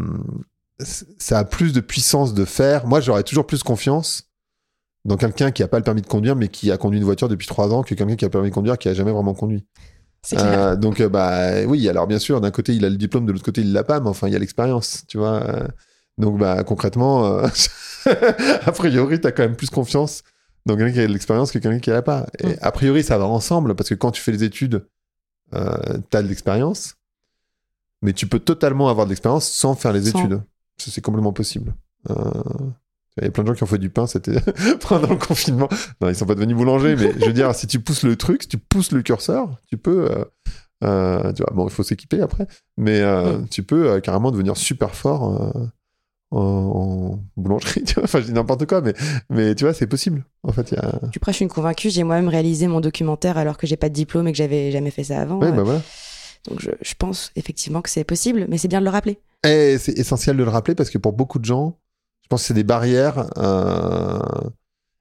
[1.18, 2.86] ça a plus de puissance de faire.
[2.86, 4.29] Moi, j'aurais toujours plus confiance
[5.04, 7.28] dans quelqu'un qui a pas le permis de conduire, mais qui a conduit une voiture
[7.28, 9.34] depuis trois ans, que quelqu'un qui a le permis de conduire, qui a jamais vraiment
[9.34, 9.66] conduit.
[10.34, 13.32] Euh, donc, euh, bah oui, alors bien sûr, d'un côté, il a le diplôme, de
[13.32, 15.42] l'autre côté, il l'a pas, mais enfin, il y a l'expérience, tu vois.
[15.42, 15.66] Euh,
[16.18, 17.48] donc, bah, concrètement, euh,
[18.66, 20.22] a priori, t'as quand même plus confiance
[20.66, 22.26] dans quelqu'un qui a de l'expérience que quelqu'un qui l'a pas.
[22.38, 24.86] Et a priori, ça va ensemble, parce que quand tu fais les études,
[25.54, 26.96] euh, t'as de l'expérience,
[28.02, 30.18] mais tu peux totalement avoir de l'expérience sans faire les Sans.
[30.18, 30.42] études.
[30.78, 31.74] C'est complètement possible.
[32.08, 32.14] Euh,
[33.20, 34.36] Il y a plein de gens qui ont fait du pain c'était
[34.88, 35.68] pendant le confinement.
[36.00, 38.42] Non, ils sont pas devenus boulangers, mais je veux dire, si tu pousses le truc,
[38.42, 40.10] si tu pousses le curseur, tu peux.
[40.10, 40.24] euh,
[40.82, 42.46] euh, tu vois, bon, il faut s'équiper après,
[42.78, 45.22] mais euh, tu peux carrément devenir super fort
[46.32, 47.82] en, en boulangerie.
[47.84, 48.94] Tu vois enfin, je dis n'importe quoi, mais,
[49.28, 50.24] mais tu vois, c'est possible.
[50.42, 51.00] En fait, y a.
[51.12, 51.90] Tu prêches une convaincue.
[51.90, 54.90] J'ai moi-même réalisé mon documentaire alors que j'ai pas de diplôme et que j'avais jamais
[54.90, 55.38] fait ça avant.
[55.38, 55.82] Ouais, bah voilà.
[56.48, 59.18] Donc je, je pense effectivement que c'est possible, mais c'est bien de le rappeler.
[59.44, 61.78] Et c'est essentiel de le rappeler parce que pour beaucoup de gens,
[62.30, 63.28] pense que c'est des barrières.
[63.36, 64.20] euh,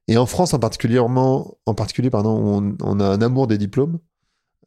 [0.07, 3.99] Et en France, en, particulièrement, en particulier, pardon, on, a un amour des diplômes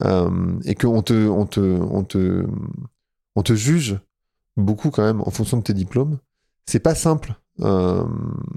[0.04, 2.46] euh, et qu'on te, on te, on te,
[3.36, 3.98] on te juge
[4.56, 6.18] beaucoup quand même en fonction de tes diplômes.
[6.66, 8.04] C'est pas simple euh,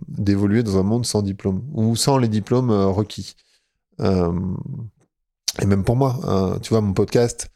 [0.07, 3.35] d'évoluer dans un monde sans diplôme ou sans les diplômes euh, requis.
[3.99, 4.31] Euh,
[5.61, 7.49] et même pour moi, hein, tu vois, mon podcast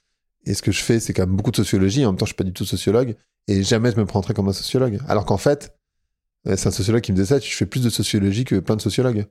[0.46, 2.06] et ce que je fais, c'est quand même beaucoup de sociologie.
[2.06, 3.16] En même temps, je suis pas du tout sociologue
[3.48, 5.00] et jamais je me prendrais comme un sociologue.
[5.08, 5.79] Alors qu'en fait,
[6.46, 8.82] c'est un sociologue qui me disait ça, je fais plus de sociologie que plein de
[8.82, 9.26] sociologues.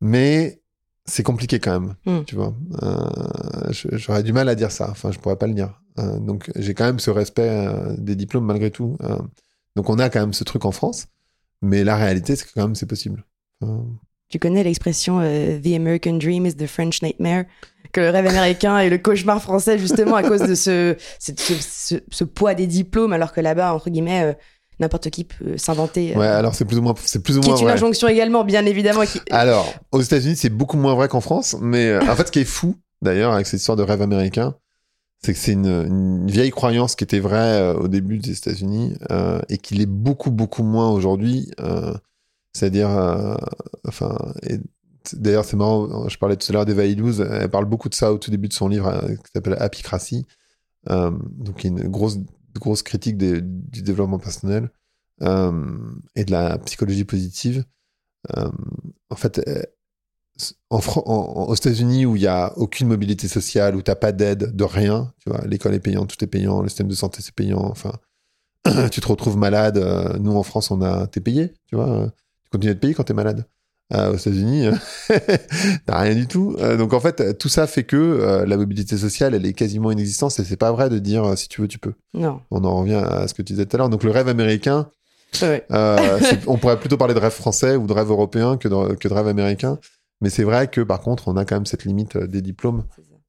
[0.00, 0.60] Mais
[1.04, 2.24] c'est compliqué quand même, Mm.
[2.24, 2.54] tu vois.
[2.82, 5.80] Euh, J'aurais du mal à dire ça, enfin, je pourrais pas le dire.
[5.98, 8.96] Euh, donc, j'ai quand même ce respect euh, des diplômes malgré tout.
[9.76, 11.06] Donc, on a quand même ce truc en France,
[11.62, 13.24] mais la réalité, c'est que quand même, c'est possible.
[14.28, 17.44] Tu connais l'expression The American Dream is the French Nightmare
[17.92, 21.54] Que le rêve américain est le cauchemar français, justement, à cause de ce, ce, ce-
[21.54, 24.36] ce- ce poids des diplômes, alors que là-bas, entre guillemets,
[24.80, 26.14] n'importe qui peut s'inventer.
[26.14, 27.74] euh, ouais, alors c'est plus ou moins, c'est plus ou qui moins est une vrai.
[27.74, 29.02] injonction également, bien évidemment.
[29.04, 29.20] Qui...
[29.30, 32.40] Alors, aux États-Unis, c'est beaucoup moins vrai qu'en France, mais euh, en fait, ce qui
[32.40, 34.54] est fou, d'ailleurs, avec cette histoire de rêve américain,
[35.24, 38.94] c'est que c'est une, une vieille croyance qui était vraie euh, au début des États-Unis
[39.10, 41.50] euh, et qui l'est beaucoup, beaucoup moins aujourd'hui.
[41.60, 41.94] euh,
[42.52, 42.90] C'est-à-dire,
[43.86, 44.16] enfin,
[45.12, 48.12] d'ailleurs, c'est marrant, je parlais tout à l'heure d'Eva Illouz, elle parle beaucoup de ça
[48.12, 48.90] au tout début de son livre
[49.24, 49.56] qui s'appelle
[50.90, 52.18] euh, donc il y a une grosse,
[52.60, 54.70] grosse critique des- du développement personnel
[55.22, 55.78] euh,
[56.16, 57.64] et de la psychologie positive.
[58.36, 58.50] Euh,
[59.10, 59.62] en fait, euh,
[60.70, 60.78] en,
[61.48, 65.12] aux États-Unis où il y a aucune mobilité sociale, où t'as pas d'aide, de rien,
[65.18, 67.92] tu vois, l'école est payante, tout est payant, le système de santé c'est payant, enfin,
[68.90, 69.78] tu te retrouves malade.
[70.20, 72.10] nous en France, on a, t'es payé, tu vois,
[72.44, 73.46] tu continues à être payé quand t'es malade.
[73.94, 74.72] Euh, aux États-Unis, euh,
[75.86, 76.56] t'as rien du tout.
[76.60, 79.90] Euh, donc en fait, tout ça fait que euh, la mobilité sociale, elle est quasiment
[79.90, 81.92] inexistante et c'est pas vrai de dire euh, si tu veux, tu peux.
[82.14, 82.40] Non.
[82.50, 83.88] On en revient à ce que tu disais tout à l'heure.
[83.90, 84.88] Donc le rêve américain,
[85.42, 85.64] Ouais.
[85.72, 89.08] euh, on pourrait plutôt parler de rêve français ou de rêve européen que de, que
[89.08, 89.78] de rêve américain.
[90.22, 92.84] Mais c'est vrai que par contre, on a quand même cette limite euh, des diplômes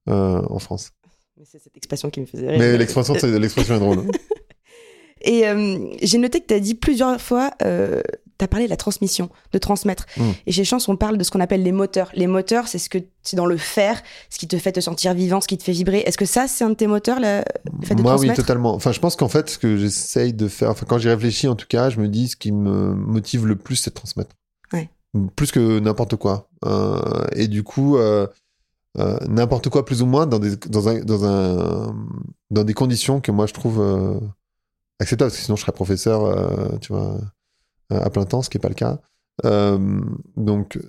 [0.09, 0.91] euh, en France.
[1.37, 2.59] Mais c'est cette expression qui me faisait rire.
[2.59, 4.03] Mais l'expression, c'est- l'expression est drôle.
[5.25, 8.01] Et euh, j'ai noté que tu as dit plusieurs fois, euh,
[8.39, 10.05] as parlé de la transmission, de transmettre.
[10.17, 10.23] Mm.
[10.47, 12.11] Et chez Chance, on parle de ce qu'on appelle les moteurs.
[12.13, 15.13] Les moteurs, c'est ce que c'est dans le faire, ce qui te fait te sentir
[15.13, 15.99] vivant, ce qui te fait vibrer.
[15.99, 17.45] Est-ce que ça, c'est un de tes moteurs, là,
[17.79, 18.73] le fait de Moi, oui, totalement.
[18.73, 21.55] Enfin, je pense qu'en fait, ce que j'essaye de faire, enfin, quand j'y réfléchis, en
[21.55, 24.35] tout cas, je me dis ce qui me motive le plus, c'est de transmettre.
[24.73, 24.89] Ouais.
[25.35, 26.49] Plus que n'importe quoi.
[26.65, 28.27] Euh, et du coup, euh,
[28.99, 31.95] euh, n'importe quoi, plus ou moins, dans des, dans, un, dans, un,
[32.51, 33.79] dans des conditions que moi, je trouve
[34.99, 35.29] acceptables.
[35.29, 37.17] Parce que sinon, je serais professeur, tu vois,
[37.89, 38.99] à plein temps, ce qui n'est pas le cas.
[39.45, 40.01] Euh,
[40.37, 40.79] donc,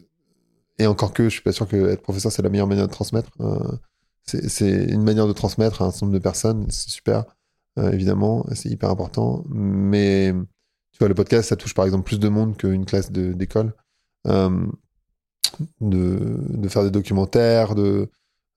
[0.79, 2.93] et encore que, je suis pas sûr que être professeur, c'est la meilleure manière de
[2.93, 3.31] transmettre.
[3.41, 3.77] Euh,
[4.25, 7.25] c'est une manière de transmettre à un certain nombre de personnes, c'est super,
[7.79, 9.45] euh, évidemment, c'est hyper important.
[9.49, 10.33] Mais
[10.93, 13.75] tu vois, le podcast, ça touche par exemple plus de monde qu'une classe d'école.
[14.27, 14.67] Euh,
[15.81, 18.09] de faire des documentaires, de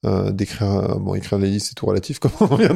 [0.06, 2.74] euh, d'écrire, euh, bon, écrire des livres, c'est tout relatif, comme on vient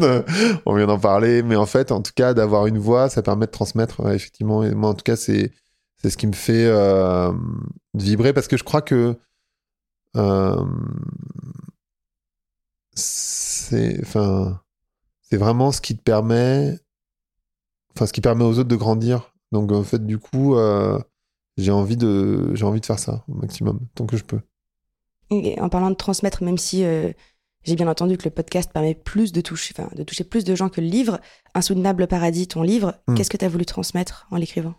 [0.76, 1.44] vient d'en parler.
[1.44, 4.64] Mais en fait, en tout cas, d'avoir une voix, ça permet de transmettre, euh, effectivement.
[4.64, 5.52] Et moi, en tout cas, c'est
[6.04, 6.68] ce qui me fait
[7.94, 9.16] vibrer parce que je crois que
[12.94, 14.60] c'est enfin
[15.22, 16.78] c'est vraiment ce qui te permet
[17.96, 20.56] enfin ce qui permet aux autres de grandir donc en fait du coup
[21.58, 24.42] j'ai j'ai envie de faire ça au maximum tant que je peux.
[25.32, 27.12] Et en parlant de transmettre, même si euh,
[27.64, 30.54] j'ai bien entendu que le podcast permet plus de toucher, enfin, de toucher plus de
[30.56, 31.20] gens que le livre,
[31.56, 33.16] Insoutenable Paradis, ton livre, hmm.
[33.16, 34.76] qu'est-ce que tu as voulu transmettre en l'écrivant?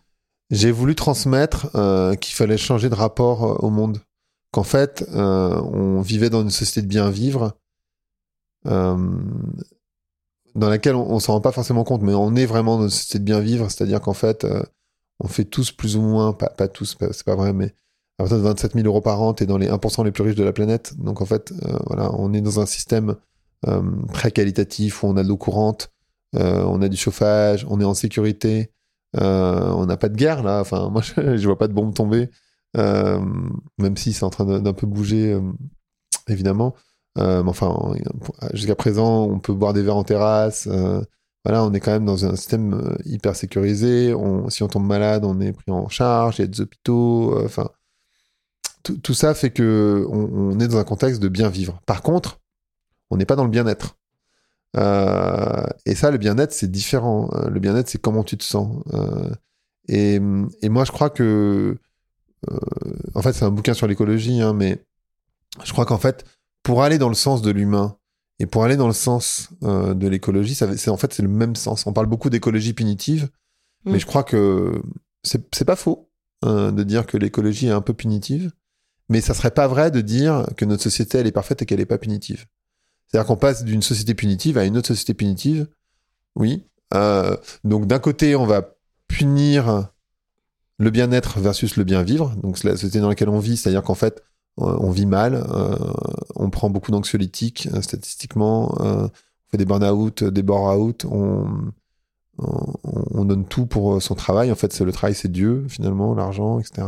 [0.51, 4.03] J'ai voulu transmettre euh, qu'il fallait changer de rapport euh, au monde,
[4.51, 7.57] qu'en fait on vivait dans une société de bien vivre.
[8.67, 8.99] dans
[10.55, 13.19] laquelle on, on s'en rend pas forcément compte, mais on est vraiment dans une société
[13.21, 14.47] de bien vivre, c'est-à-dire qu'en fait,
[15.21, 17.75] on fait tous plus ou moins, pas, pas tous, c'est pas vrai, mais
[18.19, 20.23] à partir de 27 000 euros par an, tu es dans les 1% les plus
[20.23, 20.95] riches de la planète.
[20.99, 23.17] Donc en fait, euh, voilà, on est dans un système
[23.67, 23.83] euh,
[24.13, 25.91] très qualitatif où on a de l'eau courante,
[26.37, 28.73] euh, on a du chauffage, on est en sécurité,
[29.15, 30.61] on n'a pas de guerre là.
[30.61, 32.31] Enfin, moi, je, vois pas de bombes tomber,
[32.77, 35.39] même si c'est en train d'un peu bouger,
[36.29, 36.75] évidemment.
[37.17, 37.95] mais enfin,
[38.53, 40.69] jusqu'à présent, on peut boire des verres en terrasse
[41.45, 44.15] voilà, on est quand même dans un système hyper sécurisé.
[44.49, 46.39] Si on tombe malade, on est pris en charge.
[46.39, 47.37] Il y a des hôpitaux.
[47.45, 47.69] Enfin,
[48.83, 51.81] tout, ça fait que on, est dans un contexte de bien vivre.
[51.87, 52.41] Par contre,
[53.11, 53.97] on n'est pas dans le bien-être.
[54.77, 57.31] Euh, et ça, le bien-être, c'est différent.
[57.49, 58.83] Le bien-être, c'est comment tu te sens.
[59.89, 60.15] Et,
[60.63, 61.79] et, moi, je crois que,
[63.15, 64.85] en fait, c'est un bouquin sur l'écologie, hein, mais
[65.65, 66.25] je crois qu'en fait,
[66.63, 67.97] pour aller dans le sens de l'humain,
[68.39, 71.55] et pour aller dans le sens euh, de l'écologie, c'est en fait c'est le même
[71.55, 71.87] sens.
[71.87, 73.29] On parle beaucoup d'écologie punitive,
[73.85, 74.01] mais mm.
[74.01, 74.83] je crois que
[75.23, 76.09] c'est pas faux
[76.45, 78.51] de dire que l'écologie est un peu punitive,
[79.09, 81.81] mais ça serait pas vrai de dire que notre société elle est parfaite et qu'elle
[81.81, 82.47] est pas punitive.
[83.07, 85.69] C'est-à-dire qu'on passe d'une société punitive à une autre société punitive.
[86.35, 86.65] Oui.
[86.95, 88.77] Euh, donc d'un côté on va
[89.09, 89.91] punir
[90.79, 92.35] le bien-être versus le bien-vivre.
[92.43, 94.23] Donc la société dans laquelle on vit, c'est-à-dire qu'en fait
[94.61, 95.77] euh, on vit mal, euh,
[96.37, 99.09] on prend beaucoup d'anxiolytiques euh, statistiquement, on
[99.51, 101.73] fait des burn-out, des bore-out, on,
[102.39, 104.51] on, donne tout pour son travail.
[104.53, 106.87] En fait, le travail, c'est Dieu finalement, l'argent, etc.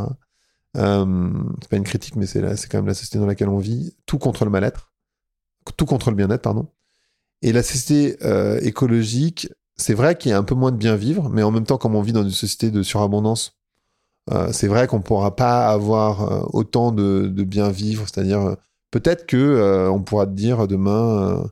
[0.77, 1.31] Euh,
[1.63, 3.95] c'est pas une critique, mais c'est quand même la société dans laquelle on vit.
[4.07, 4.93] Tout contre le mal-être,
[5.77, 6.69] tout contre le bien-être, pardon.
[7.43, 8.17] Et la société
[8.67, 11.65] écologique, c'est vrai qu'il y a un peu moins de bien vivre, mais en même
[11.65, 13.59] temps, comme on vit dans une société de surabondance,
[14.31, 18.55] euh, c'est vrai qu'on pourra pas avoir euh, autant de, bien vivre, c'est-à-dire euh,
[18.91, 21.45] peut-être que on pourra te dire demain,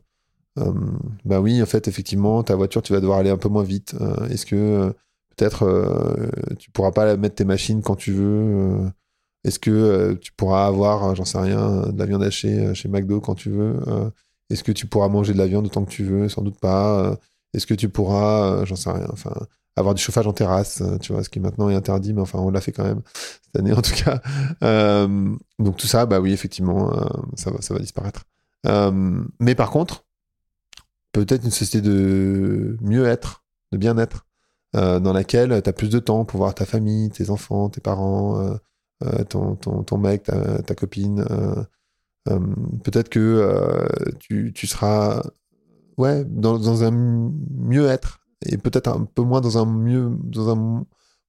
[1.24, 3.94] bah oui, en fait, effectivement, ta voiture, tu vas devoir aller un peu moins vite.
[4.30, 4.94] Est-ce que
[5.36, 5.66] peut-être
[6.58, 8.90] tu pourras pas mettre tes machines quand tu veux
[9.44, 13.34] Est-ce que tu pourras avoir, j'en sais rien, de la viande hachée chez McDo quand
[13.34, 13.80] tu veux
[14.50, 16.28] Est-ce que tu pourras manger de la viande autant que tu veux?
[16.28, 17.18] Sans doute pas.
[17.54, 19.08] Est-ce que tu pourras, j'en sais rien.
[19.12, 19.32] Enfin,
[19.76, 22.38] avoir du chauffage en terrasse, euh, tu vois, ce qui maintenant est interdit, mais enfin,
[22.38, 23.02] on l'a fait quand même
[23.42, 24.20] cette année en tout cas.
[24.62, 27.04] Euh, donc tout ça, bah oui, effectivement, euh,
[27.36, 28.24] ça, va, ça va disparaître.
[29.40, 30.04] mais par contre,
[31.12, 34.26] peut-être une société de mieux-être, de bien-être,
[34.74, 38.56] dans laquelle tu as plus de temps pour voir ta famille, tes enfants, tes parents,
[39.28, 41.24] ton, ton, ton, mec, ta, copine.
[42.24, 43.86] peut-être que
[44.20, 45.22] tu, tu, seras
[45.98, 50.84] ouais, dans, dans un mieux-être et peut-être un peu moins dans un mieux, dans un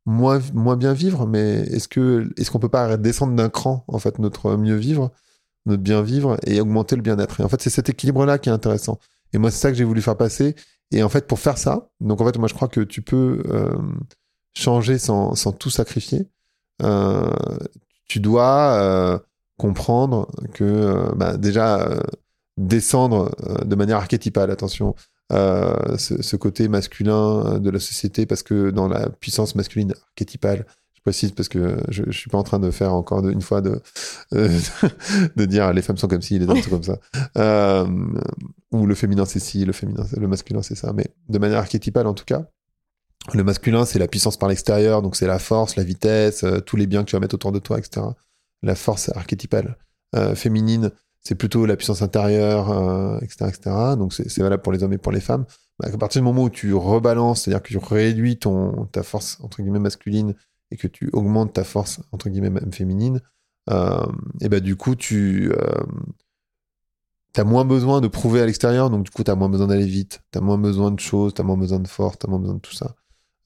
[0.06, 4.00] moins, moins bien vivre, mais est-ce que est-ce qu'on peut pas descendre d'un cran en
[4.00, 5.12] fait notre mieux vivre,
[5.66, 7.40] notre bien vivre et augmenter le bien-être?
[7.42, 9.00] Et en fait, c'est cet équilibre-là qui est intéressant.
[9.34, 10.56] Et moi, c'est ça que j'ai voulu faire passer.
[10.92, 13.42] Et en fait, pour faire ça, donc en fait, moi, je crois que tu peux
[13.48, 13.74] euh,
[14.54, 16.28] changer sans, sans tout sacrifier.
[16.84, 17.30] Euh,
[18.08, 19.20] tu dois euh,
[19.58, 21.90] comprendre que bah, déjà
[22.58, 23.32] descendre
[23.66, 24.96] de manière archétypale, attention,
[25.32, 31.02] euh, ce, côté masculin de la société parce que dans la puissance masculine archétypale, je
[31.02, 33.82] précise parce que je, je suis pas en train de faire encore une fois de
[34.34, 34.60] euh,
[35.48, 37.00] dire les femmes sont comme ci, les hommes sont comme ça,
[37.38, 37.88] euh,
[38.72, 42.26] ou le féminin c'est ci, le masculin c'est ça, mais de manière archétypale en tout
[42.26, 42.46] cas.
[43.32, 46.88] Le masculin, c'est la puissance par l'extérieur, donc c'est la force, la vitesse, tous les
[46.88, 48.06] biens que tu vas mettre autour de toi, etc.
[48.64, 49.78] La force archétypale.
[50.36, 50.92] féminine,
[51.24, 52.66] c'est plutôt la puissance intérieure,
[53.22, 53.76] etc., euh, etc.
[53.98, 55.46] Donc c'est valable pour les hommes et pour les femmes.
[55.80, 59.40] Bah, à partir du moment où tu rebalances, c'est-à-dire que tu réduis ton, ta force
[59.42, 60.36] entre guillemets masculine
[60.72, 63.22] et que tu augmentes ta force entre guillemets même féminine,
[63.70, 64.06] euh,
[64.42, 65.84] et bah du coup tu euh,
[67.38, 69.86] as moins besoin de prouver à l'extérieur, donc du coup tu as moins besoin d'aller
[69.86, 72.30] vite, tu as moins besoin de choses, tu as moins besoin de force, tu as
[72.30, 72.96] moins besoin de tout ça.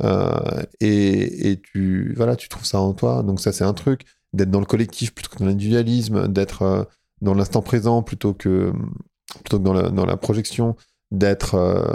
[0.04, 3.24] Euh, et, tu voilà, tu trouves ça en toi.
[3.24, 6.84] Donc ça c'est un truc d'être dans le collectif plutôt que dans l'individualisme, d'être euh,
[7.22, 8.72] dans l'instant présent plutôt que,
[9.44, 10.76] plutôt que dans, la, dans la projection,
[11.12, 11.86] d'être euh,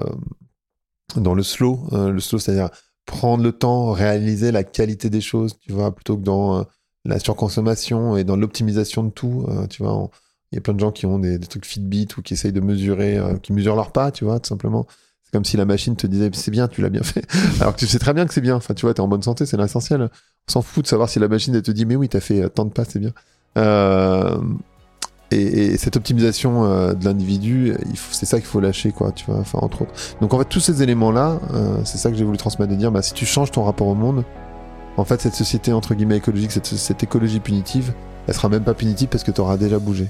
[1.16, 1.88] dans le slow.
[1.92, 2.70] Le slow, c'est-à-dire
[3.06, 6.64] prendre le temps, réaliser la qualité des choses, tu vois, plutôt que dans
[7.04, 9.46] la surconsommation et dans l'optimisation de tout.
[9.68, 10.08] tu vois,
[10.50, 12.52] il y a plein de gens qui ont des, des, trucs Fitbit ou qui essayent
[12.52, 14.86] de mesurer, qui mesurent leur pas, tu vois, tout simplement.
[15.32, 17.24] Comme si la machine te disait c'est bien, tu l'as bien fait.
[17.60, 18.56] Alors que tu sais très bien que c'est bien.
[18.56, 20.10] Enfin, tu vois, t'es en bonne santé, c'est l'essentiel.
[20.48, 22.64] On s'en fout de savoir si la machine te dit mais oui, t'as fait tant
[22.64, 23.12] de pas, c'est bien.
[23.58, 24.38] Euh,
[25.30, 27.74] et, cette optimisation euh, de l'individu,
[28.10, 29.92] c'est ça qu'il faut lâcher, quoi, tu vois, entre autres.
[30.20, 32.92] Donc, en fait, tous ces éléments-là, euh, c'est ça que j'ai voulu transmettre, de dire,
[32.92, 34.24] bah, si tu changes ton rapport au monde,
[34.96, 37.94] en fait, cette société, entre guillemets, écologique, cette, cette écologie punitive,
[38.26, 40.08] elle sera même pas punitive parce que tu auras déjà bougé.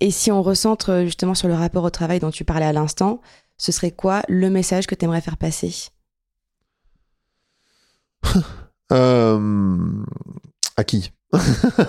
[0.00, 3.20] Et si on recentre justement sur le rapport au travail dont tu parlais à l'instant,
[3.56, 5.74] ce serait quoi le message que tu aimerais faire passer?
[8.92, 10.04] Euh...
[10.76, 11.10] À qui?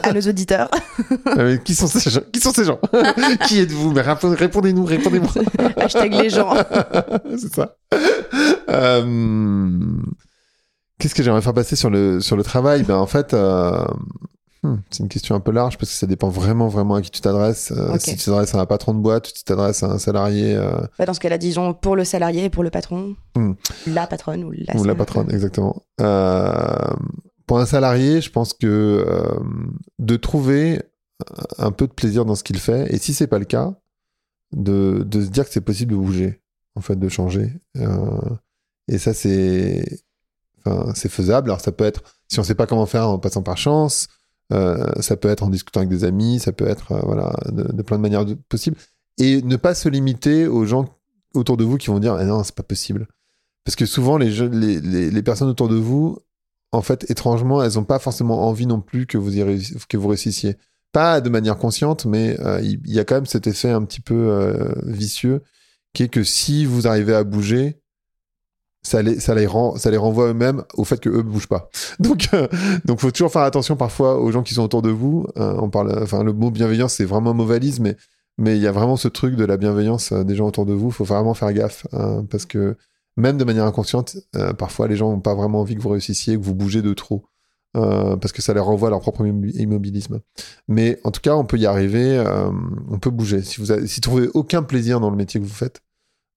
[0.04, 0.70] À nos auditeurs.
[1.38, 2.22] Euh, qui sont ces gens?
[2.32, 2.80] Qui sont ces gens?
[3.48, 3.92] Qui êtes-vous?
[3.92, 5.30] Mais répondez-nous, répondez-moi.
[5.76, 6.54] Hashtag les gens.
[7.38, 7.76] C'est ça.
[8.70, 9.80] Euh,
[10.98, 12.84] qu'est-ce que j'aimerais faire passer sur le, sur le travail?
[12.84, 13.86] Ben en fait, euh,
[14.66, 17.12] hmm, c'est une question un peu large parce que ça dépend vraiment, vraiment à qui
[17.12, 17.74] tu t'adresses.
[18.00, 20.58] Si tu t'adresses à un patron de boîte, tu t'adresses à un salarié.
[20.98, 23.16] Bah, dans ce cas-là, disons pour le salarié et pour le patron.
[23.36, 23.54] Hmm.
[23.88, 24.76] La patronne ou la.
[24.76, 25.84] Ou la patronne, exactement.
[27.48, 29.40] Pour un salarié, je pense que euh,
[30.00, 30.82] de trouver
[31.58, 33.76] un peu de plaisir dans ce qu'il fait, et si c'est pas le cas,
[34.52, 36.42] de, de se dire que c'est possible de bouger,
[36.76, 37.54] en fait, de changer.
[37.78, 38.20] Euh,
[38.88, 39.86] et ça, c'est
[40.66, 41.50] enfin, c'est faisable.
[41.50, 44.08] Alors, ça peut être, si on sait pas comment faire en passant par chance,
[44.54, 47.98] euh, ça peut être en discutant avec des amis, ça peut être, voilà, de, plein
[47.98, 48.78] de manières possibles.
[49.18, 50.86] Et ne pas se limiter aux gens
[51.34, 53.08] autour de vous qui vont dire, eh non, c'est pas possible.
[53.64, 56.20] Parce que souvent, les, les, les, personnes autour de vous,
[56.72, 59.32] en fait, étrangement, elles n'ont pas forcément envie non plus que vous,
[59.90, 60.58] que vous réussissiez.
[60.92, 64.02] Pas de manière consciente, mais euh, il y, a quand même cet effet un petit
[64.02, 65.42] peu euh, vicieux
[65.94, 67.82] qui est que si vous arrivez à bouger,
[68.86, 69.48] ça les, ça les,
[69.98, 71.70] renvoie eux-mêmes au fait que eux ne bougent pas.
[72.00, 72.48] Donc, euh,
[72.86, 75.26] donc faut toujours faire attention parfois aux gens qui sont autour de vous.
[75.36, 77.96] on parle, enfin, le mot bienveillance, c'est vraiment mauvais mais
[78.38, 80.88] mais il y a vraiment ce truc de la bienveillance des gens autour de vous.
[80.88, 82.76] Il faut vraiment faire gaffe hein, parce que
[83.18, 86.38] même de manière inconsciente, euh, parfois les gens n'ont pas vraiment envie que vous réussissiez,
[86.38, 87.26] que vous bougez de trop.
[87.78, 90.22] Euh, parce que ça les renvoie à leur propre immobilisme.
[90.70, 92.50] Mais en tout cas, on peut y arriver, euh,
[92.90, 93.42] on peut bouger.
[93.42, 95.82] Si vous, avez, si trouvez aucun plaisir dans le métier que vous faites,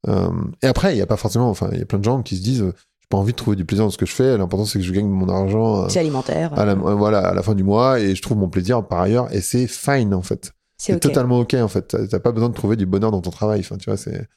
[0.06, 2.36] et après, il n'y a pas forcément, enfin, il y a plein de gens qui
[2.36, 4.38] se disent, j'ai pas envie de trouver du plaisir dans ce que je fais.
[4.38, 5.88] L'important, c'est que je gagne mon argent.
[5.88, 6.58] c'est alimentaire.
[6.58, 9.32] À la, voilà, à la fin du mois, et je trouve mon plaisir par ailleurs,
[9.34, 10.52] et c'est fine en fait.
[10.76, 11.96] C'est totalement ok en fait.
[12.08, 13.60] T'as pas besoin de trouver du bonheur dans ton travail.
[13.60, 14.28] Enfin, tu vois, c'est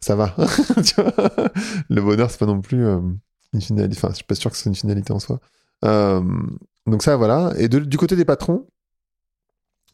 [0.00, 0.34] ça va.
[1.88, 3.00] le bonheur, c'est pas non plus euh,
[3.52, 3.96] une finalité.
[3.96, 5.40] Enfin, je suis pas sûr que c'est une finalité en soi.
[5.84, 6.22] Euh,
[6.86, 7.52] donc ça, voilà.
[7.58, 8.66] Et du côté des patrons,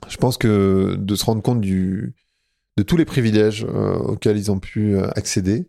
[0.09, 2.14] je pense que de se rendre compte du,
[2.77, 5.68] de tous les privilèges euh, auxquels ils ont pu accéder,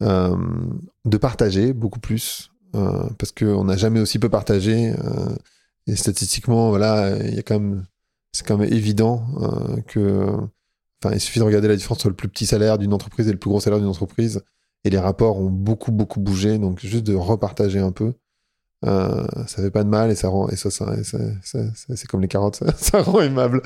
[0.00, 4.94] de partager beaucoup plus, parce qu'on n'a jamais aussi peu partagé.
[5.86, 7.82] et statistiquement, voilà, il y a quand
[8.32, 9.26] c'est quand même évident
[9.88, 10.38] que
[11.02, 13.32] Enfin, il suffit de regarder la différence entre le plus petit salaire d'une entreprise et
[13.32, 14.42] le plus gros salaire d'une entreprise.
[14.84, 16.58] Et les rapports ont beaucoup, beaucoup bougé.
[16.58, 18.14] Donc, juste de repartager un peu,
[18.86, 20.86] euh, ça fait pas de mal et ça rend, et ça, ça,
[21.42, 23.62] c'est comme les carottes, ça, rend aimable.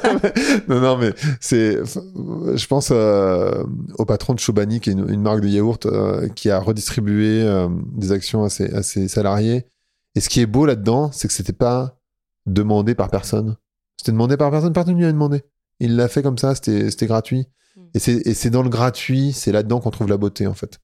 [0.68, 3.64] non, non, mais c'est, je pense euh,
[3.98, 7.68] au patron de Chobani, qui est une, marque de yaourt, euh, qui a redistribué euh,
[7.96, 9.66] des actions à ses, à ses salariés.
[10.14, 11.98] Et ce qui est beau là-dedans, c'est que c'était pas
[12.46, 13.56] demandé par personne.
[13.96, 15.42] C'était demandé par personne, personne lui a demandé.
[15.80, 17.48] Il l'a fait comme ça, c'était gratuit.
[17.76, 17.82] Mm.
[17.94, 20.78] Et c'est dans le gratuit, c'est là-dedans qu'on trouve la beauté, en fait.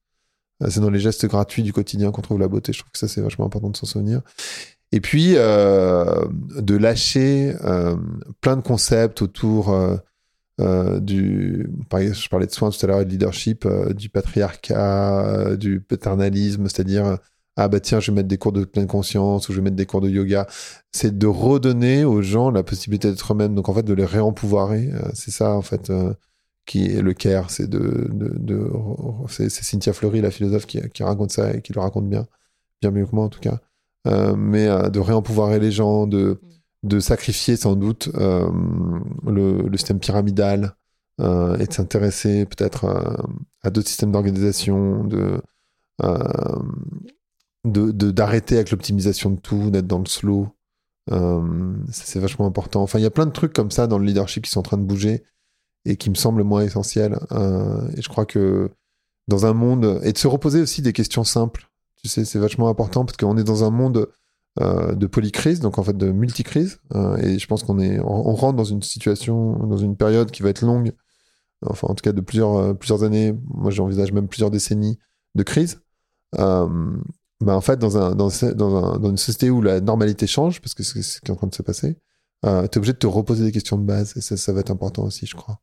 [0.63, 2.73] Euh, c'est dans les gestes gratuits du quotidien qu'on trouve la beauté.
[2.73, 4.21] Je trouve que ça, c'est vachement important de s'en souvenir.
[4.91, 6.25] Et puis, euh,
[6.59, 7.95] de lâcher euh,
[8.41, 9.75] plein de concepts autour
[10.59, 11.69] du.
[11.91, 17.17] Je parlais de soins tout à l'heure et de leadership, du patriarcat, du paternalisme, c'est-à-dire
[17.57, 19.77] ah bah tiens, je vais mettre des cours de pleine conscience ou je vais mettre
[19.77, 20.45] des cours de yoga.
[20.91, 23.55] C'est de redonner aux gens la possibilité d'être eux-mêmes.
[23.55, 24.89] Donc en fait, de les réempouvoirer.
[24.93, 26.13] Euh, c'est ça en fait euh,
[26.65, 27.49] qui est le care.
[27.51, 28.71] C'est de, de, de
[29.27, 32.25] c'est Cynthia Fleury, la philosophe, qui, qui, raconte ça et qui le raconte bien,
[32.81, 33.59] bien mieux que moi en tout cas.
[34.07, 36.39] Euh, mais de réempouvoirer les gens, de,
[36.83, 40.75] de sacrifier sans doute le, le, système pyramidal
[41.19, 42.85] et de s'intéresser peut-être
[43.63, 45.41] à d'autres systèmes d'organisation, de
[47.65, 50.47] de d'arrêter avec l'optimisation de tout, d'être dans le slow.
[51.11, 52.81] Euh, c'est vachement important.
[52.81, 54.63] Enfin, il y a plein de trucs comme ça dans le leadership qui sont en
[54.63, 55.23] train de bouger
[55.85, 57.19] et qui me semblent moins essentiels.
[57.31, 58.69] Euh, et je crois que
[59.27, 61.69] dans un monde et de se reposer aussi des questions simples.
[62.01, 64.09] Tu sais, c'est vachement important parce qu'on est dans un monde
[64.61, 66.79] euh, de polycrise, donc en fait de multicrise.
[67.19, 70.49] et je pense qu'on est, on, rentre dans une situation, dans une période qui va
[70.49, 70.93] être longue.
[71.65, 73.33] Enfin, en tout cas, de plusieurs plusieurs années.
[73.47, 74.99] Moi, j'envisage même plusieurs décennies
[75.33, 75.79] de crise.
[77.41, 81.01] Bah, en fait, dans, un, dans, une société où la normalité change, parce que c'est
[81.01, 81.97] ce qui est en train de se passer,
[82.45, 84.61] euh, tu es obligé de te reposer des questions de base, et ça, ça va
[84.61, 85.59] être important aussi, je crois.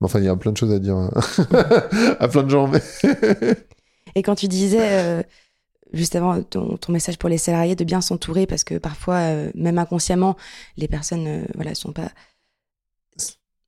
[0.00, 1.10] Enfin, il y a plein de choses à dire hein.
[2.20, 2.68] à plein de gens.
[2.68, 2.82] Mais...
[4.14, 5.22] Et quand tu disais, euh,
[5.92, 9.50] juste avant ton, ton, message pour les salariés, de bien s'entourer, parce que parfois, euh,
[9.54, 10.36] même inconsciemment,
[10.76, 12.10] les personnes euh, voilà, sont pas.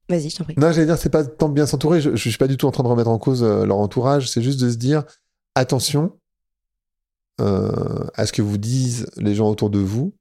[0.09, 0.55] Vas-y, je t'en prie.
[0.57, 2.01] Non, j'allais dire, c'est pas tant de bien s'entourer.
[2.01, 4.29] Je, je suis pas du tout en train de remettre en cause leur entourage.
[4.29, 5.05] C'est juste de se dire,
[5.55, 6.17] attention
[7.39, 10.13] à ce que vous disent les gens autour de vous.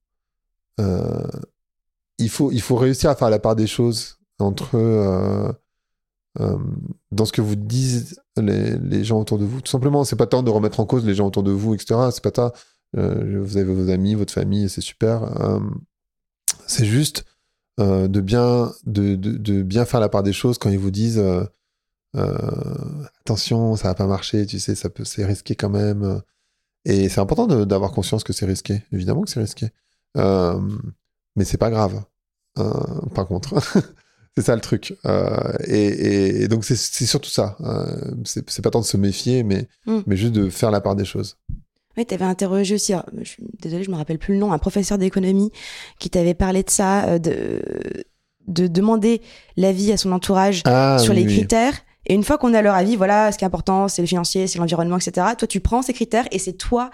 [0.78, 5.58] il, faut, il faut réussir à faire la part des choses entre
[6.40, 6.58] euh,
[7.12, 9.62] dans ce que vous disent les, gens autour de vous.
[9.62, 12.00] Tout simplement, c'est pas temps de remettre en cause les gens autour de vous, etc.
[12.12, 12.52] C'est pas tant.
[12.98, 15.24] Euh, vous avez vos amis, votre famille, c'est super.
[15.42, 15.60] Euh,
[16.68, 17.26] c'est juste
[17.78, 21.24] de bien de, bien faire la part des choses quand ils vous disent
[22.14, 26.22] attention, ça va pas marcher, tu sais, c'est risqué quand même.
[26.84, 28.84] Et c'est important d'avoir conscience que c'est risqué.
[28.92, 29.70] Évidemment que c'est risqué.
[30.16, 32.04] mais c'est pas grave.
[32.56, 33.56] par contre.
[34.40, 34.96] C'est ça le truc.
[35.06, 37.58] Euh, et, et, donc c'est surtout ça.
[37.60, 40.00] Euh, c'est pas tant de se méfier, mais, mm.
[40.08, 41.36] mais juste de faire la part des choses.
[41.98, 44.58] Oui, tu avais interrogé aussi, je suis désolée, je me rappelle plus le nom, un
[44.58, 45.52] professeur d'économie
[46.00, 47.62] qui t'avait parlé de ça, euh, de,
[48.48, 49.22] de demander
[49.58, 51.74] l'avis à son entourage ah, sur les critères.
[52.06, 54.48] Et une fois qu'on a leur avis, voilà, ce qui est important, c'est le financier,
[54.48, 55.28] c'est l'environnement, etc.
[55.38, 56.92] Toi, tu prends ces critères et c'est toi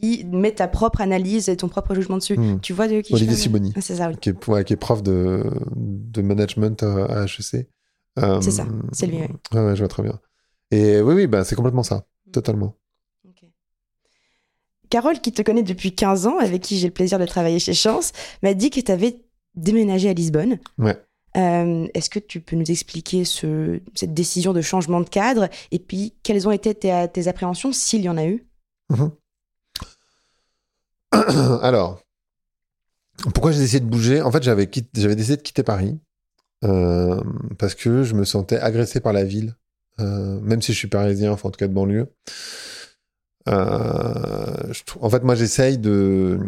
[0.00, 2.38] qui met ta propre analyse et ton propre jugement dessus.
[2.38, 2.60] Hmm.
[2.60, 3.72] Tu vois de qui Olivier Siboni.
[3.76, 4.16] Ah, c'est ça, oui.
[4.20, 5.44] Qui est, qui est prof de,
[5.76, 7.68] de management à HEC.
[8.18, 9.28] Euh, c'est ça, c'est lui, oui.
[9.58, 10.18] Ouais, je vois très bien.
[10.70, 12.30] Et oui, oui, bah, c'est complètement ça, hmm.
[12.32, 12.74] totalement.
[14.90, 17.74] Carole, qui te connaît depuis 15 ans, avec qui j'ai le plaisir de travailler chez
[17.74, 19.22] Chance, m'a dit que tu avais
[19.54, 20.58] déménagé à Lisbonne.
[20.78, 20.96] Ouais.
[21.36, 25.48] Euh, est-ce que tu peux nous expliquer ce, cette décision de changement de cadre?
[25.70, 28.46] Et puis quelles ont été tes, tes appréhensions, s'il y en a eu?
[28.90, 29.12] Mhm.
[31.62, 32.02] Alors,
[33.34, 34.22] pourquoi j'ai décidé de bouger?
[34.22, 35.98] En fait, j'avais décidé de quitter Paris
[36.64, 37.20] euh,
[37.58, 39.56] parce que je me sentais agressé par la ville,
[40.00, 42.12] euh, même si je suis parisien, enfin en tout cas de banlieue.
[43.48, 46.38] Euh, en fait, moi, j'essaye de...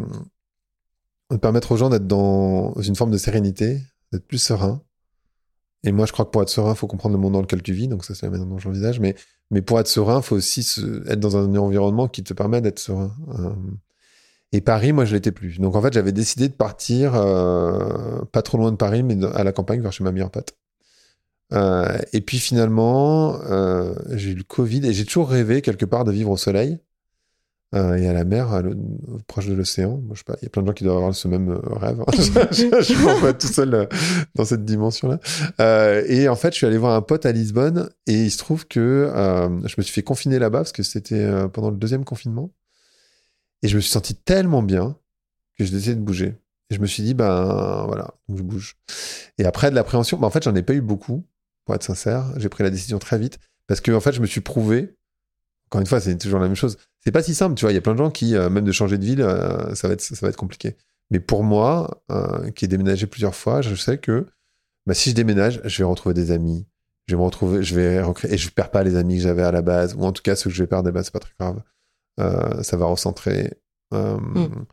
[1.40, 3.80] permettre aux gens d'être dans une forme de sérénité,
[4.12, 4.82] d'être plus serein.
[5.82, 7.62] Et moi, je crois que pour être serein, il faut comprendre le monde dans lequel
[7.62, 7.88] tu vis.
[7.88, 9.00] Donc ça, c'est la manière dont j'envisage.
[9.00, 9.14] Mais,
[9.50, 10.60] mais pour être serein, il faut aussi
[11.06, 13.16] être dans un environnement qui te permet d'être serein.
[14.52, 15.58] Et Paris, moi, je l'étais plus.
[15.60, 19.44] Donc, en fait, j'avais décidé de partir euh, pas trop loin de Paris, mais à
[19.44, 20.56] la campagne, vers chez ma meilleure pote.
[21.52, 26.04] Euh, et puis finalement, euh, j'ai eu le Covid et j'ai toujours rêvé quelque part
[26.04, 26.78] de vivre au soleil
[27.72, 28.62] euh, et à la mer,
[29.28, 30.02] proche de l'océan.
[30.12, 31.60] Je sais pas, il y a plein de gens qui doivent avoir ce même euh,
[31.62, 32.02] rêve.
[32.12, 33.86] je, suis pas tout seul euh,
[34.34, 35.20] dans cette dimension-là.
[36.08, 38.66] et en fait, je suis allé voir un pote à Lisbonne et il se trouve
[38.66, 39.08] que
[39.64, 42.50] je me suis fait confiner là-bas parce que c'était pendant le deuxième confinement.
[43.62, 44.96] Et je me suis senti tellement bien
[45.58, 46.36] que j'ai décidé de bouger.
[46.70, 48.76] Et je me suis dit, ben voilà, je bouge.
[49.38, 51.24] Et après, de l'appréhension, ben, en fait, j'en ai pas eu beaucoup,
[51.64, 52.32] pour être sincère.
[52.36, 54.96] J'ai pris la décision très vite parce que, en fait, je me suis prouvé.
[55.66, 56.78] Encore une fois, c'est toujours la même chose.
[57.00, 57.72] C'est pas si simple, tu vois.
[57.72, 59.88] Il y a plein de gens qui, euh, même de changer de ville, euh, ça,
[59.88, 60.76] va être, ça va être compliqué.
[61.10, 64.26] Mais pour moi, euh, qui ai déménagé plusieurs fois, je sais que
[64.86, 66.66] bah, si je déménage, je vais retrouver des amis.
[67.06, 69.42] Je vais me retrouver, je vais recréer, et je perds pas les amis que j'avais
[69.42, 71.32] à la base, ou en tout cas ceux que je vais perdre, c'est pas très
[71.38, 71.60] grave.
[72.20, 73.54] Euh, ça va recentrer.
[73.94, 74.66] Euh, mm.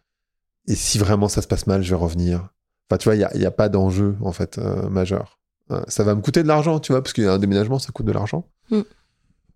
[0.67, 2.49] Et si vraiment ça se passe mal, je vais revenir.
[2.89, 5.39] Enfin, tu vois, il n'y a, a, pas d'enjeu, en fait, euh, majeur.
[5.87, 8.45] ça va me coûter de l'argent, tu vois, parce qu'un déménagement, ça coûte de l'argent.
[8.71, 8.81] Mm.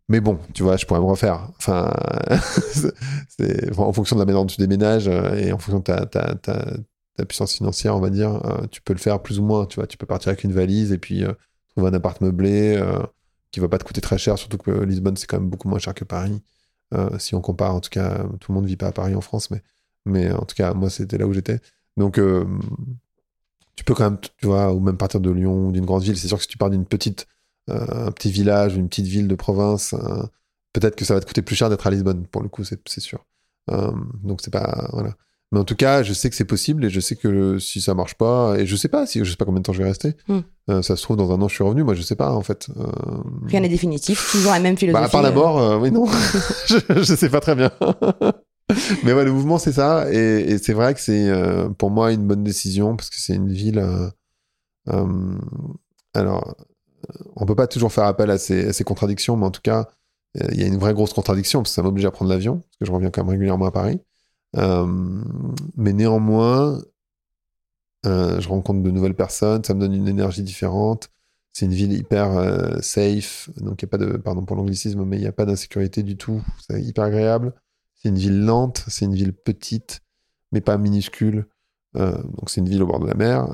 [0.10, 1.50] Mais bon, tu vois, je pourrais me refaire.
[1.58, 1.94] Enfin,
[3.30, 6.36] c'est en fonction de la manière dont tu déménages et en fonction de ta, ta,
[6.36, 6.66] ta,
[7.16, 9.66] ta puissance financière, on va dire, tu peux le faire plus ou moins.
[9.66, 11.24] Tu vois, tu peux partir avec une valise et puis
[11.70, 12.78] trouver un appart meublé
[13.52, 15.80] qui va pas te coûter très cher, surtout que Lisbonne, c'est quand même beaucoup moins
[15.80, 16.42] cher que Paris.
[16.94, 19.16] Euh, si on compare, en tout cas, tout le monde ne vit pas à Paris
[19.16, 19.62] en France, mais,
[20.06, 21.60] mais en tout cas, moi, c'était là où j'étais.
[21.98, 22.46] Donc, euh,
[23.76, 26.18] tu peux quand même, tu vois, ou même partir de Lyon d'une grande ville.
[26.18, 27.28] C'est sûr que si tu pars d'une petite,
[27.70, 29.96] euh, un petit village une petite ville de province,
[30.74, 33.00] peut-être que ça va te coûter plus cher d'être à Lisbonne, pour le coup, c'est
[33.00, 33.26] sûr.
[33.68, 34.90] donc, c'est pas.
[34.94, 35.16] Voilà.
[35.52, 37.94] Mais en tout cas, je sais que c'est possible et je sais que si ça
[37.94, 39.90] marche pas, et je sais pas si je sais pas combien de temps je vais
[39.90, 40.16] rester.
[40.30, 40.40] Hmm.
[40.70, 42.42] Euh, ça se trouve dans un an je suis revenu, moi je sais pas en
[42.42, 42.70] fait.
[42.78, 42.86] Euh...
[43.48, 45.02] Rien n'est définitif, toujours la même philosophie.
[45.02, 46.06] Bah, à part d'abord, euh, oui non,
[46.68, 47.72] je, je sais pas très bien.
[49.04, 52.14] Mais ouais, le mouvement c'est ça et, et c'est vrai que c'est euh, pour moi
[52.14, 53.84] une bonne décision parce que c'est une ville.
[56.14, 56.56] alors,
[57.36, 59.90] on peut pas toujours faire appel à ces, à ces contradictions, mais en tout cas,
[60.54, 62.78] il y a une vraie grosse contradiction parce que ça m'oblige à prendre l'avion parce
[62.80, 64.00] que je reviens quand même régulièrement à Paris.
[64.58, 64.86] Euh,
[65.76, 66.82] mais néanmoins,
[68.06, 71.10] euh, je rencontre de nouvelles personnes, ça me donne une énergie différente.
[71.54, 75.04] C'est une ville hyper euh, safe, donc il n'y a pas de, pardon pour l'anglicisme,
[75.04, 76.42] mais il n'y a pas d'insécurité du tout.
[76.66, 77.54] C'est hyper agréable.
[77.96, 80.02] C'est une ville lente, c'est une ville petite,
[80.52, 81.48] mais pas minuscule.
[81.94, 83.48] Donc c'est une ville au bord de la mer,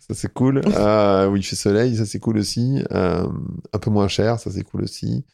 [0.00, 0.62] ça c'est cool.
[0.64, 2.82] Euh, où il fait soleil, ça c'est cool aussi.
[2.90, 5.26] Un peu moins cher, ça c'est cool aussi.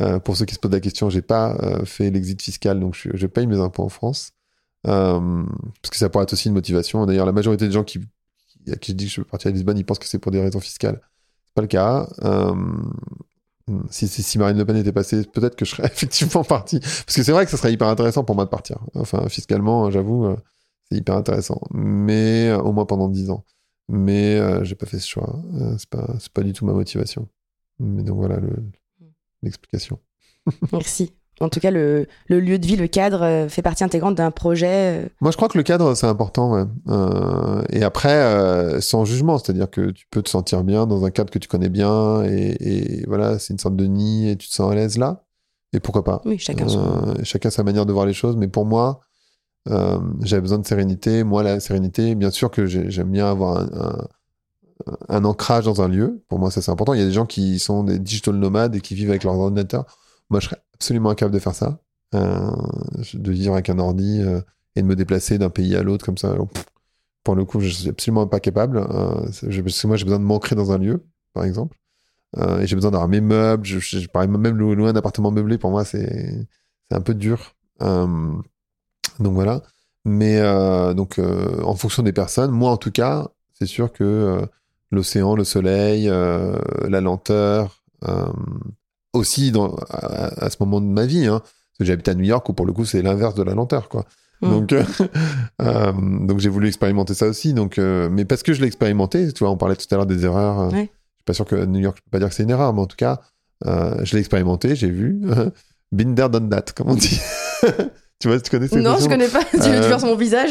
[0.00, 2.94] Euh, pour ceux qui se posent la question, j'ai pas euh, fait l'exit fiscal, donc
[2.94, 4.32] je, paye mes impôts en France.
[4.86, 5.44] Euh,
[5.82, 7.06] parce que ça pourrait être aussi une motivation.
[7.06, 8.00] D'ailleurs, la majorité des gens qui,
[8.70, 10.32] à qui je dis que je veux partir à Lisbonne, ils pensent que c'est pour
[10.32, 11.00] des raisons fiscales.
[11.46, 12.08] C'est pas le cas.
[13.90, 16.78] Si, Marine Le Pen était passée, peut-être que je serais effectivement parti.
[16.80, 18.78] Parce que c'est vrai que ça serait hyper intéressant pour moi de partir.
[18.94, 20.36] Enfin, fiscalement, j'avoue
[20.88, 21.60] c'est hyper intéressant.
[21.72, 23.44] Mais au moins pendant 10 ans.
[23.88, 25.42] Mais j'ai pas fait ce choix.
[25.78, 27.28] C'est pas, pas du tout ma motivation.
[27.80, 28.56] Mais donc voilà le,
[29.46, 29.98] l'explication.
[30.72, 31.12] Merci.
[31.40, 35.10] En tout cas, le, le, lieu de vie, le cadre fait partie intégrante d'un projet.
[35.20, 36.54] Moi, je crois que le cadre, c'est important.
[36.54, 36.64] Ouais.
[36.88, 41.10] Euh, et après, euh, sans jugement, c'est-à-dire que tu peux te sentir bien dans un
[41.10, 42.24] cadre que tu connais bien.
[42.24, 45.26] Et, et voilà, c'est une sorte de nid et tu te sens à l'aise là.
[45.72, 48.36] Et pourquoi pas Oui, chacun euh, Chacun sa manière de voir les choses.
[48.36, 49.00] Mais pour moi,
[49.68, 51.22] euh, j'avais besoin de sérénité.
[51.22, 54.08] Moi, la sérénité, bien sûr que j'aime bien avoir un, un,
[55.08, 56.22] un, ancrage dans un lieu.
[56.28, 56.94] Pour moi, ça c'est important.
[56.94, 59.34] Il y a des gens qui sont des digital nomades et qui vivent avec leur
[59.34, 59.84] ordinateur.
[60.30, 61.80] Moi, je serais absolument incapable de faire ça.
[62.14, 62.50] Euh,
[63.14, 64.40] de vivre avec un ordi euh,
[64.76, 66.34] et de me déplacer d'un pays à l'autre comme ça.
[67.24, 68.78] Pour le coup, je suis absolument pas capable.
[68.78, 71.78] Euh, parce que moi, j'ai besoin de m'ancrer dans un lieu, par exemple.
[72.60, 73.64] Et j'ai besoin d'avoir mes meubles.
[73.64, 76.46] Je, je, même loin d'un appartement meublé, pour moi, c'est
[76.90, 77.54] un peu dur.
[77.80, 78.44] Donc
[79.18, 79.62] voilà.
[80.04, 80.38] Mais
[80.94, 84.46] donc en fonction des personnes, moi en tout cas, c'est sûr que
[84.90, 86.56] l'océan, le soleil, euh,
[86.88, 88.26] la lenteur, euh,
[89.12, 92.24] aussi dans, à, à, ce moment de ma vie, hein, parce que j'habite à New
[92.24, 94.04] York où pour le coup c'est l'inverse de la lenteur, quoi.
[94.42, 94.50] Mmh.
[94.50, 94.74] Donc,
[96.28, 97.54] donc j'ai voulu expérimenter ça aussi.
[97.54, 100.24] Donc, mais parce que je l'ai expérimenté, tu vois, on parlait tout à l'heure des
[100.26, 100.70] erreurs.
[100.72, 100.72] Ouais.
[100.72, 102.74] Je suis pas sûr que New York, je peux pas dire que c'est une erreur,
[102.74, 103.22] mais en tout cas,
[103.64, 105.22] je l'ai expérimenté, j'ai vu.
[105.92, 107.18] Binder done that, comme on dit.
[108.18, 109.44] Tu vois, tu connais cette Non, je connais pas.
[109.52, 109.82] Tu veux euh...
[109.82, 110.50] faire sur mon visage?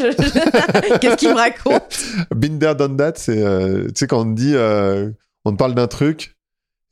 [1.00, 1.82] Qu'est-ce qu'il me raconte?
[2.34, 5.10] Binder done that, c'est, euh, tu sais, quand on dit, euh,
[5.44, 6.36] on te parle d'un truc,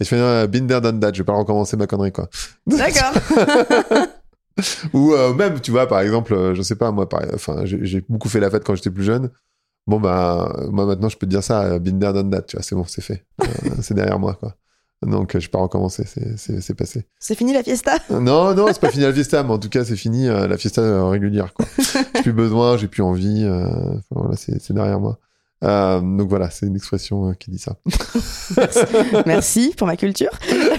[0.00, 2.28] et je fais euh, Binder done that, je vais pas recommencer ma connerie, quoi.
[2.66, 3.12] D'accord.
[4.92, 8.40] Ou euh, même, tu vois, par exemple, je sais pas, moi, enfin, j'ai beaucoup fait
[8.40, 9.30] la fête quand j'étais plus jeune.
[9.86, 12.74] Bon, bah, moi, maintenant, je peux te dire ça, Binder done that, tu vois, c'est
[12.74, 13.24] bon, c'est fait.
[13.80, 14.56] c'est derrière moi, quoi.
[15.04, 16.04] Donc, je vais pas recommencer,
[16.36, 17.06] c'est passé.
[17.18, 17.98] C'est fini la fiesta?
[18.10, 20.56] Non, non, c'est pas fini la fiesta, mais en tout cas, c'est fini euh, la
[20.56, 21.52] fiesta euh, régulière.
[22.14, 23.44] j'ai plus besoin, j'ai plus envie.
[23.44, 23.66] Euh,
[24.10, 25.18] voilà, c'est derrière moi.
[25.64, 27.76] Euh, donc voilà, c'est une expression qui dit ça.
[28.56, 28.80] Merci.
[29.26, 30.30] Merci pour ma culture.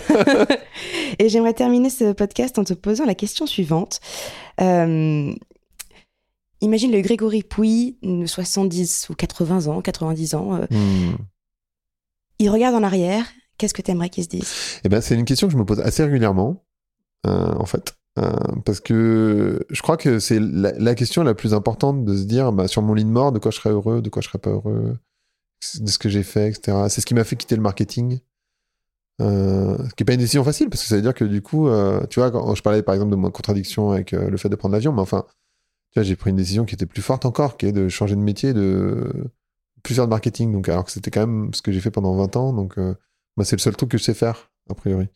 [1.20, 4.00] Et j'aimerais terminer ce podcast en te posant la question suivante.
[4.62, 5.34] Euh,
[6.62, 10.60] imagine le Grégory Pouy, 70 ou 80 ans, 90 ans.
[10.70, 11.16] Hmm.
[12.38, 13.26] Il regarde en arrière
[13.58, 14.80] Qu'est-ce que tu aimerais qu'ils se disent?
[14.84, 16.66] Eh ben, c'est une question que je me pose assez régulièrement,
[17.26, 17.96] euh, en fait.
[18.18, 18.32] Euh,
[18.66, 22.68] parce que je crois que c'est la, question la plus importante de se dire bah,
[22.68, 24.52] sur mon lit de mort, de quoi je serais heureux, de quoi je serais pas
[24.52, 24.98] heureux,
[25.80, 26.78] de ce que j'ai fait, etc.
[26.90, 28.20] C'est ce qui m'a fait quitter le marketing.
[29.22, 31.42] Euh, ce qui n'est pas une décision facile, parce que ça veut dire que du
[31.42, 31.70] coup,
[32.10, 34.74] tu vois, quand je parlais par exemple de ma contradiction avec le fait de prendre
[34.74, 35.26] l'avion, mais enfin,
[35.92, 38.16] tu vois, j'ai pris une décision qui était plus forte encore, qui est de changer
[38.16, 39.12] de métier, de
[39.84, 40.52] plus faire de marketing.
[40.52, 42.54] Donc, alors que c'était quand même ce que j'ai fait pendant 20 ans.
[42.54, 42.78] Donc,
[43.38, 45.08] moi, c'est le seul truc que je sais faire, a priori.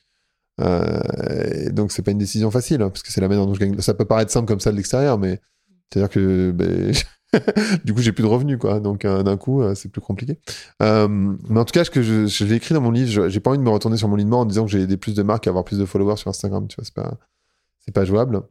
[0.61, 3.59] Euh, donc, c'est pas une décision facile, hein, parce que c'est la manière dont je
[3.59, 3.80] gagne.
[3.80, 5.39] Ça peut paraître simple comme ça de l'extérieur, mais
[5.89, 6.93] c'est-à-dire que ben,
[7.86, 8.80] du coup, j'ai plus de revenus, quoi.
[8.80, 10.39] Donc, euh, d'un coup, euh, c'est plus compliqué.
[10.82, 13.39] Euh, mais en tout cas, ce que je, je l'ai écrit dans mon livre, j'ai
[13.39, 14.97] pas envie de me retourner sur mon lit de mort en disant que j'ai des
[14.97, 16.67] plus de marques et avoir plus de followers sur Instagram.
[16.67, 17.17] Tu vois, c'est pas,
[17.93, 18.41] pas jouable.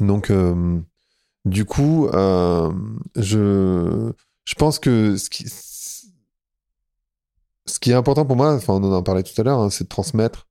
[0.00, 0.32] Donc,
[1.44, 2.08] du coup,
[3.16, 4.12] je,
[4.44, 5.46] je pense que ce qui,
[7.68, 9.84] ce qui est important pour moi, enfin, on en parlé tout à l'heure, hein, c'est
[9.84, 10.48] de transmettre,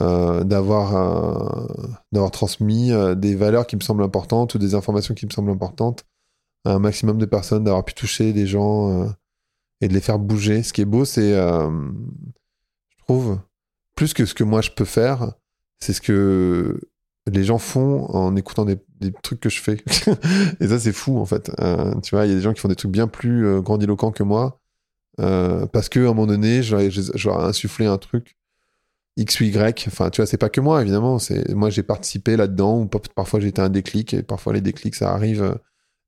[0.00, 1.66] euh, d'avoir, euh,
[2.12, 5.50] d'avoir transmis euh, des valeurs qui me semblent importantes ou des informations qui me semblent
[5.50, 6.04] importantes
[6.64, 9.12] à un maximum de personnes, d'avoir pu toucher des gens
[9.80, 10.62] et de les faire bouger.
[10.62, 13.38] Ce qui est beau, c'est, je trouve,
[13.96, 15.32] plus que ce que moi je peux faire,
[15.80, 16.80] c'est ce que
[17.26, 19.82] les gens font en écoutant des, des trucs que je fais.
[20.60, 21.50] et ça, c'est fou, en fait.
[22.04, 24.22] tu vois, il y a des gens qui font des trucs bien plus grandiloquents que
[24.22, 24.61] moi
[25.20, 28.36] euh, parce que à un moment donné, j'aurais insufflé un truc
[29.16, 29.86] X ou Y.
[29.88, 31.18] Enfin, tu vois, c'est pas que moi, évidemment.
[31.18, 32.80] C'est moi, j'ai participé là-dedans.
[32.80, 34.14] Ou parfois, été un déclic.
[34.14, 35.58] Et parfois, les déclics, ça arrive.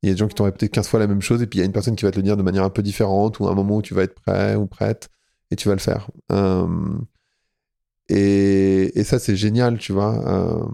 [0.02, 1.42] Il y a des gens qui t'ont répété 15 fois la même chose.
[1.42, 2.70] Et puis, il y a une personne qui va te le dire de manière un
[2.70, 3.40] peu différente.
[3.40, 5.08] Ou un moment où tu vas être prêt ou prête.
[5.50, 6.10] Et tu vas le faire.
[6.32, 6.66] Euh,
[8.08, 10.14] et, ça, c'est génial, tu vois.
[10.26, 10.66] Euh,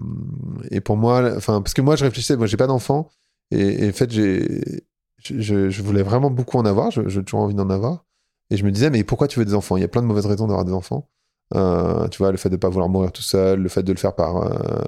[0.71, 2.37] et pour moi, enfin, parce que moi, je réfléchissais.
[2.37, 3.09] Moi, j'ai pas d'enfant.
[3.51, 4.83] Et, et, en fait, j'ai,
[5.23, 6.91] je, je, voulais vraiment beaucoup en avoir.
[6.91, 8.05] J'ai toujours envie d'en avoir.
[8.51, 9.77] Et je me disais, mais pourquoi tu veux des enfants?
[9.77, 11.09] Il y a plein de mauvaises raisons d'avoir des enfants.
[11.53, 13.91] Euh, tu vois, le fait de ne pas vouloir mourir tout seul, le fait de
[13.91, 14.81] le faire par euh,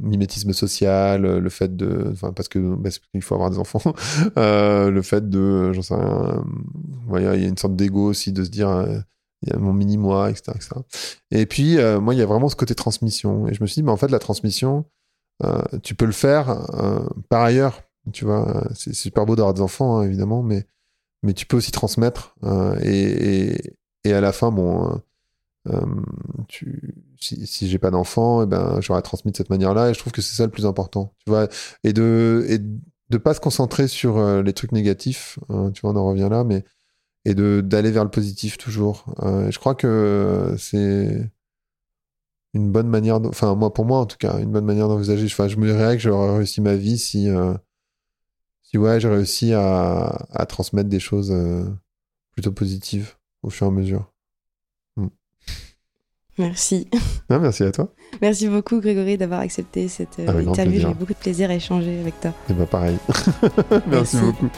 [0.00, 2.10] mimétisme social, le fait de.
[2.12, 3.80] Enfin, parce bah, il faut avoir des enfants.
[4.38, 5.72] euh, le fait de.
[5.72, 7.34] J'en sais rien.
[7.34, 8.86] Il y a une sorte d'ego aussi de se dire.
[9.42, 10.52] Il y a mon mini-moi, etc..
[11.30, 13.46] Et puis, moi, il y a vraiment ce côté transmission.
[13.46, 14.86] Et je me suis dit, mais en fait, la transmission,
[15.82, 16.66] tu peux le faire
[17.28, 17.82] par ailleurs.
[18.12, 20.66] Tu vois, c'est super beau d'avoir des enfants, hein, évidemment, mais,
[21.24, 22.36] mais tu peux aussi transmettre.
[22.82, 25.00] Et, et, et, à la fin, bon
[25.68, 25.80] euh,
[26.48, 29.90] tu, si, si j'ai pas d'enfant, eh ben, j'aurais transmis de cette manière-là.
[29.90, 31.14] Et je trouve que c'est ça le plus important.
[31.24, 31.48] Tu vois,
[31.84, 35.38] et de, et de pas se concentrer sur euh, les trucs négatifs.
[35.48, 36.64] Hein, tu vois, on en revient là, mais
[37.24, 39.06] et de d'aller vers le positif toujours.
[39.22, 41.30] Euh, je crois que c'est
[42.52, 45.24] une bonne manière, enfin moi pour moi en tout cas, une bonne manière d'envisager.
[45.26, 47.28] Enfin, je me dirais que j'aurais réussi ma vie si,
[48.74, 51.32] si ouais, j'ai réussi à, à transmettre des choses
[52.32, 53.14] plutôt positives
[53.44, 54.10] au fur et à mesure.
[56.38, 56.88] Merci.
[57.30, 57.88] merci à toi.
[58.20, 60.80] Merci beaucoup Grégory d'avoir accepté cette euh, interview.
[60.80, 62.32] J'ai eu beaucoup de plaisir à échanger avec toi.
[62.50, 62.96] Et bah pareil.
[63.86, 64.48] merci, beaucoup.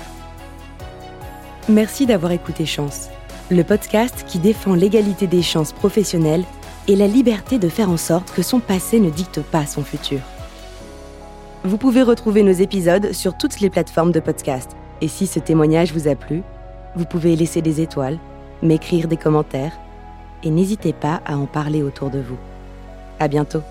[1.69, 3.09] Merci d'avoir écouté Chance,
[3.51, 6.45] le podcast qui défend l'égalité des chances professionnelles
[6.89, 10.21] et la liberté de faire en sorte que son passé ne dicte pas son futur.
[11.67, 14.77] Vous pouvez retrouver nos épisodes sur toutes les plateformes de podcast.
[15.01, 16.45] Et si ce témoignage vous a plu,
[16.95, 18.21] vous pouvez laisser des étoiles,
[18.63, 19.77] m'écrire des commentaires
[20.45, 22.39] et n'hésitez pas à en parler autour de vous.
[23.19, 23.63] À bientôt!